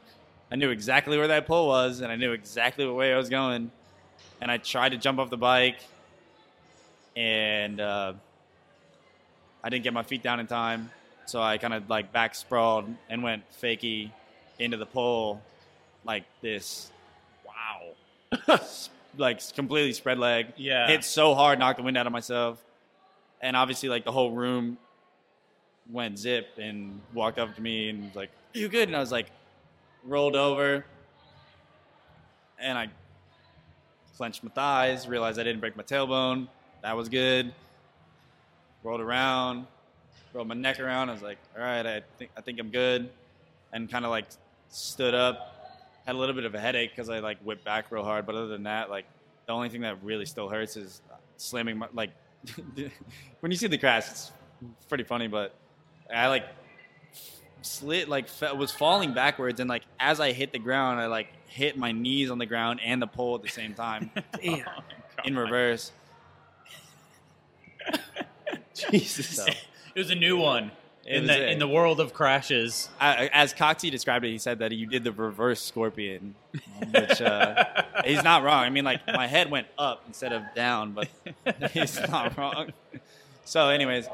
[0.52, 3.30] I knew exactly where that pole was, and I knew exactly what way I was
[3.30, 3.72] going.
[4.42, 5.80] And I tried to jump off the bike,
[7.16, 8.14] and uh,
[9.64, 10.90] I didn't get my feet down in time,
[11.30, 14.12] so I kind of like back sprawled and went fakey
[14.58, 15.42] into the pole
[16.04, 16.92] like this.
[17.46, 18.58] Wow.
[19.18, 20.48] like completely spread leg.
[20.58, 20.88] Yeah.
[20.88, 22.64] Hit so hard, knocked the wind out of myself.
[23.42, 24.78] And obviously, like the whole room
[25.92, 28.90] went zip and walked up to me and was like, You good?
[28.90, 29.28] And I was like,
[30.04, 30.84] rolled over.
[32.58, 32.90] And I
[34.18, 36.48] clenched my thighs, realized I didn't break my tailbone.
[36.82, 37.54] That was good.
[38.84, 39.68] Rolled around,
[40.34, 41.10] rolled my neck around.
[41.10, 43.10] I was like, all right, I think I think I'm good.
[43.74, 44.26] And kind of like
[44.70, 45.56] stood up.
[46.06, 48.26] Had a little bit of a headache because I like whipped back real hard.
[48.26, 49.06] But other than that, like
[49.46, 52.12] the only thing that really still hurts is uh, slamming my like
[53.40, 54.32] when you see the crash, it's
[54.88, 55.28] pretty funny.
[55.28, 55.54] But
[56.14, 56.46] I like
[57.62, 61.78] slid like was falling backwards and like as I hit the ground, I like hit
[61.78, 64.12] my knees on the ground and the pole at the same time
[65.26, 65.92] in reverse.
[68.74, 69.38] Jesus.
[69.38, 69.46] So,
[69.96, 70.72] It was a new one
[71.06, 72.90] in the in the world of crashes.
[73.00, 76.36] I, as Coxie described it, he said that you did the reverse scorpion,
[76.92, 78.64] which uh, he's not wrong.
[78.64, 81.08] I mean, like my head went up instead of down, but
[81.72, 82.74] he's not wrong.
[83.46, 84.08] So, anyways,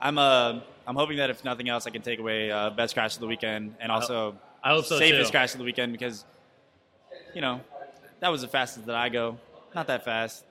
[0.00, 3.14] I'm uh, I'm hoping that if nothing else, I can take away uh, best crash
[3.14, 5.32] of the weekend and also I hope so safest too.
[5.32, 6.24] crash of the weekend because
[7.34, 7.60] you know
[8.18, 9.38] that was the fastest that I go.
[9.74, 10.44] Not that fast.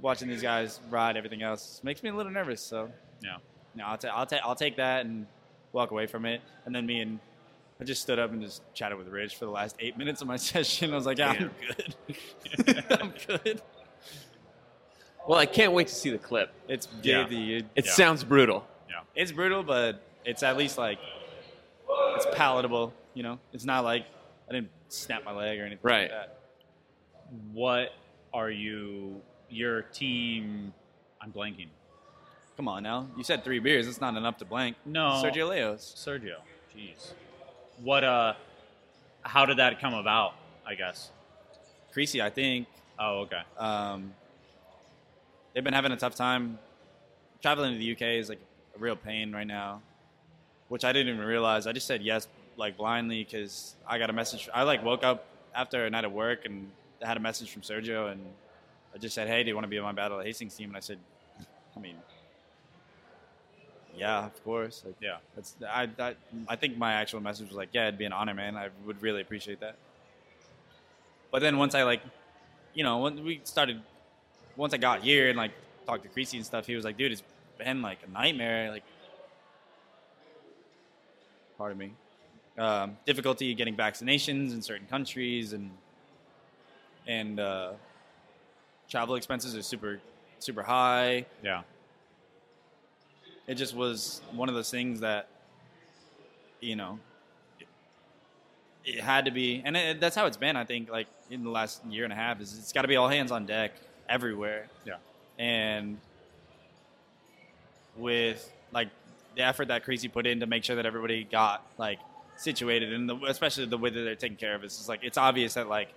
[0.00, 2.60] Watching these guys ride everything else makes me a little nervous.
[2.60, 2.90] So
[3.22, 3.36] Yeah.
[3.76, 5.26] No, I'll, ta- I'll, ta- I'll take that and
[5.72, 6.40] walk away from it.
[6.64, 7.20] And then me and
[7.80, 10.26] I just stood up and just chatted with Rich for the last eight minutes of
[10.28, 10.92] my session.
[10.92, 11.50] I was like, yeah, I'm
[12.66, 12.84] good.
[13.00, 13.62] I'm good.
[15.28, 16.52] Well, I can't wait to see the clip.
[16.68, 17.26] It's Yeah.
[17.28, 17.92] it, It Yeah.
[17.92, 18.66] sounds brutal.
[18.88, 20.98] Yeah, it's brutal, but it's at least like
[22.14, 22.92] it's palatable.
[23.14, 24.06] You know, it's not like
[24.48, 26.02] I didn't snap my leg or anything Right.
[26.02, 26.38] like that.
[27.52, 27.92] What
[28.32, 29.20] are you?
[29.50, 30.72] Your team?
[31.20, 31.68] I'm blanking.
[32.56, 33.86] Come on now, you said three beers.
[33.86, 34.76] It's not enough to blank.
[34.84, 35.94] No, Sergio Layos.
[35.94, 36.36] Sergio.
[36.74, 37.12] Jeez.
[37.82, 38.04] What?
[38.04, 38.34] Uh.
[39.22, 40.34] How did that come about?
[40.64, 41.10] I guess.
[41.92, 42.68] Creasy, I think.
[42.98, 43.40] Oh, okay.
[43.58, 44.14] Um,
[45.52, 46.58] they've been having a tough time.
[47.42, 48.38] Traveling to the UK is like
[48.74, 49.82] a real pain right now,
[50.68, 51.66] which I didn't even realize.
[51.66, 54.48] I just said yes like blindly because I got a message.
[54.54, 56.70] I like woke up after a night of work and
[57.02, 58.20] I had a message from Sergio and
[58.94, 60.70] I just said, "Hey, do you want to be on my Battle of Hastings team?"
[60.70, 60.98] And I said,
[61.76, 61.96] "I mean,
[63.96, 65.18] yeah, of course." Like, Yeah.
[65.34, 66.14] that's I, I
[66.48, 68.56] I think my actual message was like, "Yeah, it'd be an honor, man.
[68.56, 69.76] I would really appreciate that."
[71.30, 72.02] But then once I like,
[72.74, 73.82] you know, when we started,
[74.56, 75.52] once I got here and like
[75.86, 77.22] talked to Creasy and stuff, he was like, "Dude, it's
[77.58, 78.70] been like a nightmare.
[78.70, 78.84] Like,
[81.58, 81.92] pardon me,
[82.58, 85.70] um, difficulty getting vaccinations in certain countries and
[87.06, 87.72] and uh,
[88.88, 90.00] travel expenses are super
[90.38, 91.24] super high.
[91.42, 91.62] Yeah.
[93.46, 95.28] It just was one of those things that,
[96.60, 96.98] you know,
[97.60, 97.66] it,
[98.84, 100.56] it had to be, and it, that's how it's been.
[100.56, 102.96] I think like in the last year and a half is it's got to be
[102.96, 103.72] all hands on deck
[104.08, 104.68] everywhere.
[104.84, 104.96] Yeah.
[105.38, 105.98] and
[107.96, 108.88] with like
[109.34, 111.98] the effort that Creasy put in to make sure that everybody got like
[112.36, 115.16] situated and the, especially the way that they're taking care of us it's like it's
[115.16, 115.88] obvious that like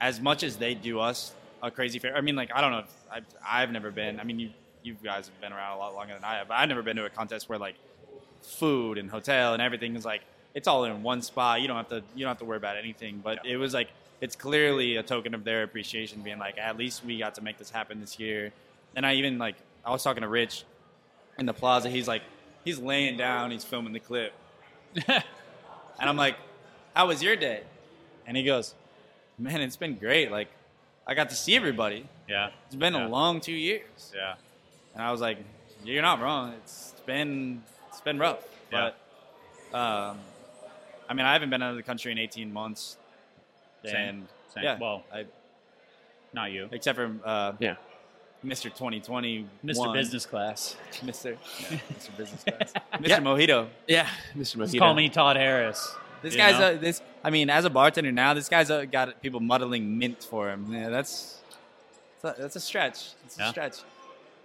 [0.00, 1.32] as much as they do us
[1.62, 4.24] a crazy fair I mean like I don't know if I've, I've never been I
[4.24, 4.50] mean you
[4.86, 6.96] you guys have been around a lot longer than I have but I've never been
[6.96, 7.74] to a contest where like
[8.42, 10.22] food and hotel and everything is like
[10.54, 12.76] it's all in one spot you don't have to you don't have to worry about
[12.76, 13.88] anything but it was like
[14.20, 17.58] it's clearly a token of their appreciation being like at least we got to make
[17.58, 18.52] this happen this year
[18.94, 20.64] and I even like I was talking to Rich
[21.38, 21.88] in the plaza.
[21.90, 22.22] He's like,
[22.64, 24.32] he's laying down, he's filming the clip.
[25.06, 25.22] and
[26.00, 26.36] I'm like,
[26.94, 27.62] how was your day?
[28.26, 28.74] And he goes,
[29.38, 30.30] man, it's been great.
[30.32, 30.48] Like,
[31.06, 32.08] I got to see everybody.
[32.28, 32.50] Yeah.
[32.66, 33.06] It's been Yeah.
[33.06, 34.12] a long two years.
[34.14, 34.34] Yeah.
[34.96, 35.38] And I was like,
[35.84, 36.54] you're not wrong.
[36.62, 38.42] It's been, it's been rough.
[38.72, 38.90] Yeah.
[39.70, 40.18] But, um,
[41.08, 42.96] I mean, I haven't been out of the country in 18 months.
[43.84, 43.94] Same.
[43.94, 44.64] And Same.
[44.64, 45.26] yeah, Well, I,
[46.32, 47.76] not you, except for, uh, Yeah.
[48.44, 48.64] Mr.
[48.64, 49.92] 2020, Mr.
[49.92, 50.76] Business Class.
[51.04, 51.36] Mr.
[51.60, 52.16] Yeah, Mr.
[52.16, 53.22] Business Class, Mr.
[53.22, 53.68] Mojito.
[53.86, 54.38] Yeah, Mr.
[54.38, 54.78] Just Mojito.
[54.78, 55.94] call me Todd Harris.
[56.22, 56.72] This You guy's know?
[56.74, 57.02] uh, this.
[57.22, 60.72] I mean, as a bartender now, this guy's uh, got people muddling mint for him.
[60.72, 61.40] Yeah, that's
[62.16, 63.10] it's a, that's a stretch.
[63.24, 63.50] It's a Yeah.
[63.50, 63.74] stretch.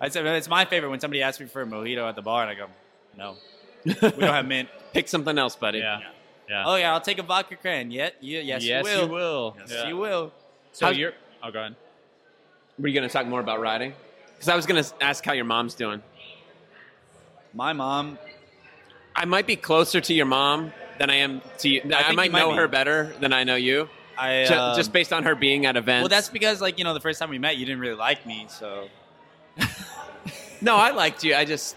[0.02, 2.41] I'd say it's my favorite when somebody asks me for a mojito at the bar,
[2.41, 2.68] and I go,
[3.18, 3.36] no,
[3.86, 4.68] we don't have mint.
[4.94, 5.80] Pick something else, buddy.
[5.80, 6.02] Yeah.
[6.49, 6.64] Yeah.
[6.65, 7.91] Oh yeah, I'll take a vodka cran.
[7.91, 9.06] Yet, yeah, yes, yes, you will.
[9.06, 9.56] you will.
[9.60, 9.88] Yes, Yeah.
[9.88, 10.34] you will.
[10.73, 11.14] So How's- you're.
[11.41, 11.76] Oh, go ahead.
[12.78, 13.94] Were you going to talk more about riding?
[14.34, 16.02] Because I was going to ask how your mom's doing.
[17.53, 18.18] My mom,
[19.15, 21.82] I might be closer to your mom than I am to you.
[21.82, 22.57] I, think you might might know be.
[22.57, 23.88] her better than I know you,
[24.18, 26.03] I um, just based on her being at events.
[26.03, 28.26] well, that's because like you know the first time we met, you didn't really like
[28.26, 28.88] me, so
[30.61, 31.35] no, I liked you.
[31.35, 31.75] I just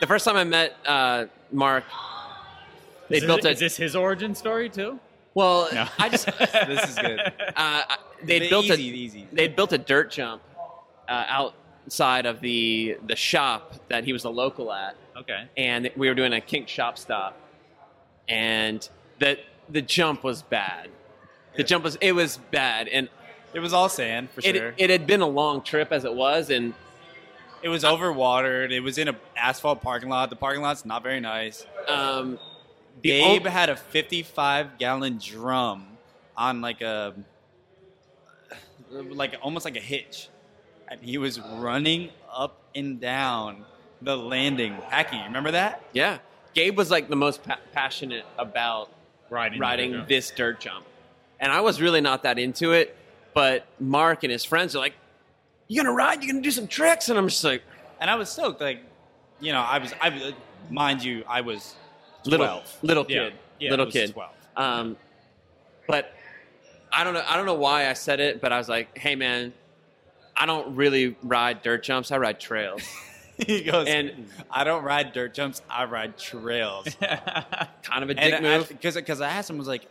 [0.00, 1.84] the first time I met uh, Mark,
[3.08, 4.98] they Is, built this, a is this his origin story too?
[5.34, 5.68] well.
[5.72, 5.86] No.
[5.98, 6.32] I just uh,
[6.66, 7.20] this is good.
[8.24, 9.28] they built easy, a easy.
[9.32, 10.42] they built a dirt jump
[11.08, 15.44] uh, outside of the the shop that he was a local at, Okay.
[15.56, 17.36] and we were doing a kink shop stop,
[18.28, 18.88] and
[19.18, 19.38] the
[19.68, 20.88] the jump was bad.
[21.56, 23.08] The jump was it was bad, and
[23.54, 24.74] It was all sand for it sure.
[24.76, 26.74] it had been a long trip as it was, and
[27.62, 28.70] It was overwatered.
[28.72, 30.30] It was in a asphalt parking lot.
[30.30, 31.66] The parking lot's not very nice.
[31.88, 32.38] um,
[33.02, 35.86] Gabe o- had a 55 gallon drum
[36.36, 37.14] on like a
[38.90, 40.28] like almost like a hitch,
[40.88, 43.64] and he was running up and down
[44.02, 45.22] the landing packing.
[45.24, 45.82] Remember that?
[45.92, 46.18] yeah,
[46.54, 48.90] Gabe was like the most pa- passionate about
[49.28, 49.60] Riding.
[49.60, 50.08] riding dirt.
[50.08, 50.84] this dirt jump,
[51.38, 52.96] and I was really not that into it.
[53.32, 54.94] But Mark and his friends are like,
[55.70, 56.22] "You gonna ride?
[56.22, 57.62] You gonna do some tricks?" And I'm just like,
[58.00, 58.60] And I was stoked.
[58.60, 58.82] Like,
[59.40, 59.92] you know, I was.
[60.00, 60.32] I was-
[60.70, 61.74] mind you, I was
[62.24, 62.32] 12.
[62.40, 64.30] "Little, little kid, Yeah, little was kid." 12.
[64.56, 64.96] Um,
[65.86, 66.12] but
[66.92, 67.24] I don't know.
[67.28, 69.52] I don't know why I said it, but I was like, "Hey, man,
[70.36, 72.10] I don't really ride dirt jumps.
[72.10, 72.82] I ride trails."
[73.46, 75.62] he goes, And- I don't ride dirt jumps.
[75.70, 76.86] I ride trails.
[77.00, 78.68] kind of a dick and move.
[78.68, 79.86] because because I asked him, I was like,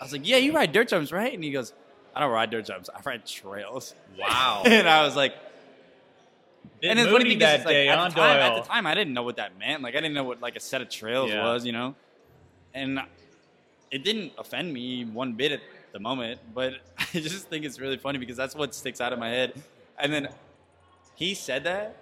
[0.00, 1.32] I was like, yeah, you ride dirt jumps, right?
[1.32, 1.72] And he goes,
[2.18, 2.90] I don't ride dirt jumps.
[2.92, 3.94] I ride trails.
[4.18, 4.62] Wow.
[4.66, 5.34] and I was like,
[6.80, 8.86] Bit and it's funny because that it's like, day, at, the time, at the time,
[8.88, 9.82] I didn't know what that meant.
[9.82, 11.44] Like, I didn't know what like a set of trails Yeah.
[11.44, 11.94] was, you know.
[12.74, 13.00] And
[13.92, 15.60] it didn't offend me one bit at
[15.92, 19.20] the moment, but I just think it's really funny because that's what sticks out of
[19.20, 19.54] my head.
[19.96, 20.28] And then
[21.14, 21.96] he said that,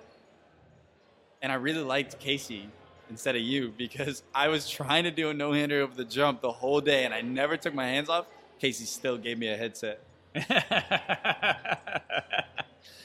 [1.42, 2.70] and I really liked Casey
[3.10, 6.40] instead of you because I was trying to do a no hander over the jump
[6.40, 8.24] the whole day, and I never took my hands off.
[8.58, 10.00] Casey still gave me a headset.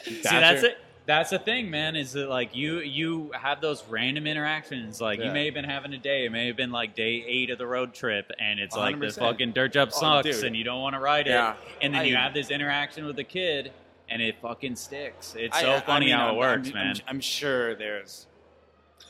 [0.04, 0.78] See, that's it.
[1.08, 1.96] That's the thing, man.
[1.96, 5.02] Is that like you you have those random interactions.
[5.02, 5.34] Like you Yeah.
[5.34, 6.26] may have been having a day.
[6.26, 9.18] It may have been like day eight of the road trip, and it's like 100%.
[9.20, 10.46] fucking dirt jump Oh, sucks, dude.
[10.46, 11.32] and you don't want to ride it.
[11.32, 11.56] Yeah.
[11.82, 13.72] And then you I- have this interaction with the kid,
[14.10, 15.36] and it fucking sticks.
[15.38, 16.96] It's so I- I funny mean, how I'm- it works, I'm, man.
[17.08, 18.28] I'm, I'm sure there's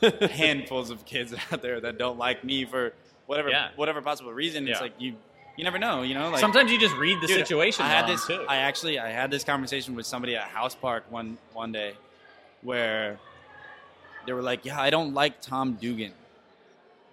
[0.00, 2.94] handfuls of kids out there that don't like me for
[3.26, 3.68] whatever Yeah.
[3.76, 4.66] whatever possible reason.
[4.66, 4.82] It's Yeah.
[4.82, 5.14] like you
[5.56, 6.30] you never know, you know.
[6.30, 8.26] Like Sometimes you just read the Dude, situation I had this.
[8.26, 8.44] too.
[8.48, 11.94] I actually I had this conversation with somebody at House Park one one day,
[12.62, 13.18] where
[14.26, 16.12] they were like, "Yeah, I don't like Tom Dugan,"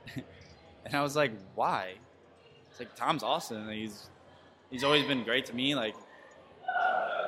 [0.15, 1.93] and I was like, "Why?"
[2.71, 3.69] It's like Tom's awesome.
[3.69, 4.09] He's
[4.71, 5.75] he's always been great to me.
[5.75, 5.95] Like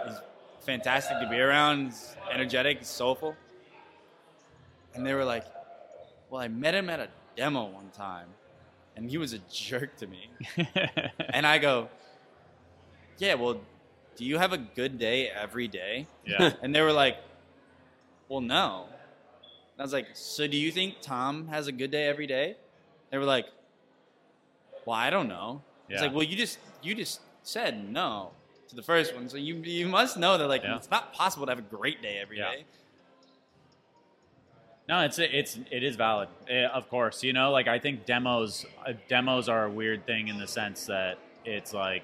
[0.07, 0.15] he's
[0.61, 1.85] fantastic to be around.
[1.88, 3.35] He's energetic, he's soulful.
[4.93, 5.45] And they were like,
[6.29, 8.27] "Well, I met him at a demo one time."
[8.95, 10.30] And he was a jerk to me.
[11.34, 11.88] And I go,
[13.18, 13.61] yeah, well,
[14.18, 16.07] do you have a good day every day?
[16.26, 16.53] yeah.
[16.61, 17.18] And they were like,
[18.30, 18.85] well, no.
[19.73, 22.55] And I was like, so do you think Tom has a good day every day?
[23.09, 23.45] They were like,
[24.85, 25.61] well, I don't know.
[25.89, 28.31] It's like, well, you just you just said no
[28.69, 30.77] to the first one, so you you must know that like Yeah.
[30.77, 32.63] it's not possible to have a great day every day.
[34.91, 34.99] Yeah.
[34.99, 36.27] No, it's it's it is valid.
[36.49, 40.27] Eh, of course, you know, like I think demos uh, demos are a weird thing
[40.27, 42.03] in the sense that it's like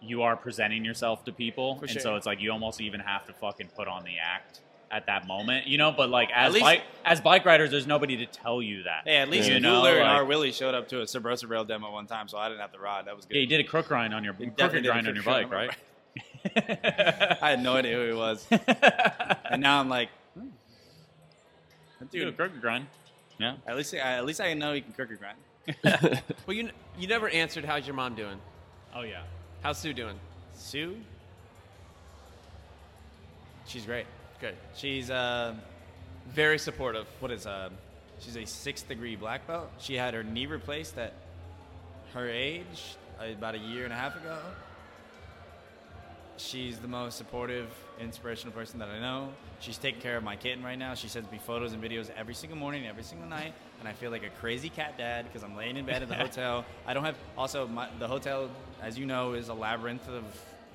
[0.00, 2.00] you are presenting yourself to people, For and sure.
[2.02, 4.60] so it's like you almost even have to fucking put on the act
[4.90, 5.92] at that moment, you know.
[5.92, 9.02] But like as least- bike as bike riders, there's nobody to tell you that.
[9.04, 11.48] Hey, at least you Mueller know, and like- our Willie showed up to a Subrosa
[11.48, 13.06] Rail demo one time, so I didn't have to ride.
[13.06, 13.34] That was good.
[13.34, 15.14] yeah, you did a crook grind on your He crooked definitely did a grind on
[15.14, 15.76] your bike, grind on
[16.56, 17.38] my right?
[17.42, 18.46] I had no idea who he was.
[19.50, 20.08] and now I'm like.
[22.10, 22.86] Dude, dude, crooked grind.
[23.38, 23.56] Yeah.
[23.66, 25.38] at least I, at least I know he can crooked grind.
[26.46, 27.64] well, you you never answered.
[27.64, 28.38] How's your mom doing?
[28.94, 29.22] Oh yeah.
[29.62, 30.18] How's Sue doing?
[30.54, 30.96] Sue,
[33.66, 34.06] she's great.
[34.40, 34.54] Good.
[34.74, 35.54] She's uh,
[36.28, 37.06] Very supportive.
[37.20, 37.70] what is uh,
[38.20, 39.70] she's a sixth degree black belt.
[39.78, 41.14] She had her knee replaced at
[42.14, 44.38] her age uh, about a year and a half ago.
[46.38, 47.68] She's the most supportive,
[47.98, 49.30] inspirational person that I know.
[49.60, 50.94] She's taking care of my kitten right now.
[50.94, 54.10] She sends me photos and videos every single morning, every single night, and I feel
[54.10, 56.64] like a crazy cat dad because I'm laying in bed at the hotel.
[56.86, 57.16] I don't have.
[57.38, 58.50] Also, my, the hotel,
[58.82, 60.24] as you know, is a labyrinth of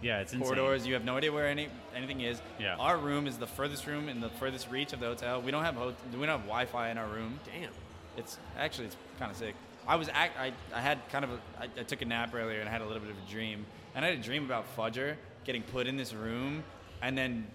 [0.01, 0.47] Yeah, it's insane.
[0.55, 0.87] corridors.
[0.87, 2.41] You have no idea where any anything is.
[2.59, 2.75] Yeah.
[2.77, 5.41] Our room is the furthest room in the furthest reach of the hotel.
[5.43, 7.39] We don't have ho- we don't have Wi-Fi in our room.
[7.45, 7.69] Damn.
[8.17, 9.53] It's actually it's kind of sick.
[9.87, 12.59] I was act, I, I had kind of a, I, I took a nap earlier
[12.59, 13.65] and I had a little bit of a dream.
[13.95, 15.15] And I had a dream about Fudger
[15.45, 16.63] getting put in this room
[17.01, 17.47] and then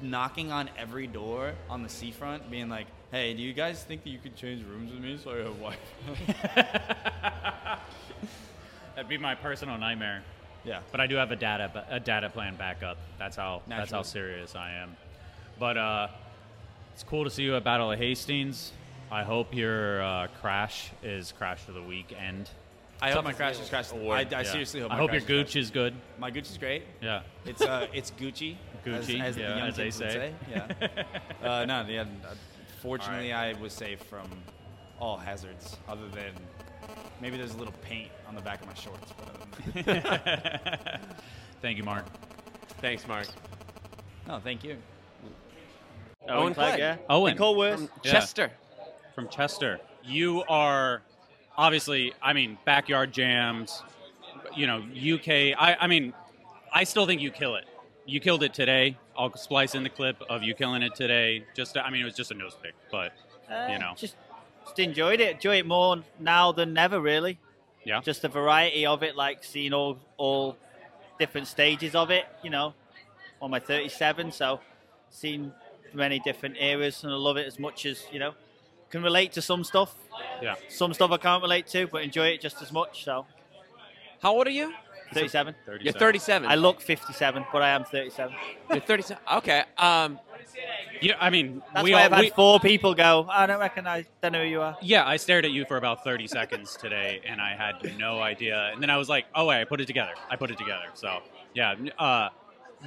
[0.00, 4.10] knocking on every door on the seafront, being like, "Hey, do you guys think that
[4.10, 6.54] you could change rooms with me so I have Wi-Fi?"
[8.94, 10.22] That'd be my personal nightmare.
[10.64, 10.80] yeah.
[10.92, 12.96] But I do have a data a data plan backup.
[13.18, 14.96] That's how that's how serious I am.
[15.58, 16.08] But uh,
[16.92, 18.72] it's cool to see you at Battle of Hastings.
[19.10, 22.50] I hope your uh, crash is crash of the weekend.
[23.04, 23.92] I hope my crash is crashed.
[23.92, 24.42] I, I Yeah.
[24.42, 24.90] seriously hope.
[24.90, 25.56] I my hope your crash gooch crashed.
[25.56, 25.94] is good.
[26.18, 26.84] My gooch is great.
[27.02, 27.22] Yeah.
[27.44, 28.56] It's uh, it's Gucci.
[28.84, 30.34] Gucci, as, as yeah, the young as they kids would say.
[30.50, 30.66] Yeah.
[31.42, 32.02] uh, no, yeah.
[32.02, 32.34] uh,
[32.82, 34.28] Fortunately, I was safe from
[35.00, 36.32] all hazards, other than
[37.20, 39.12] maybe there's a little paint on the back of my shorts.
[39.18, 41.00] But other than
[41.62, 42.04] Thank you, Mark.
[42.80, 43.26] Thanks, Mark.
[44.28, 44.76] no, thank you.
[46.28, 46.78] Owen Clegg.
[46.78, 46.96] yeah.
[47.10, 47.32] Owen.
[47.32, 47.76] Nicole Worth.
[47.78, 48.12] From Yeah.
[48.12, 48.50] Chester.
[49.14, 49.78] from Chester.
[50.02, 51.02] You are
[51.56, 53.82] obviously, I mean, backyard jams.
[54.56, 55.28] You know, UK.
[55.58, 56.12] I, I mean,
[56.72, 57.64] I still think you kill it.
[58.06, 58.96] You killed it today.
[59.16, 61.44] I'll splice in the clip of you killing it today.
[61.54, 63.12] Just, I mean, it was just a nose pick, but
[63.50, 63.92] Uh, You know.
[63.96, 64.16] just
[64.64, 65.34] just enjoyed it.
[65.36, 67.38] Enjoy it more now than ever, really.
[67.84, 68.00] Yeah.
[68.00, 70.56] Just the variety of it, like seeing all all
[71.18, 72.24] different stages of it.
[72.42, 72.74] You know,
[73.42, 74.60] on my 37, so
[75.10, 75.52] seen
[75.92, 78.32] many different eras, and I love it as much as you know.
[78.94, 79.92] Can relate to some stuff.
[80.40, 80.54] Yeah.
[80.68, 83.02] Some stuff I can't relate to, but enjoy it just as much.
[83.04, 83.26] So
[84.22, 84.72] How old are you?
[85.12, 85.52] 37.
[85.66, 85.84] 37.
[85.84, 86.48] You're 37.
[86.48, 88.32] I look 57, but I am 37.
[88.70, 89.20] You're 37.
[89.38, 89.64] Okay.
[89.78, 90.20] Um,
[91.02, 93.26] Yeah, I mean, That's we why all, I've had we- four people go.
[93.28, 94.04] I don't recognize.
[94.22, 94.76] Don't know who you are.
[94.80, 98.70] yeah, I stared at you for about 30 seconds today, and I had no idea.
[98.72, 100.12] And then I was like, oh, wait, I put it together.
[100.30, 100.86] I put it together.
[100.94, 101.18] So,
[101.52, 101.74] yeah.
[101.98, 102.28] Uh,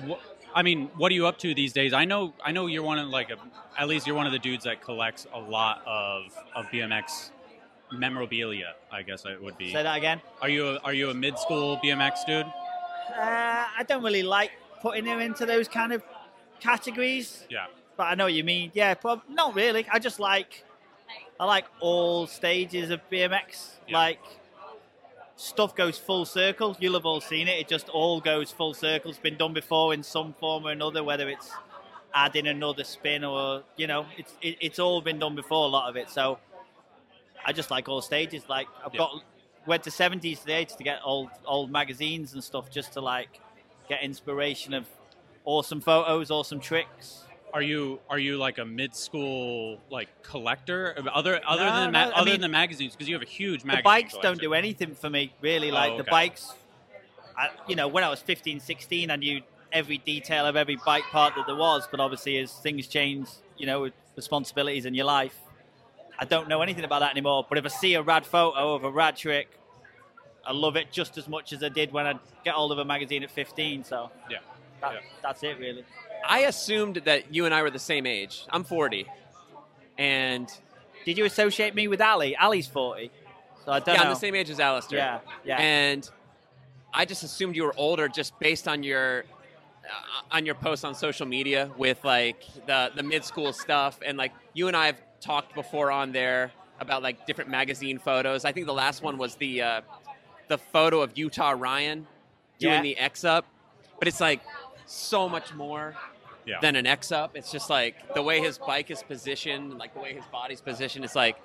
[0.07, 0.23] wh-
[0.55, 1.93] I mean, what are you up to these days?
[1.93, 3.37] I know, I know you're one of like, a,
[3.77, 6.23] at least you're one of the dudes that collects a lot of,
[6.55, 7.29] of BMX
[7.91, 8.73] memorabilia.
[8.91, 9.71] I guess it would be.
[9.71, 10.21] Say that again.
[10.41, 12.45] Are you a, are you a mid school BMX dude?
[12.45, 14.51] Uh, I don't really like
[14.81, 16.03] putting him into those kind of
[16.59, 17.67] categories, Yeah.
[17.95, 18.71] but I know what you mean.
[18.73, 19.85] Yeah, prob- not really.
[19.91, 20.63] I just like
[21.39, 23.71] I like all stages of BMX.
[23.87, 23.97] Yeah.
[23.97, 24.19] Like
[25.37, 26.75] stuff goes full circle.
[26.79, 27.59] You'll have all seen it.
[27.59, 29.11] It just all goes full circle.
[29.11, 31.49] It's been done before in some form or another, whether it's
[32.13, 35.65] adding another spin or you know, it's it, it's all been done before.
[35.65, 36.09] A lot of it.
[36.09, 36.39] So
[37.45, 38.43] I just like all stages.
[38.49, 38.97] Like I've Yeah.
[38.99, 39.23] got
[39.65, 43.39] went to 70s today to get old old magazines and stuff just to like
[43.87, 44.85] get inspiration of
[45.45, 47.23] awesome photos, awesome tricks.
[47.57, 51.99] Are you are you like a mid school like collector other other No, than no,
[51.99, 54.39] I other mean, than the magazines because you have a huge magazine the bikes don't
[54.39, 55.71] do anything for me really.
[55.71, 56.53] Like Oh, the bikes,
[57.35, 61.05] I, you know, when I was 15, 16, I knew every detail of every bike
[61.11, 61.87] part that there was.
[61.89, 63.27] But obviously, as things change,
[63.57, 65.35] you know, with responsibilities in your life,
[66.19, 67.43] I don't know anything about that anymore.
[67.49, 69.47] But if I see a rad photo of a rad trick,
[70.45, 72.85] I love it just as much as I did when I get hold of a
[72.85, 73.83] magazine at 15.
[73.83, 74.37] So Yeah.
[74.81, 74.99] that, Yeah.
[75.23, 75.83] that's it really.
[76.27, 78.45] I assumed that you and I were the same age.
[78.49, 79.07] I'm 40.
[79.97, 80.51] And
[81.05, 82.35] Did you associate me with Ali?
[82.35, 83.11] Ali's 40.
[83.65, 84.03] So I don't yeah, know.
[84.09, 84.99] I'm the same age as Alistair.
[84.99, 85.57] Yeah, yeah.
[85.57, 86.09] And
[86.93, 89.25] I just assumed you were older just based on your
[89.85, 94.17] uh, on your posts on social media with like the the mid school stuff and
[94.17, 98.45] like you and I have talked before on there about like different magazine photos.
[98.45, 99.81] I think the last one was the uh,
[100.47, 102.07] the photo of Utah Ryan
[102.59, 102.81] doing Yeah.
[102.81, 103.45] the X up,
[103.99, 104.41] but it's like
[104.85, 105.95] so much more
[106.47, 106.59] Yeah.
[106.61, 107.35] than an X up.
[107.35, 111.03] It's just like the way his bike is positioned, like the way his body's positioned.
[111.05, 111.37] It's like,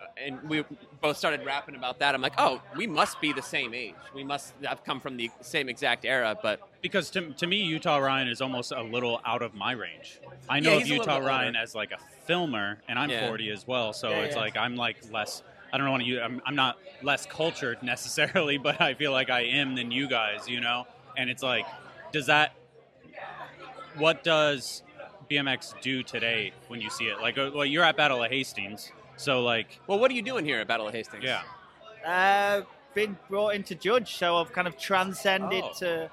[0.00, 0.64] uh, and we
[1.00, 2.14] both started rapping about that.
[2.14, 3.94] I'm like, oh, we must be the same age.
[4.14, 6.36] We must have come from the same exact era.
[6.42, 10.18] But because to, to me Utah Ryan is almost a little out of my range.
[10.48, 11.58] I know Yeah, of he's a little Utah Ryan older.
[11.60, 13.28] as like a filmer, and I'm Yeah.
[13.28, 15.42] 40 as well, so it's like I'm like less.
[15.72, 16.20] I don't want to use.
[16.22, 20.48] I'm, I'm not less cultured necessarily, but I feel like I am than you guys,
[20.48, 20.86] you know.
[21.16, 21.66] And it's like,
[22.12, 22.52] does that?
[23.98, 24.82] What does
[25.30, 27.20] BMX do today when you see it?
[27.20, 30.44] Like, uh, well, you're at Battle of Hastings, so like, well, what are you doing
[30.44, 31.24] here at Battle of Hastings?
[31.24, 31.42] yeah,
[32.06, 32.62] Uh,
[32.94, 35.72] been brought in to judge, so I've kind of transcended Oh.
[35.80, 36.10] to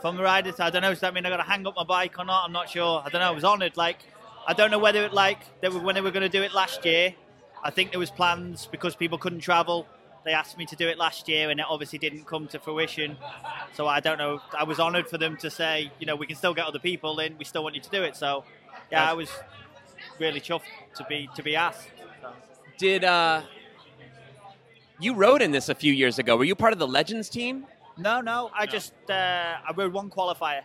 [0.00, 0.58] from the riders.
[0.60, 0.90] I don't know.
[0.90, 2.44] Does that mean I got to hang up my bike or not?
[2.44, 3.02] I'm not sure.
[3.04, 3.28] I don't know.
[3.28, 3.76] I was honoured.
[3.76, 3.98] Like,
[4.46, 6.52] I don't know whether it like they were when they were going to do it
[6.52, 7.14] last year.
[7.62, 9.86] I think there was plans because people couldn't travel.
[10.24, 13.16] They asked me to do it last year, and it obviously didn't come to fruition.
[13.74, 14.40] So I don't know.
[14.56, 17.18] I was honoured for them to say, you know, we can still get other people
[17.18, 17.36] in.
[17.38, 18.16] We still want you to do it.
[18.16, 18.44] So,
[18.90, 19.28] yeah, I was
[20.18, 20.62] really chuffed
[20.96, 21.88] to be to be asked.
[22.20, 22.32] So.
[22.78, 23.42] Did uh,
[25.00, 26.36] you rode in this a few years ago?
[26.36, 27.66] Were you part of the Legends team?
[27.96, 28.50] No, no.
[28.54, 30.62] I just uh, I rode one qualifier.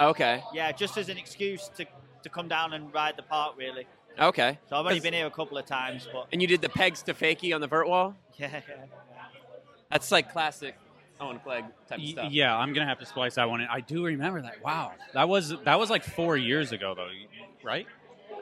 [0.00, 0.42] Okay.
[0.52, 1.86] Yeah, just as an excuse to
[2.22, 3.86] to come down and ride the park, really.
[4.18, 4.58] Okay.
[4.68, 7.02] So I've only been here a couple of times, but And you did the pegs
[7.02, 8.14] to fakie on the vert wall.
[8.38, 8.76] yeah, yeah.
[9.90, 10.76] That's like classic
[11.20, 12.32] Owen Clegg type of Y- stuff.
[12.32, 13.68] Yeah, I'm gonna have to splice that one in.
[13.68, 14.62] I do remember that.
[14.62, 17.08] Wow, that was that was like four years ago, though,
[17.64, 17.86] right?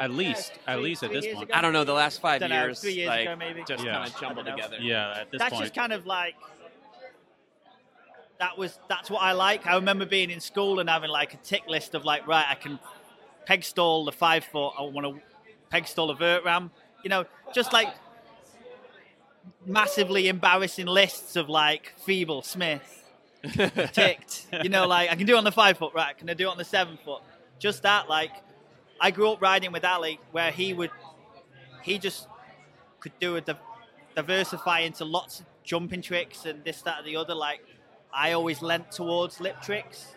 [0.00, 1.44] At least, at three- least at this point.
[1.50, 1.54] ago.
[1.56, 2.80] I don't know the last 5 Dunno, uh, years.
[2.80, 3.62] three years like, ago, maybe.
[3.64, 3.92] Just Yeah.
[3.94, 4.64] kind of jumbled I don't know.
[4.64, 4.82] together.
[4.82, 5.38] Yeah, at this point.
[5.38, 5.62] that's point.
[5.62, 6.34] just kind of like
[8.40, 9.66] that was that's what I like.
[9.66, 12.54] I remember being in school and having like a tick list of like, right, I
[12.56, 12.78] can
[13.46, 14.72] peg stall the five foot.
[14.78, 15.22] I want to
[15.70, 16.70] peg stall a vert ram.
[17.04, 17.88] You know, just like
[19.66, 23.04] massively embarrassing lists of like feeble Smith
[23.92, 24.46] ticked.
[24.62, 26.16] You know, like I can do it on the five foot, right?
[26.16, 27.22] Can I do it on the seven foot?
[27.58, 28.32] Just that, like
[29.00, 30.90] I grew up riding with Ali, where he would
[31.82, 32.26] he just
[33.00, 33.56] could do a div-
[34.14, 37.34] diversify into lots of jumping tricks and this, that, and the other.
[37.34, 37.60] Like
[38.12, 40.14] I always leant towards lip tricks.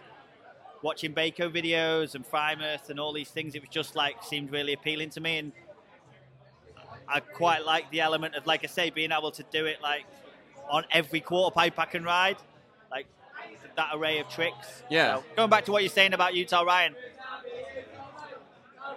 [0.84, 4.74] Watching Baco videos and Frymouth and all these things, it was just like seemed really
[4.74, 5.52] appealing to me, and
[7.10, 10.06] I quite like the element of, like I say, being able to do it like
[10.70, 12.38] on every quarter pipe I can ride,
[12.92, 13.06] like
[13.76, 14.84] that array of tricks.
[14.90, 15.18] Yeah.
[15.18, 16.96] So, going back to what you're saying about Utah Ryan,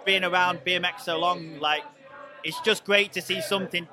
[0.05, 1.83] being around BMX so long, like
[2.43, 3.87] it's just great to see something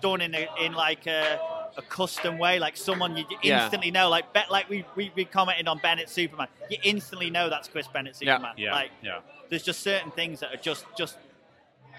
[0.00, 1.38] done in a, in like a,
[1.76, 3.62] a custom way, like someone you Yeah.
[3.64, 7.48] instantly know, like bet, like we, we we commented on Bennett Superman, you instantly know
[7.50, 8.36] that's Chris Bennett Yeah.
[8.36, 8.54] Superman.
[8.56, 9.18] yeah, Like yeah.
[9.48, 11.16] there's just certain things that are just just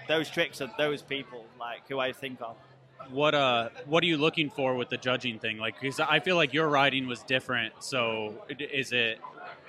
[0.08, 2.56] those tricks of those people, like who I think of.
[3.10, 5.58] What uh, what are you looking for with the judging thing?
[5.58, 7.74] Like, because I feel like your riding was different.
[7.80, 9.20] So, is it?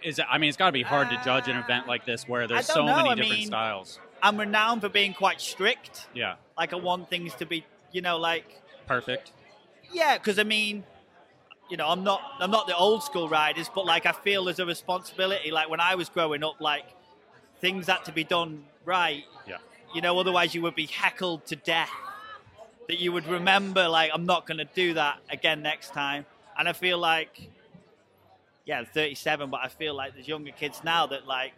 [0.03, 0.25] Is it?
[0.29, 2.65] I mean, it's got to be hard to judge an event like this where there's
[2.67, 3.99] so know, many I different mean- styles.
[4.23, 6.07] I'm renowned for being quite strict.
[6.15, 9.31] Yeah, Like I want things to be, you know, like perfect.
[9.91, 10.83] Yeah, because I mean,
[11.69, 14.59] you know, I'm not I'm not the old school riders, but like I feel there's
[14.59, 15.51] a responsibility.
[15.51, 16.85] Like when I was growing up, like
[17.59, 19.25] things had to be done right.
[19.47, 19.57] Yeah.
[19.95, 21.89] You know, otherwise you would be heckled to death.
[22.89, 26.26] That you would remember, like I'm not going to do that again next time.
[26.59, 27.49] And I feel like,
[28.65, 31.53] yeah, I'm 37, but I feel like there's younger kids now that like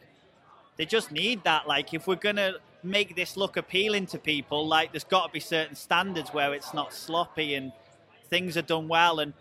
[0.77, 1.67] they just need that.
[1.67, 2.53] Like if we're gonna
[2.83, 6.75] make this look appealing to people, like there's got to be certain standards where it's
[6.75, 7.71] not sloppy and
[8.29, 9.19] things are done well.
[9.19, 9.33] And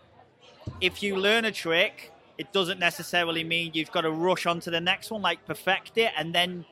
[0.81, 4.71] if you learn a trick, it doesn't necessarily mean you've got to rush on to
[4.71, 6.65] the next one, like perfect it, and then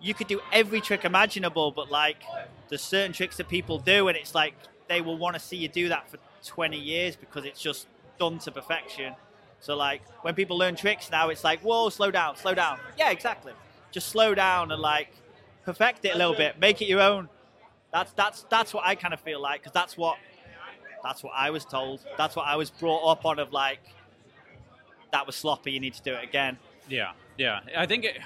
[0.00, 1.70] you could do every trick imaginable.
[1.70, 2.22] But like
[2.68, 4.54] there's certain tricks that people do, and it's like
[4.88, 7.86] they will want to see you do that for 20 years because it's just
[8.18, 9.14] done to perfection.
[9.60, 12.78] So like when people learn tricks now, it's like whoa, slow down, slow down.
[12.96, 13.52] Yeah, exactly.
[13.90, 15.10] Just slow down and like
[15.64, 17.28] perfect it a little bit, make it your own.
[17.92, 20.16] That's that's that's what I kind of feel like because that's what
[21.02, 22.04] that's what I was told.
[22.16, 23.38] That's what I was brought up on.
[23.38, 23.80] Of like
[25.12, 25.72] that was sloppy.
[25.72, 26.58] You need to do it again.
[26.88, 27.60] Yeah, yeah.
[27.76, 28.18] I think it,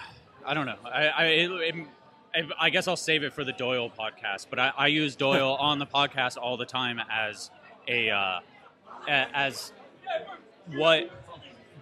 [0.45, 0.77] I don't know.
[0.85, 1.87] I I, it, it-
[2.59, 4.47] I guess I'll save it for the Doyle podcast.
[4.49, 7.51] But I, I use Doyle on the podcast all the time as
[7.87, 8.41] a uh,
[9.07, 9.73] as
[10.75, 11.11] what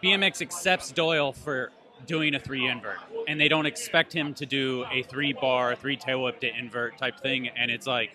[0.02, 1.70] BMX accepts Doyle for
[2.06, 2.96] doing a three invert,
[3.28, 6.98] and they don't expect him to do a three bar, three tail whip to invert
[6.98, 7.48] type thing.
[7.48, 8.10] And it's like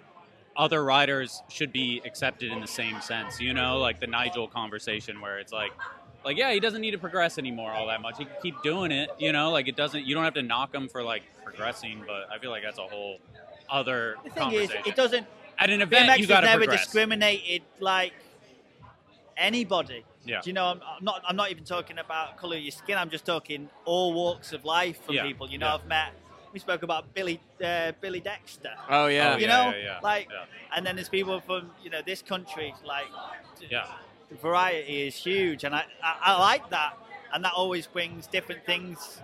[0.57, 5.21] other riders should be accepted in the same sense, you know, like the Nigel conversation
[5.21, 5.71] where it's like,
[6.25, 8.17] like yeah, he doesn't need to progress anymore all that much.
[8.17, 10.05] He can keep doing it, you know, like it doesn't.
[10.05, 12.83] You don't have to knock him for like progressing, but I feel like that's a
[12.87, 13.19] whole
[13.69, 15.25] other The thing is, it doesn't.
[15.57, 16.83] At an event, BMX you has got to never progress.
[16.83, 18.13] discriminated like
[19.37, 20.03] anybody.
[20.25, 20.41] Yeah.
[20.41, 20.65] Do you know?
[20.65, 21.21] I'm, I'm not.
[21.27, 22.97] I'm not even talking about color of your skin.
[22.97, 25.49] I'm just talking all walks of life from Yeah, people.
[25.49, 25.75] You know, yeah.
[25.75, 26.13] I've met.
[26.51, 28.71] We spoke about Billy uh, Billy Dexter.
[28.89, 29.33] Oh yeah.
[29.33, 30.45] Oh, you yeah, know, yeah, yeah, like, yeah.
[30.75, 32.73] and then there's people from you know this country.
[32.85, 33.07] Like,
[33.69, 33.85] Yeah.
[34.35, 36.97] Variety is huge, and I, I, I like that,
[37.33, 39.21] and that always brings different things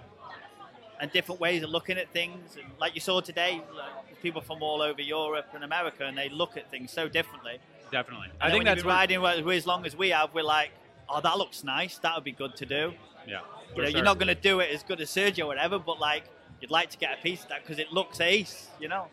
[1.00, 2.56] and different ways of looking at things.
[2.56, 6.30] And like you saw today, like, people from all over Europe and America, and they
[6.30, 7.60] look at things so differently.
[7.92, 8.28] Definitely.
[8.40, 10.34] And I think that's what, riding as long as we have.
[10.34, 10.72] We're like,
[11.10, 11.98] oh, that looks nice.
[11.98, 12.94] That would be good to do.
[13.28, 13.42] yeah.
[13.76, 13.98] you know, sure.
[13.98, 16.24] you're not going to do it as good as Sergio or whatever, but like,
[16.62, 18.70] you'd like to get a piece of that because it looks ace.
[18.80, 19.08] You know.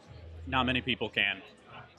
[0.47, 1.39] Not many people can.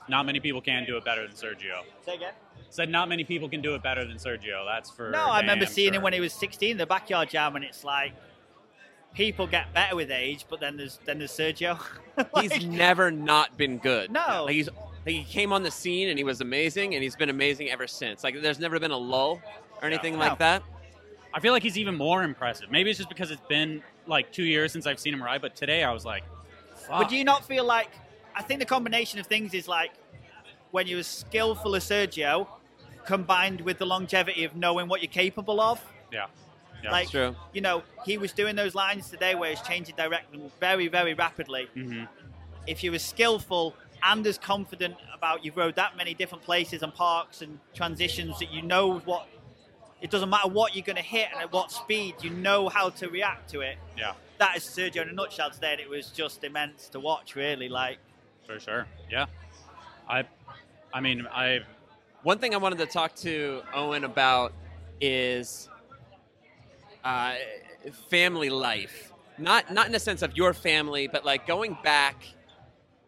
[0.08, 1.82] Not many people can do it better than Sergio.
[2.04, 2.32] Say again.
[2.70, 4.64] Said not many people can do it better than Sergio.
[4.64, 5.96] That's for No, I remember damn seeing sure.
[5.96, 8.12] him when he was 16 in the backyard jam, and it's like
[9.14, 11.80] people get better with age, but then there's then there's Sergio.
[12.40, 14.10] He's never not been good.
[14.12, 14.44] No.
[14.46, 14.68] Like he's
[15.06, 17.86] like he came on the scene and he was amazing and he's been amazing ever
[17.86, 18.22] since.
[18.22, 19.40] Like there's never been a lull
[19.82, 20.20] or anything No.
[20.20, 20.62] like that.
[21.32, 22.70] I feel like he's even more impressive.
[22.70, 25.54] Maybe it's just because it's been like two years since I've seen him ride, but
[25.56, 26.24] today I was like,
[26.74, 27.00] fuck.
[27.02, 27.90] but do you not feel like?
[28.34, 29.90] I think the combination of things is like
[30.70, 32.46] when you're as skillful as Sergio,
[33.06, 35.82] combined with the longevity of knowing what you're capable of.
[36.12, 36.26] Yeah.
[36.82, 36.92] Yeah.
[36.92, 37.36] like, true.
[37.52, 41.68] you know, he was doing those lines today where he's changing direction very, very rapidly.
[41.74, 42.04] hmm
[42.66, 46.94] If you were skillful and as confident about you've rode that many different places and
[46.94, 49.26] parks and transitions that you know what,
[50.00, 52.88] it doesn't matter what you're going to hit and at what speed, you know how
[52.88, 53.76] to react to it.
[53.98, 54.14] Yeah.
[54.38, 57.68] That is Sergio in a nutshell today, and it was just immense to watch, really.
[57.68, 57.98] Like,
[58.46, 58.86] For sure.
[59.10, 59.26] Yeah.
[60.08, 60.24] I,
[60.94, 61.60] I mean, I.
[62.22, 64.52] One thing I wanted to talk to Owen about
[65.00, 65.68] is
[67.02, 67.34] uh,
[68.10, 69.12] family life.
[69.38, 72.22] Not not in the sense of your family, but like going back.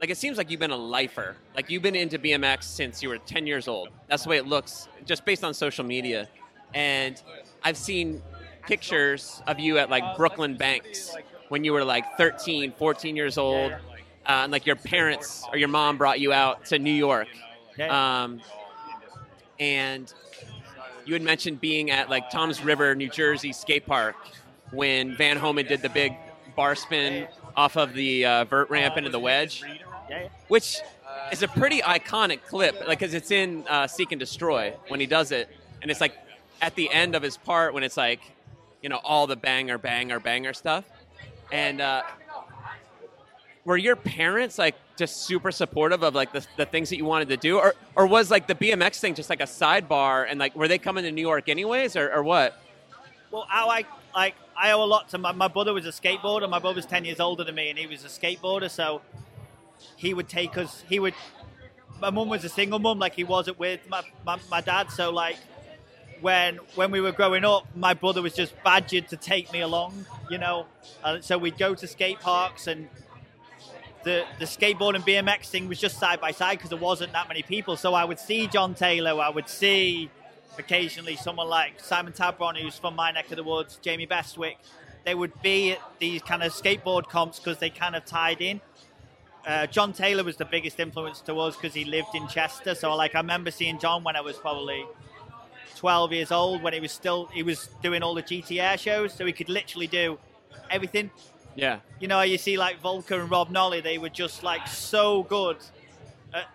[0.00, 1.36] Like it seems like you've been a lifer.
[1.54, 3.90] Like you've been into BMX since you were 10 years old.
[4.08, 6.28] That's the way it looks, just based on social media.
[6.74, 7.22] And
[7.62, 8.20] I've seen
[8.66, 11.14] pictures of you at like Brooklyn Banks
[11.50, 13.72] when you were like 13, 14 years old.
[13.72, 13.78] Uh,
[14.26, 17.28] and like your parents or your mom brought you out to New York.
[17.90, 18.40] Um,
[19.58, 20.12] and
[21.04, 24.16] you had mentioned being at like Tom's River, New Jersey skate park
[24.70, 26.14] when Van Homan did the big
[26.56, 27.26] bar spin
[27.56, 29.62] off of the uh, vert ramp into the wedge,
[30.48, 30.80] which
[31.30, 35.06] is a pretty iconic clip, like because it's in uh, Seek and Destroy when he
[35.06, 35.48] does it,
[35.80, 36.14] and it's like
[36.60, 38.20] at the end of his part when it's like,
[38.82, 40.84] you know, all the banger, banger, banger stuff,
[41.50, 42.02] and uh,
[43.64, 47.28] were your parents like just super supportive of like the, the things that you wanted
[47.28, 50.54] to do or, or was like the bmx thing just like a sidebar and like
[50.54, 52.50] were they coming to new york anyways or, or what
[53.32, 53.86] Well, I like
[54.56, 56.48] I owe a lot to my, my brother was a skateboarder.
[56.48, 58.70] My brother was ten years older than me, and he was a skateboarder.
[58.70, 59.00] So
[59.96, 60.84] he would take us.
[60.88, 61.14] He would.
[62.00, 64.90] My mum was a single mum, like he wasn't with my, my, my dad.
[64.90, 65.38] So like
[66.20, 70.06] when when we were growing up, my brother was just badgered to take me along.
[70.30, 70.66] You know,
[71.02, 72.88] uh, so we'd go to skate parks and.
[74.04, 77.28] The, the skateboard and BMX thing was just side by side because there wasn't that
[77.28, 77.76] many people.
[77.76, 80.10] So I would see John Taylor, I would see
[80.58, 84.56] occasionally someone like Simon Tabron, who's from my neck of the woods, Jamie Bestwick,
[85.04, 88.60] they would be at these kind of skateboard comps because they kind of tied in.
[89.46, 92.74] Uh, John Taylor was the biggest influence to us because he lived in Chester.
[92.74, 94.84] So, like, I remember seeing John when I was probably
[95.76, 99.26] 12 years old, when he was still he was doing all the GTR shows, so
[99.26, 100.18] he could literally do
[100.70, 101.10] everything.
[101.54, 105.22] Yeah You know, you see like Volker and Rob Nolly, they were just like so
[105.24, 105.58] good
[106.34, 106.48] at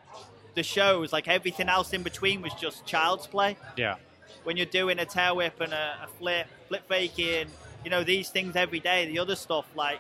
[0.56, 1.14] the shows.
[1.14, 3.58] Like everything else in between was just child's play.
[3.78, 3.96] Yeah.
[4.44, 7.48] When you're doing a tail whip and a, a flip, flip faking,
[7.84, 10.00] you know, these things every day, the other stuff, like,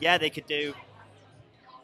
[0.00, 0.74] yeah, they could do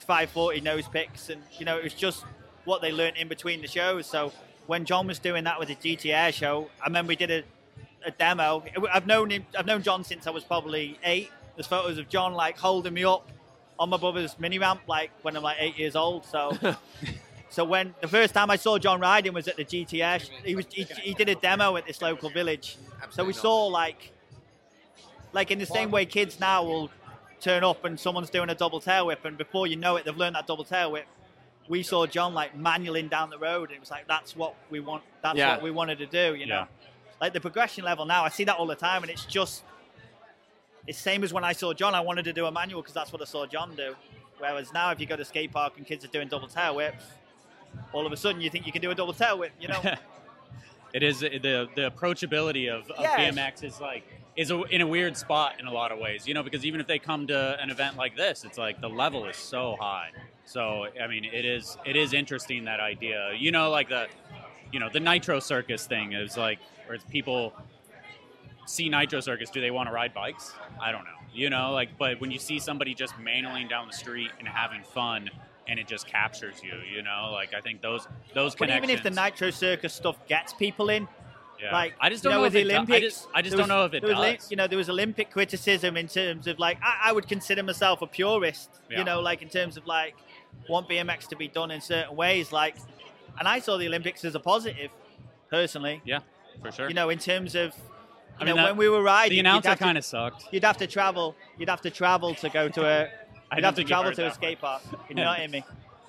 [0.00, 1.30] 540 nose picks.
[1.30, 2.24] And, you know, it was just
[2.64, 4.06] what they learned in between the shows.
[4.06, 4.32] So
[4.66, 7.42] when John was doing that with the GTR show, I remember we did a,
[8.04, 8.64] a demo.
[8.92, 11.30] I've known him, I've known John since I was probably eight.
[11.56, 13.28] There's photos of John like holding me up
[13.78, 16.24] on my brother's mini ramp, like when I'm like eight years old.
[16.26, 16.52] So,
[17.50, 20.66] so when the first time I saw John riding was at the GTS, he was
[20.70, 22.76] he, he did a demo at this local village.
[23.10, 24.12] So we saw like,
[25.32, 26.90] like in the same way kids now will
[27.40, 30.16] turn up and someone's doing a double tail whip, and before you know it, they've
[30.16, 31.06] learned that double tail whip.
[31.68, 34.80] We saw John like manualing down the road, and it was like that's what we
[34.80, 35.02] want.
[35.22, 35.54] That's Yeah.
[35.54, 36.34] what we wanted to do.
[36.34, 36.88] You know, Yeah.
[37.20, 38.24] like the progression level now.
[38.24, 39.64] I see that all the time, and it's just
[40.86, 41.94] it's same as when I saw John.
[41.94, 43.94] I wanted to do a manual because that's what I saw John do.
[44.38, 47.04] Whereas now, if you go to skate park and kids are doing double tail whips,
[47.92, 49.52] all of a sudden you think you can do a double tail whip.
[49.58, 49.82] You know,
[50.92, 53.34] It is uh, the the approachability of, of Yes.
[53.34, 54.04] BMX is like
[54.36, 56.80] is a, in a weird spot in a lot of ways, you know, because even
[56.80, 60.10] if they come to an event like this, it's like the level is so high.
[60.44, 64.06] So I mean, it is it is interesting that idea, you know, like the
[64.72, 67.52] you know the Nitro Circus thing is like where it's people
[68.66, 70.52] see Nitro Circus, do they want to ride bikes?
[70.80, 73.94] I don't know, you know, like but when you see somebody just manualing down the
[73.94, 75.30] street and having fun.
[75.68, 77.30] And it just captures you, you know.
[77.32, 81.08] Like I think those those but even if the Nitro Circus stuff gets people in,
[81.60, 81.72] yeah.
[81.72, 82.96] like I just don't know, know, if the do- Olympics.
[82.96, 84.48] I just, I just don't was- know if it was, does.
[84.48, 88.00] You know, there was Olympic criticism in terms of like I, I would consider myself
[88.00, 88.70] a purist.
[88.88, 88.98] Yeah.
[88.98, 90.14] You know, like in terms of like
[90.68, 92.52] want BMX to be done in certain ways.
[92.52, 92.76] Like,
[93.36, 94.92] and I saw the Olympics as a positive,
[95.50, 96.00] personally.
[96.04, 96.20] Yeah,
[96.62, 96.88] for sure.
[96.88, 97.74] You know, in terms of
[98.40, 100.46] I mean, know that- when we were riding, the you'd announcer kind of sucked.
[100.52, 101.34] You'd have to travel.
[101.58, 103.08] You'd have to travel to go to a.
[103.50, 104.82] I You'd have to travel to a skate park.
[105.06, 105.64] Can you not hear me?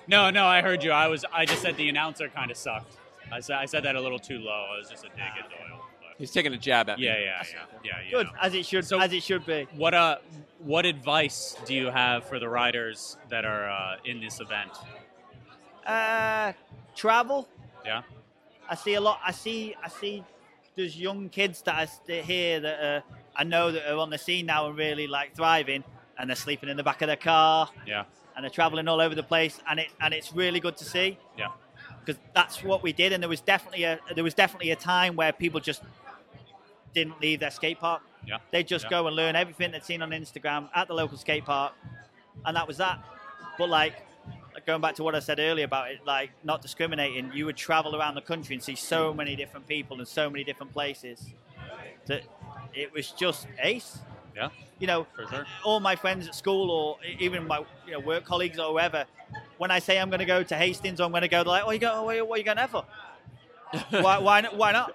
[0.08, 0.90] No, no, I heard you.
[0.90, 2.96] I was, I just said the announcer kind of sucked.
[3.30, 4.74] I said, I said that a little too low.
[4.74, 5.84] It was just a dig at Doyle.
[6.16, 7.04] He's taking a jab at me.
[7.06, 7.42] yeah, yeah,
[7.84, 8.10] yeah, yeah.
[8.10, 8.32] Good know.
[8.42, 8.84] as it should.
[8.84, 9.68] So- as it should be.
[9.76, 10.16] What uh,
[10.58, 14.72] what advice do you have for the riders that are uh, in this event?
[15.86, 16.52] Uh,
[16.96, 17.48] travel.
[17.84, 18.02] Yeah,
[18.68, 19.20] I see a lot.
[19.24, 19.74] I see.
[19.82, 20.24] I see.
[20.78, 23.00] There's young kids that I st- here that uh,
[23.34, 25.82] I know that are on the scene now and really like thriving,
[26.16, 28.04] and they're sleeping in the back of their car, yeah,
[28.36, 31.18] and they're traveling all over the place, and it and it's really good to see.
[31.36, 31.48] yeah.
[32.04, 33.12] because that's what we did.
[33.12, 35.82] And there was definitely a there was definitely a time where people just
[36.94, 38.02] didn't leave their skate park.
[38.24, 38.38] Yeah.
[38.52, 38.90] They just Yeah.
[38.90, 41.72] go and learn everything they'd seen on Instagram at the local skate park,
[42.46, 42.98] and that was that.
[43.58, 43.94] But like
[44.68, 47.96] going back to what I said earlier about it, like not discriminating, you would travel
[47.96, 51.32] around the country and see so many different people in so many different places
[52.04, 52.20] that
[52.74, 54.00] it was just ace.
[54.36, 55.46] Yeah, You know, sure.
[55.64, 59.06] all my friends at school or even my you know work colleagues or whoever,
[59.56, 61.46] when I say I'm going to go to Hastings or I'm going to go, they're
[61.50, 62.02] like, "Oh, you go?
[62.02, 62.84] What are you going there for?
[63.90, 64.18] why?
[64.18, 64.54] Why not?
[64.54, 64.94] Why not?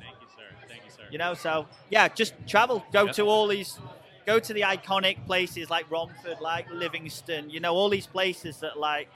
[0.00, 0.42] Thank you, sir.
[0.68, 1.04] Thank you, sir.
[1.08, 3.14] You know, so yeah, just travel, go Yep.
[3.14, 3.78] to all these,
[4.26, 7.50] go to the iconic places like Romford, like Livingston.
[7.50, 9.08] You know, all these places that like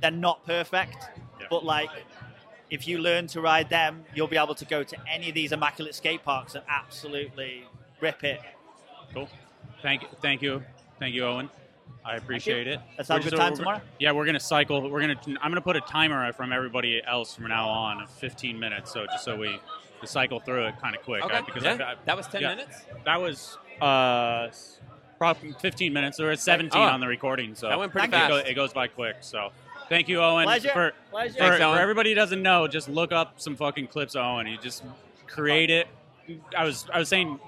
[0.00, 0.96] they're not perfect,
[1.40, 1.46] Yeah.
[1.50, 1.90] but like
[2.70, 5.52] if you learn to ride them, you'll be able to go to any of these
[5.52, 7.64] immaculate skate parks and absolutely
[8.00, 8.40] rip it.
[9.14, 9.28] Cool.
[9.82, 10.08] Thank you.
[10.20, 10.62] Thank you.
[10.98, 11.48] Thank you, Owen.
[12.04, 12.80] I appreciate it.
[12.96, 13.80] Let's have a good just- time we're- tomorrow.
[13.98, 14.88] Yeah, we're gonna cycle.
[14.90, 15.20] We're gonna.
[15.42, 18.92] I'm gonna put a timer from everybody else from now on of 15 minutes.
[18.92, 19.58] So just so we,
[20.00, 21.24] we cycle through it kind of quick.
[21.24, 21.36] Okay.
[21.38, 21.78] uh, because Yeah.
[21.80, 22.48] I, I- That was 10 yeah.
[22.50, 22.82] minutes?
[23.04, 24.48] That was uh,
[25.18, 26.16] probably 15 minutes.
[26.18, 26.84] There was 17 Oh.
[26.84, 27.54] on the recording.
[27.54, 28.28] So That went pretty it, fast.
[28.30, 29.16] go- it goes by quick.
[29.20, 29.50] So
[29.88, 30.44] thank you, Owen.
[30.44, 30.68] Pleasure.
[30.70, 31.32] For, Pleasure.
[31.34, 31.76] for, Thanks, Owen.
[31.76, 34.46] for everybody who doesn't know, just look up some fucking clips Owen.
[34.46, 34.82] You just
[35.26, 35.88] create it.
[36.56, 37.38] I was I was saying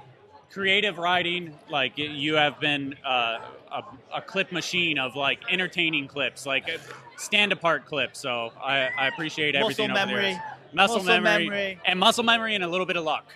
[0.50, 3.38] creative writing like you have been uh,
[3.70, 3.82] a,
[4.14, 6.70] a clip machine of like entertaining clips like
[7.18, 10.38] stand apart clips so i, I appreciate Muscle everything over memory.
[10.72, 11.80] muscle, Muscle memory, memory.
[11.84, 13.26] and muscle memory and a little bit of luck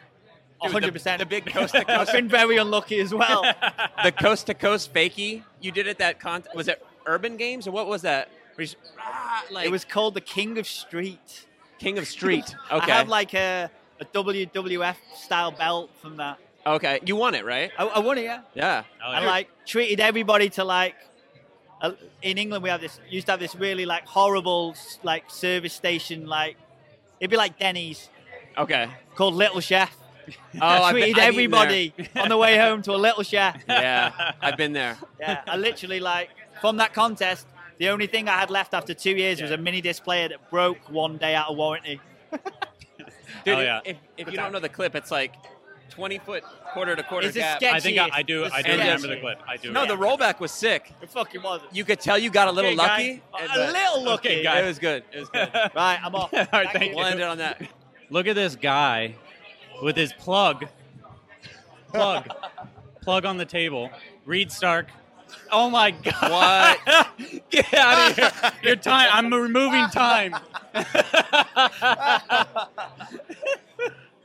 [0.71, 1.19] hundred percent.
[1.19, 1.91] The big coast to coast.
[2.11, 3.43] I've been very unlucky as well.
[4.05, 6.45] the coast to coast fakie you did at that con.
[6.55, 8.29] Was it Urban Games or what was that?
[8.55, 11.47] Where you s- ah, like it was called the King of Street.
[11.79, 12.55] King of Street.
[12.71, 12.93] Okay.
[12.93, 13.71] I have like a,
[14.01, 16.39] a WWF style belt from that.
[16.67, 17.71] okay, you won it, right?
[17.79, 18.43] I, I won it, yeah.
[18.55, 18.85] Yeah.
[19.05, 20.95] Oh, I like treated everybody to like.
[21.81, 25.73] Uh, in England, we have this used to have this really like horrible like service
[25.73, 26.57] station like
[27.19, 28.09] it'd be like Denny's
[28.57, 28.89] Okay.
[29.17, 29.93] called Little Chef.
[30.55, 33.63] Oh, I I've been- treated I've everybody on the way home to a Little Chef.
[33.69, 34.97] Yeah, I've been there.
[35.21, 36.31] Yeah, I literally like
[36.61, 37.47] from that contest.
[37.79, 40.51] The only thing I had left after two years was a mini disc player that
[40.51, 42.01] broke one day out of warranty.
[43.45, 43.81] Dude, Hell yeah.
[43.85, 45.35] if, if you don't know the clip, it's like
[45.91, 47.59] 20 foot quarter to quarter It's gap.
[47.59, 47.75] sketch.
[47.75, 48.79] i think I, I do It's i do sketchy.
[48.81, 50.93] remember the clip i do No, the rollback was sick.
[51.03, 51.75] It fucking wasn't.
[51.75, 53.23] You could tell you got a little Okay, lucky.
[53.35, 54.29] A and, uh, little lucky.
[54.29, 54.61] Okay, guy.
[54.61, 55.03] It was good.
[55.13, 55.51] It was good.
[55.75, 56.33] Right, I'm off.
[56.33, 57.11] All right, thank we'll you.
[57.13, 57.61] end it on that.
[58.11, 59.17] look at this guy
[59.83, 60.67] with his plug
[61.89, 62.29] plug
[63.03, 63.91] plug on the table
[64.25, 64.87] reed stark
[65.51, 67.09] oh my god What?
[67.51, 68.33] get out of here
[68.63, 70.35] your time i'm removing time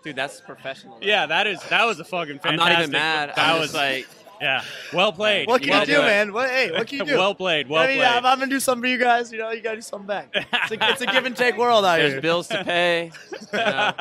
[0.04, 0.98] Dude, that's professional.
[1.02, 3.30] yeah that is that was a fucking I'm not even mad.
[3.36, 4.08] that I'm was like,
[4.40, 4.64] yeah
[4.94, 6.32] well played What can well you do, do man?
[6.32, 7.18] What, hey, what can you do?
[7.18, 9.32] well played well I mean, played I'm, I'm gonna do something for you guys.
[9.34, 10.30] You know, you gotta do something back.
[10.34, 12.22] It's a, it's a give and take world out there's here.
[12.22, 13.12] bills to pay.
[13.52, 13.92] You know.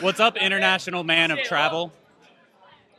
[0.00, 1.92] What's up international man of travel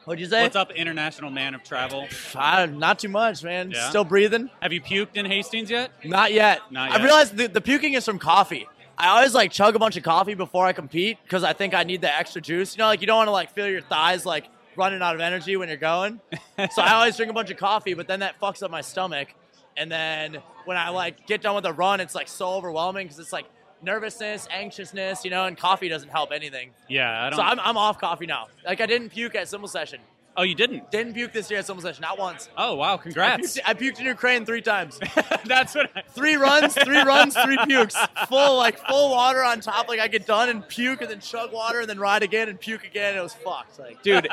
[0.05, 0.43] What'd you say?
[0.43, 3.71] what's up international man of travel Uh, not too much, man.
[3.71, 3.89] Yeah?
[3.89, 4.49] Still breathing.
[4.61, 6.61] have you puked in hastings yet Not yet.
[6.71, 7.01] Not yet.
[7.01, 8.67] I realized the, the puking is from coffee.
[8.97, 11.83] I always like chug a bunch of coffee before I compete because I think I
[11.83, 12.75] need the extra juice.
[12.75, 14.45] You know, like you don't want to like feel your thighs like
[14.77, 16.21] running out of energy when you're going.
[16.71, 19.29] so I always drink a bunch of coffee, but then that fucks up my stomach.
[19.75, 23.19] And then when I like get done with a run, it's like so overwhelming because
[23.19, 23.45] it's like
[23.81, 26.71] nervousness, anxiousness, you know, and coffee doesn't help anything.
[26.89, 28.47] yeah i don't So I'm, I'm off coffee now.
[28.65, 29.99] Like I didn't puke at Simple Session.
[30.37, 32.49] oh you didn't Didn't puke this year at Simple Session, not once.
[32.57, 34.99] oh wow I congrats puked, I puked in Ukraine three times.
[35.45, 37.95] that's what I, three runs, three runs, three pukes.
[38.27, 39.87] Full like full water on top.
[39.87, 42.59] Like I get done and puke and then chug water and then ride again and
[42.59, 43.15] puke again.
[43.17, 43.77] It was fucked.
[43.79, 44.27] Like Dude,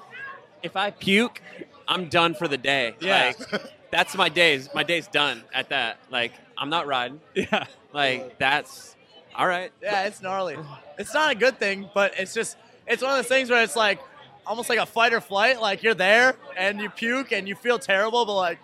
[0.62, 1.40] if I puke,
[1.86, 2.94] I'm done for the day.
[3.00, 3.32] Yeah.
[3.52, 4.68] Like, that's my days.
[4.74, 5.98] My day's done at that.
[6.10, 7.20] Like, I'm not riding.
[7.34, 8.94] yeah Like, that's
[9.34, 9.72] all right.
[9.82, 10.58] yeah, it's gnarly.
[10.98, 13.74] It's not a good thing, but it's just it's one of those things where it's
[13.74, 14.00] like
[14.46, 15.62] almost like a fight or flight.
[15.62, 18.58] Like you're there and you puke and you feel terrible, but like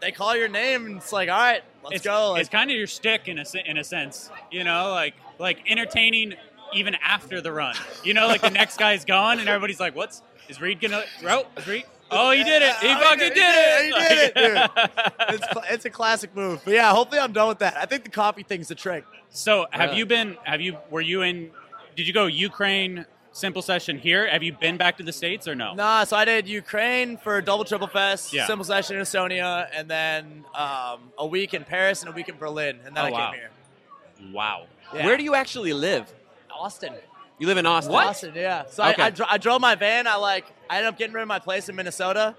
[0.00, 2.32] they call your name and it's like all right, let's it's, go.
[2.32, 5.68] Like, it's kind of your stick in a in a sense, you know, like like
[5.68, 6.34] entertaining
[6.72, 7.74] even after the run.
[8.04, 11.02] You know, like the next guy's gone and everybody's like, "What's is Reed gonna?
[11.24, 11.86] Oh, is Reed?
[12.10, 12.74] Oh, he did it!
[12.76, 14.08] He Oh, he fucking did- did, he it!
[14.08, 15.10] did it, dude.
[15.34, 16.60] it's, it's a classic move.
[16.64, 17.76] But yeah, hopefully I'm done with that.
[17.76, 19.04] I think the coffee thing's the trick.
[19.30, 19.98] so, have Really?
[19.98, 20.36] you been?
[20.44, 20.76] Have you?
[20.90, 21.50] Were you in?
[21.96, 24.28] Did you go Ukraine simple session here?
[24.30, 25.74] Have you been back to the states or no?
[25.74, 28.46] Nah, so I did Ukraine for double triple fest, Yeah.
[28.46, 32.36] simple session in Estonia, and then um, a week in Paris and a week in
[32.36, 33.30] Berlin, and then Oh, I wow.
[33.32, 33.50] came here.
[34.32, 34.66] Wow.
[34.94, 35.04] Yeah.
[35.06, 36.12] Where do you actually live?
[36.50, 36.94] Austin.
[37.38, 37.92] You live in Austin.
[37.92, 38.06] What?
[38.06, 38.64] Austin, yeah.
[38.70, 39.02] So Okay.
[39.02, 40.06] I, I, dro- I drove my van.
[40.06, 42.34] I like I ended up getting rid of my place in Minnesota,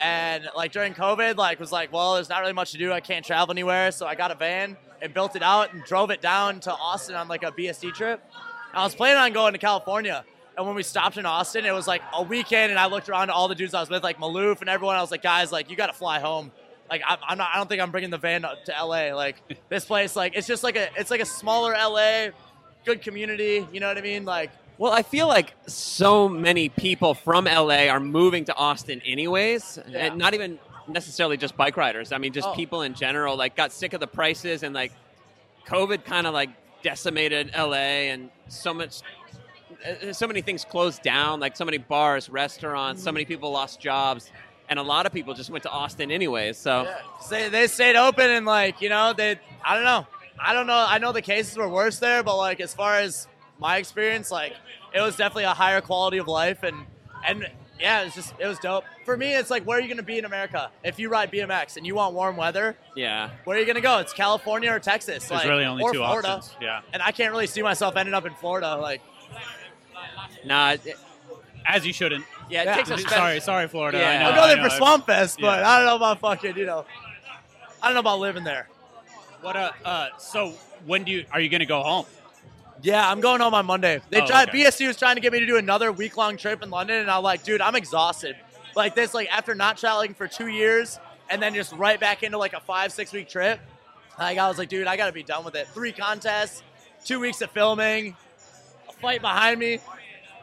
[0.00, 2.92] and like during COVID, like was like, well, there's not really much to do.
[2.92, 6.10] I can't travel anywhere, so I got a van and built it out and drove
[6.10, 8.22] it down to Austin on like a BSD trip.
[8.74, 10.24] I was planning on going to California,
[10.56, 13.28] and when we stopped in Austin, it was like a weekend, and I looked around
[13.28, 14.96] to all the dudes I was with, like Maloof and everyone.
[14.96, 16.52] I was like, guys, like you got to fly home.
[16.90, 17.50] Like I'm, I'm not.
[17.54, 19.14] I don't think I'm bringing the van to LA.
[19.14, 19.36] Like
[19.70, 22.28] this place, like it's just like a, it's like a smaller LA,
[22.84, 23.66] good community.
[23.72, 24.24] You know what I mean?
[24.24, 29.78] Like Well, I feel like so many people from LA are moving to Austin anyways,
[29.88, 30.06] Yeah.
[30.06, 32.10] and not even necessarily just bike riders.
[32.12, 32.54] I mean, just Oh.
[32.54, 34.92] people in general like got sick of the prices and like
[35.66, 36.50] COVID kind of like
[36.82, 39.00] decimated LA and so much
[39.86, 43.80] uh, so many things closed down, like so many bars, restaurants, so many people lost
[43.80, 44.30] jobs,
[44.68, 46.56] and a lot of people just went to Austin anyways.
[46.56, 46.92] So
[47.30, 50.06] they they stayed open and like you know they I don't know
[50.38, 53.26] I don't know I know the cases were worse there but like as far as
[53.58, 54.54] my experience like
[54.94, 56.76] it was definitely a higher quality of life and
[57.26, 57.46] and
[57.78, 60.02] yeah it was just it was dope for me it's like where are you gonna
[60.02, 63.60] be in America if you ride BMX and you want warm weather yeah, where are
[63.60, 66.56] you gonna go it's California or Texas There's like, really only or two Florida options.
[66.60, 66.80] Yeah.
[66.92, 69.00] and I can't really see myself ending up in Florida like
[70.44, 70.96] nah, it-
[71.66, 72.24] As you shouldn't.
[72.50, 72.74] yeah, it Yeah.
[72.76, 73.98] takes a spe- Sorry, sorry, Florida.
[73.98, 74.10] Yeah.
[74.10, 74.64] I know, I'll go I there know.
[74.68, 75.68] for Swamp Fest but Yeah.
[75.70, 76.84] I don't know about fucking you know
[77.82, 78.68] I don't know about living there
[79.42, 79.56] What?
[79.56, 80.54] a uh, so
[80.86, 82.06] when do you are you going to go home?
[82.80, 84.00] Yeah, I'm going home on Monday.
[84.10, 84.48] They Oh, tried.
[84.48, 84.64] okay.
[84.64, 87.10] BSD was trying to get me to do another week long trip in London, and
[87.10, 88.34] I'm like, dude, I'm exhausted.
[88.74, 90.98] Like this, like after not traveling for two years,
[91.30, 93.60] and then just right back into like a five six week trip.
[94.18, 95.68] Like I was like, dude, I got to be done with it.
[95.68, 96.62] Three contests,
[97.04, 98.16] two weeks of filming,
[98.88, 99.78] a fight behind me.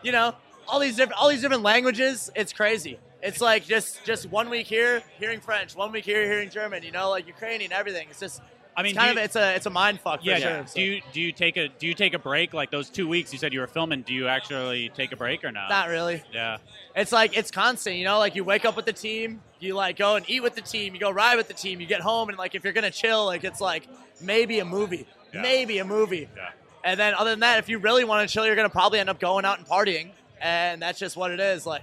[0.04, 0.36] You know,
[0.68, 2.30] all these different all these different languages.
[2.36, 3.00] It's crazy.
[3.22, 6.84] It's like just just one week here hearing French, one week here hearing German.
[6.84, 8.08] You know, like Ukrainian, everything.
[8.10, 8.42] It's just.
[8.80, 10.22] I mean, it's kind of you- it's a it's a mind fuck.
[10.22, 10.40] For Yeah.
[10.40, 10.76] sure, so.
[10.76, 13.34] Do you do you take a do you take a break like those two weeks
[13.34, 14.02] you said you were filming?
[14.04, 15.70] Do you actually take a break or not?
[15.70, 16.24] Not really.
[16.32, 16.58] Yeah.
[16.96, 18.18] It's like it's constant, you know.
[18.20, 20.94] Like you wake up with the team, you like go and eat with the team,
[20.94, 23.26] you go ride with the team, you get home, and like if you're gonna chill,
[23.26, 23.84] like it's like
[24.22, 25.42] maybe a movie, Yeah.
[25.42, 26.30] maybe a movie.
[26.36, 26.50] Yeah.
[26.84, 29.10] And then other than that, if you really want to chill, you're gonna probably end
[29.10, 30.12] up going out and partying,
[30.42, 31.66] and that's just what it is.
[31.66, 31.82] Like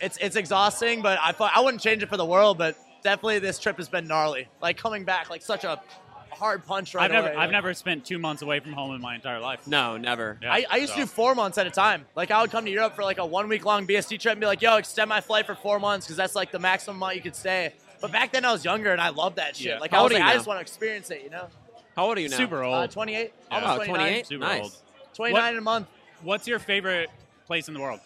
[0.00, 2.58] it's it's exhausting, but I I wouldn't change it for the world.
[2.58, 4.48] But definitely this trip has been gnarly.
[4.60, 5.80] Like coming back, like such a
[6.36, 7.36] hard punch right I've never away.
[7.36, 9.66] I've never spent two months away from home in my entire life.
[9.66, 10.38] no, never.
[10.42, 10.96] Yeah, I, I used so.
[11.00, 12.06] to do four months at a time.
[12.14, 14.40] Like I would come to Europe for like a one week long BSD trip and
[14.40, 17.16] be like, "Yo, extend my flight for four months because that's like the maximum amount
[17.16, 19.66] you could stay." But back then I was younger and I loved that shit.
[19.66, 19.78] Yeah.
[19.78, 20.34] Like How I was like, I now?
[20.34, 21.48] just want to experience it, you know.
[21.96, 22.36] How old are you now?
[22.36, 22.74] Super old.
[22.74, 23.54] Uh, 28, Yeah.
[23.54, 24.26] almost Oh, 29, 28?
[24.26, 24.62] Super nice.
[24.62, 24.72] old.
[25.14, 25.86] 29 What- in a month.
[26.22, 27.08] What's your favorite
[27.46, 28.00] place in the world?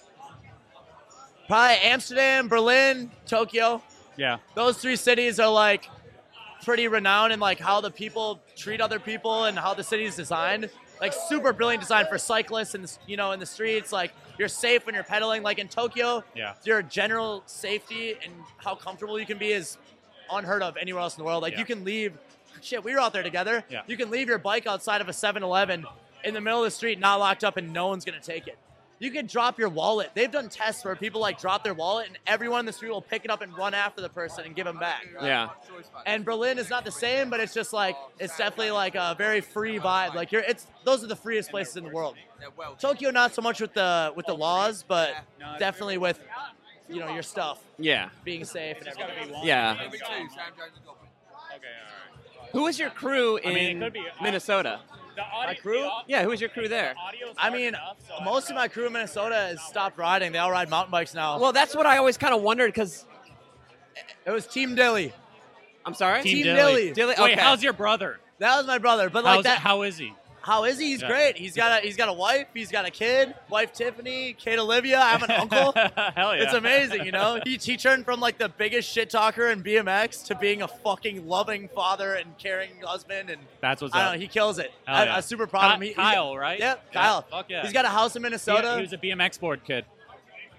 [1.49, 3.83] Probably Amsterdam, Berlin, Tokyo.
[4.17, 4.39] Yeah.
[4.55, 5.89] Those three cities are like
[6.65, 10.17] pretty renowned in like how the people treat other people and how the city is
[10.17, 10.69] designed.
[11.01, 13.93] Like super brilliant design for cyclists and you know in the streets.
[13.93, 15.43] Like you're safe when you're pedaling.
[15.43, 16.55] Like in Tokyo, Yeah.
[16.65, 19.79] your general safety and how comfortable you can be is
[20.31, 21.43] unheard of anywhere else in the world.
[21.43, 21.59] Like Yeah.
[21.61, 22.13] you can leave.
[22.63, 23.65] Shit, we were out there together.
[23.71, 23.83] Yeah.
[23.87, 25.87] You can leave your bike outside of a 7-Eleven
[26.25, 28.59] in the middle of the street, not locked up, and no one's gonna take it.
[29.01, 30.11] You can drop your wallet.
[30.15, 33.01] They've done tests where people like drop their wallet, and everyone in the street will
[33.01, 35.07] pick it up and run after the person and give them back.
[35.23, 35.49] Yeah.
[36.05, 39.41] And Berlin is not the same, but it's just like it's definitely like a very
[39.41, 40.15] free vibe.
[40.15, 42.17] Like you're, it's those are the freest places in the world.
[42.79, 45.15] Tokyo, not so much with the with the laws, but
[45.59, 46.21] definitely with
[46.91, 48.11] you know your stuff Yeah.
[48.23, 49.35] being safe and everything.
[49.45, 49.79] Yeah.
[52.53, 54.81] Who was your crew in mean, it could be- Minnesota?
[55.47, 55.89] My crew?
[56.07, 56.95] Yeah, who was your crew there?
[57.39, 57.77] I mean,
[58.25, 60.33] most of my crew in Minnesota has stopped riding.
[60.33, 61.39] They all ride mountain bikes now.
[61.39, 63.07] Well, that's what I always kind of wondered because
[64.27, 65.13] it was Team Dilly.
[65.85, 66.23] I'm sorry.
[66.23, 66.73] Team, Team Dilly.
[66.73, 66.93] Dilly.
[66.93, 67.41] Dilly- Wait, okay.
[67.41, 68.21] how's your brother?
[68.39, 69.59] That was my brother, but like How's, that.
[69.59, 70.15] how is he?
[70.43, 70.87] How is he?
[70.93, 71.09] He's Yeah.
[71.09, 71.37] great.
[71.37, 72.47] He's got a he's got a wife.
[72.55, 73.35] He's got a kid.
[73.51, 74.99] Wife Tiffany, Kate Olivia.
[74.99, 75.73] I have an uncle.
[75.73, 76.43] Hell yeah.
[76.45, 77.41] It's amazing, you know.
[77.45, 81.27] He, he turned from like the biggest shit talker in BMX to being a fucking
[81.29, 84.13] loving father and caring husband, and That's what's I up.
[84.15, 84.19] know.
[84.21, 84.73] He kills it.
[84.87, 85.17] Hell I, yeah.
[85.17, 85.81] I'm super proud of him.
[85.81, 86.59] Ky- He- Kyle, right?
[86.59, 87.23] Yep, Yeah, Kyle.
[87.31, 87.63] fuck yeah.
[87.63, 88.75] He's got a house in Minnesota.
[88.77, 89.85] he was a BMX board kid.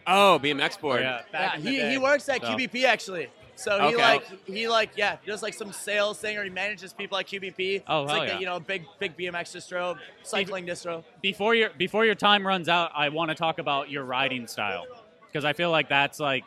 [0.07, 1.01] Oh, BMX board.
[1.01, 1.91] Yeah, yeah, back in the he, day.
[1.91, 3.27] he works at So- QBP actually.
[3.61, 4.01] So he Okay.
[4.01, 7.27] like he like yeah he does like some sales thing or he manages people at
[7.27, 7.83] QBP.
[7.87, 8.35] Oh, it's hell like yeah.
[8.35, 11.03] the, you know big big BMX distro, cycling distro.
[11.21, 14.85] before your before your time runs out, I want to talk about your riding style
[15.27, 16.45] because I feel like that's like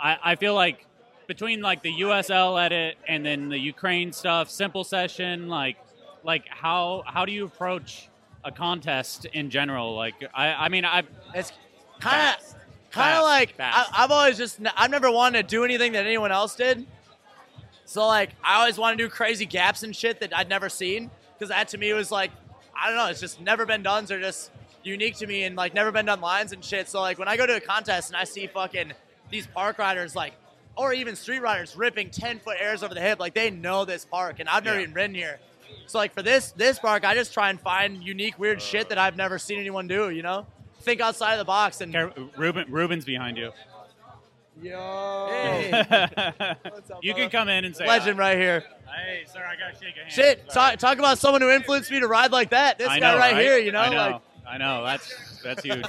[0.00, 0.84] I, I feel like
[1.26, 5.76] between like the USL edit and then the Ukraine stuff, simple session, like
[6.24, 8.08] like how how do you approach
[8.44, 9.94] a contest in general?
[9.94, 11.04] Like I I mean I
[11.34, 11.52] It's
[12.00, 12.57] kind of
[12.90, 13.90] kind of like fast.
[13.92, 16.86] I, I've always just I've never wanted to do anything that anyone else did.
[17.84, 21.10] So like I always want to do crazy gaps and shit that I'd never seen
[21.34, 22.30] because that to me was like
[22.80, 24.04] I don't know it's just never been done.
[24.04, 24.50] They're just
[24.82, 26.88] unique to me and like never been done lines and shit.
[26.88, 28.92] So like when I go to a contest and I see fucking
[29.30, 30.32] these park riders like
[30.76, 33.18] or even street riders ripping 10 foot airs over the hip.
[33.18, 34.82] Like they know this park, and I've never Yeah.
[34.84, 35.40] even ridden here.
[35.86, 38.96] So like for this this park, I just try and find unique, weird shit that
[38.98, 40.10] I've never seen anyone do.
[40.10, 40.46] You know,
[40.88, 41.92] think outside of the box and.
[41.92, 43.52] Care- Ruben, Ruben's behind you.
[44.60, 45.28] Yo,
[47.02, 48.64] you can come in and say legend right here.
[48.86, 50.12] Hey, sir, I gotta shake a hand.
[50.12, 52.76] Shit, talk, talk about someone who influenced me to ride like that.
[52.76, 54.84] This I guy know, right, here, you know, I know, like I know.
[54.84, 55.86] That's that's huge.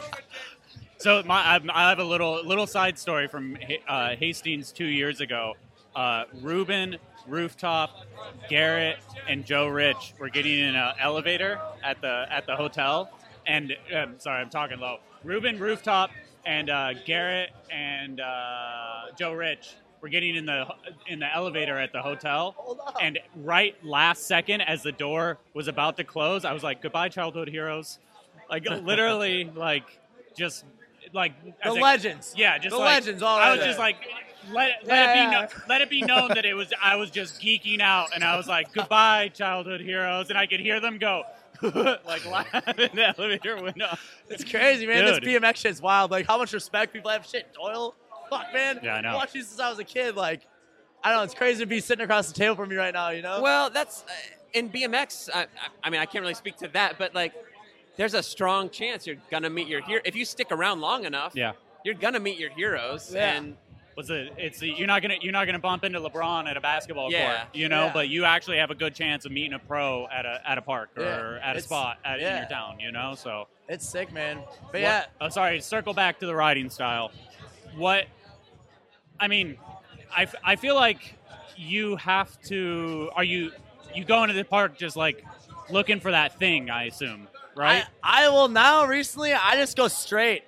[0.98, 3.58] so my, I I have a little little side story from
[3.88, 5.56] uh, Hastings two years ago.
[5.96, 6.98] Uh, Ruben,
[7.28, 7.90] Rooftop,
[8.50, 8.98] Garrett,
[9.28, 13.10] and Joe Rich were getting in an elevator at the at the hotel,
[13.46, 14.98] and um, sorry, I'm talking low.
[15.24, 16.12] Ruben, Rooftop,
[16.46, 20.66] and uh, Garrett and uh, Joe Rich were getting in the
[21.08, 25.98] in the elevator at the hotel, and right last second, as the door was about
[25.98, 28.00] to close, I was like, "Goodbye, childhood heroes!"
[28.50, 29.84] Like literally, like
[30.38, 30.64] just
[31.14, 31.34] like
[31.64, 32.34] The a- legends.
[32.38, 33.98] Yeah, just The like, legends all I was just like.
[34.54, 35.42] Let, let Yeah, it be yeah.
[35.42, 38.36] no, let it be known that it was I was just geeking out and I
[38.38, 41.24] was like goodbye childhood heroes and I could hear them go
[42.06, 43.98] like laugh in the elevator window.
[44.30, 45.06] It's crazy, man.
[45.06, 45.24] Dude.
[45.24, 46.12] This BMX shit's wild.
[46.12, 47.26] Like how much respect people have.
[47.26, 47.96] Shit, Doyle.
[48.30, 48.80] Fuck, man.
[48.84, 49.16] Yeah, I know.
[49.16, 50.16] Watched you since I was a kid.
[50.16, 50.42] Like,
[51.04, 51.24] I don't know.
[51.24, 53.10] It's crazy to be sitting across the table from me right now.
[53.10, 53.42] You know.
[53.42, 54.12] Well, that's uh,
[54.54, 55.30] in BMX.
[55.34, 55.48] I, I,
[55.84, 57.34] I mean, I can't really speak to that, but like,
[57.98, 61.34] there's a strong chance you're gonna meet your hero if you stick around long enough.
[61.36, 61.54] Yeah.
[61.84, 63.12] you're gonna meet your heroes.
[63.14, 63.34] Yeah.
[63.34, 63.58] And
[64.00, 67.12] was it it's you're not gonna you're not gonna bump into LeBron at a basketball
[67.12, 67.26] Yeah.
[67.44, 67.94] court, you know, Yeah.
[67.94, 70.62] but you actually have a good chance of meeting a pro at a at a
[70.62, 71.40] park or Yeah.
[71.50, 73.14] at a It's- spot at, in your town, you know.
[73.16, 74.38] So It's sick, man.
[74.38, 75.60] But What- yeah, Oh, sorry.
[75.60, 77.12] Circle back to the riding style.
[77.76, 78.06] What?
[79.20, 79.58] I mean,
[80.16, 81.16] I, I feel like
[81.58, 83.12] you have to.
[83.16, 83.52] Are you
[83.94, 85.26] you go into the park just like
[85.70, 86.70] looking for that thing?
[86.70, 87.84] I assume, right?
[88.02, 88.86] I, I will now.
[88.86, 90.44] Recently, I just go straight.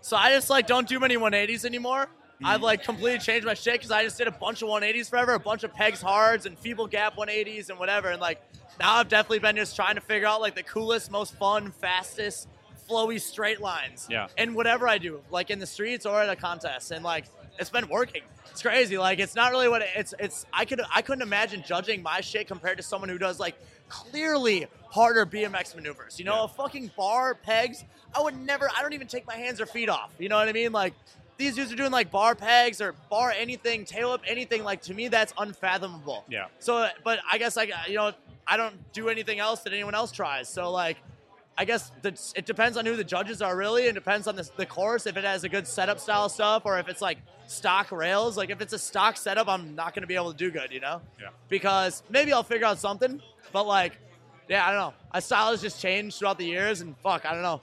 [0.00, 2.08] So I just like don't do many 180s anymore.
[2.44, 5.34] I've like completely changed my shit because I just did a bunch of 180s forever,
[5.34, 8.10] a bunch of pegs hards and feeble gap 180s and whatever.
[8.10, 8.42] And like
[8.78, 12.48] now I've definitely been just trying to figure out like the coolest, most fun, fastest,
[12.88, 14.06] flowy straight lines.
[14.10, 14.28] Yeah.
[14.36, 17.24] And whatever I do, like in the streets or at a contest, and like
[17.58, 18.22] it's been working.
[18.50, 18.98] It's crazy.
[18.98, 20.14] Like it's not really what it, it's.
[20.18, 23.56] It's I could I couldn't imagine judging my shit compared to someone who does like
[23.88, 26.18] clearly harder BMX maneuvers.
[26.18, 27.84] You know, a fucking bar pegs.
[28.14, 28.70] I would never.
[28.74, 30.12] I don't even take my hands or feet off.
[30.18, 30.72] You know what I mean?
[30.72, 30.94] Like
[31.36, 34.64] these dudes are doing like bar pegs or bar anything, tail up anything.
[34.64, 36.24] Like to me, that's unfathomable.
[36.28, 36.46] Yeah.
[36.58, 38.12] So, but I guess like you know,
[38.46, 40.48] I don't do anything else that anyone else tries.
[40.48, 40.96] So like,
[41.58, 43.56] I guess the, it depends on who the judges are.
[43.56, 45.06] Really, it depends on the, the course.
[45.06, 48.36] If it has a good setup style stuff, or if it's like stock rails.
[48.36, 50.72] Like if it's a stock setup, I'm not going to be able to do good.
[50.72, 51.00] You know.
[51.20, 51.28] Yeah.
[51.48, 53.20] Because maybe I'll figure out something,
[53.52, 53.98] but like,
[54.48, 54.94] yeah, I don't know.
[55.12, 57.60] My style has just changed throughout the years, and fuck, I don't know.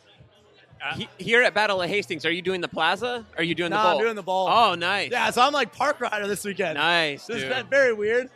[0.83, 3.25] Uh, he- here at Battle of Hastings, are you doing the plaza?
[3.35, 3.91] Or are you doing No, the bowl?
[3.91, 4.47] I'm doing the bowl.
[4.49, 5.11] Oh, nice.
[5.11, 6.77] Yeah, so I'm like park rider this weekend.
[6.77, 7.25] Nice.
[7.25, 7.51] This dude.
[7.51, 8.29] is very weird.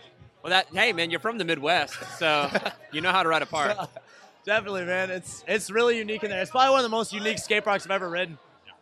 [0.43, 2.49] Well, that hey man, you're from the Midwest, so
[2.93, 3.75] you know how to ride a park.
[4.45, 5.09] Definitely, man.
[5.09, 6.41] It's it's really unique in there.
[6.41, 8.37] It's probably one of the most unique skate parks I've ever ridden.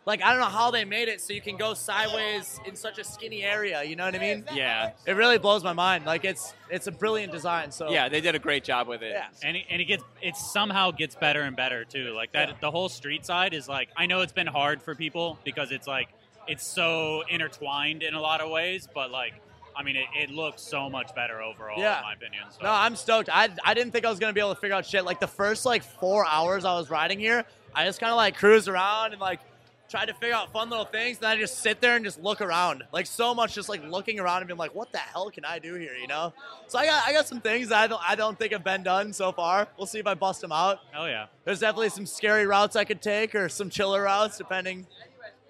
[0.06, 2.98] Like I don't know how they made it so you can go sideways in such
[2.98, 3.82] a skinny area.
[3.82, 4.44] You know what I mean?
[4.54, 4.92] Yeah.
[5.04, 6.06] It really blows my mind.
[6.06, 7.72] Like it's it's a brilliant design.
[7.72, 9.10] So Yeah, they did a great job with it.
[9.12, 9.26] Yeah.
[9.42, 12.12] and it, and it gets it somehow gets better and better too.
[12.14, 15.38] Like that, the whole street side is like I know it's been hard for people
[15.44, 16.08] because it's like
[16.46, 19.34] it's so intertwined in a lot of ways, but like
[19.74, 21.98] I mean, it, it looks so much better overall, Yeah.
[21.98, 22.44] in my opinion.
[22.50, 22.62] So.
[22.62, 23.28] No, I'm stoked.
[23.30, 25.04] I, I didn't think I was gonna be able to figure out shit.
[25.04, 28.36] Like the first like four hours I was riding here, I just kind of like
[28.36, 29.40] cruised around and like
[29.88, 31.18] tried to figure out fun little things.
[31.18, 34.18] and I just sit there and just look around, like so much, just like looking
[34.20, 35.94] around and being like, what the hell can I do here?
[35.94, 36.32] You know?
[36.66, 38.82] So I got I got some things that I don't I don't think have been
[38.82, 39.68] done so far.
[39.76, 40.80] We'll see if I bust them out.
[40.92, 41.26] Hell yeah.
[41.44, 44.86] There's definitely some scary routes I could take or some chiller routes, depending.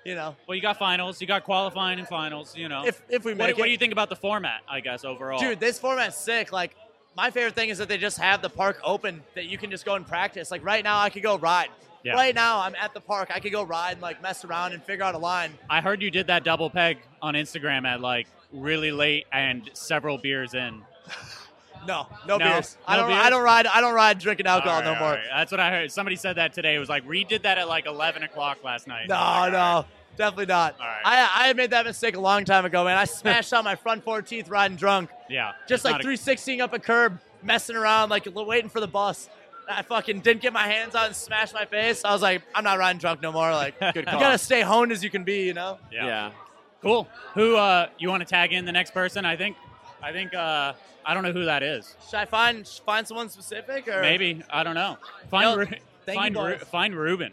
[0.04, 2.56] You know, Well, you got finals, you got qualifying and finals.
[2.56, 3.66] You know, If- if we what, make what it.
[3.66, 4.60] do you think about the format?
[4.68, 6.52] I guess overall, Dude, this format's sick.
[6.52, 6.76] Like,
[7.16, 9.84] my favorite thing is that they just have the park open that you can just
[9.84, 10.52] go and practice.
[10.52, 11.70] Like right now, I could go ride.
[12.06, 12.14] Yeah.
[12.14, 13.30] Right now, I'm at the park.
[13.34, 15.52] I could go ride and like mess around and figure out a line.
[15.68, 20.16] I heard you did that double peg on Instagram at like really late and several
[20.16, 20.82] beers in.
[21.86, 22.50] No, no, No?
[22.50, 22.76] beers.
[22.84, 23.08] I don't.
[23.08, 23.20] beers?
[23.24, 23.66] I don't ride.
[23.68, 25.12] I don't ride drinking alcohol right, no more.
[25.12, 25.22] right.
[25.32, 25.92] That's what I heard.
[25.92, 26.74] Somebody said that today.
[26.74, 29.08] It was like Reed did that at like eleven o'clock last night.
[29.08, 29.84] No, no,
[30.16, 30.74] definitely not.
[30.80, 32.96] I I made that mistake a long time ago, man.
[32.98, 35.10] I smashed out my front four teeth riding drunk.
[35.30, 39.28] Yeah, Just like a- 316 up a curb, messing around, like waiting for the bus.
[39.68, 42.04] I fucking didn't get my hands on and smashed my face.
[42.04, 43.50] I was like, I'm not riding drunk no more.
[43.52, 45.78] Like, you gotta stay honed as you can be, you know?
[45.92, 46.30] Yeah.
[46.82, 47.08] Cool.
[47.34, 49.24] Who uh you want to tag in the next person?
[49.24, 49.56] I think
[50.02, 50.74] I think uh
[51.04, 51.96] I don't know who that is.
[52.08, 54.98] Should I find find someone specific or Maybe I don't know.
[55.30, 55.66] Find Yo, Ru-
[56.04, 56.68] thank find you, Ru- boys.
[56.68, 57.32] find Ruben.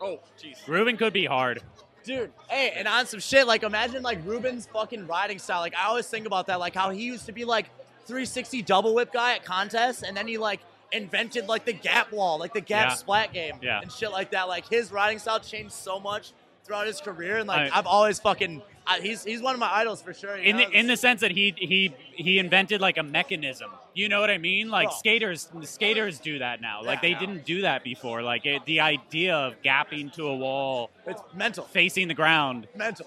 [0.00, 0.66] Oh, jeez.
[0.68, 1.62] Ruben could be hard.
[2.04, 5.60] Dude, hey, and on some shit, like imagine like Ruben's fucking riding style.
[5.60, 7.66] Like I always think about that, like how he used to be like
[8.06, 10.60] 360 double whip guy at contests, and then he like
[10.92, 12.94] invented like the gap wall, like the gap Yeah.
[12.94, 13.80] splat game, Yeah.
[13.80, 14.48] and shit like that.
[14.48, 16.32] Like his riding style changed so much
[16.64, 19.70] throughout his career, and like I- I've always fucking, I, he's he's one of my
[19.72, 20.36] idols for sure.
[20.36, 20.64] in know?
[20.68, 23.70] the in the sense that he he he invented like a mechanism.
[23.94, 24.70] You know what I mean?
[24.70, 24.96] Like Bro.
[24.98, 26.82] skaters skaters do that now.
[26.82, 27.18] Like they Yeah.
[27.18, 28.22] didn't do that before.
[28.22, 32.68] Like it, the idea of gapping to a wall, it's mental, facing the ground.
[32.76, 33.06] mental.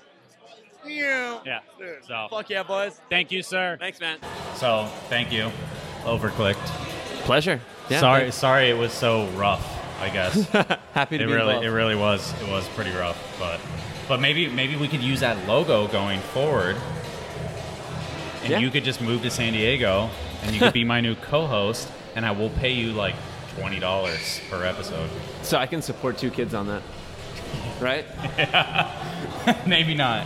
[0.85, 1.59] Yeah.
[2.07, 2.99] So Fuck yeah, boys.
[3.09, 3.77] thank you, sir.
[3.79, 4.17] Thanks, man.
[4.55, 5.51] So thank you.
[6.03, 6.55] Overclicked.
[7.25, 7.59] Pleasure.
[7.89, 8.35] Yeah, sorry, thanks.
[8.37, 9.77] sorry, it was so rough.
[10.01, 10.47] I guess
[10.93, 11.65] Happy to it be really involved.
[11.65, 13.59] it really was it was pretty rough, but
[14.07, 16.77] but maybe maybe we could use that logo going forward,
[18.43, 18.59] and Yeah.
[18.59, 20.09] you could just move to San Diego,
[20.43, 23.15] and you could be my new co-host, and I will pay you like
[23.57, 25.09] twenty dollars per episode.
[25.43, 26.81] So I can support two kids on that,
[27.81, 28.05] right?
[29.67, 30.25] maybe not.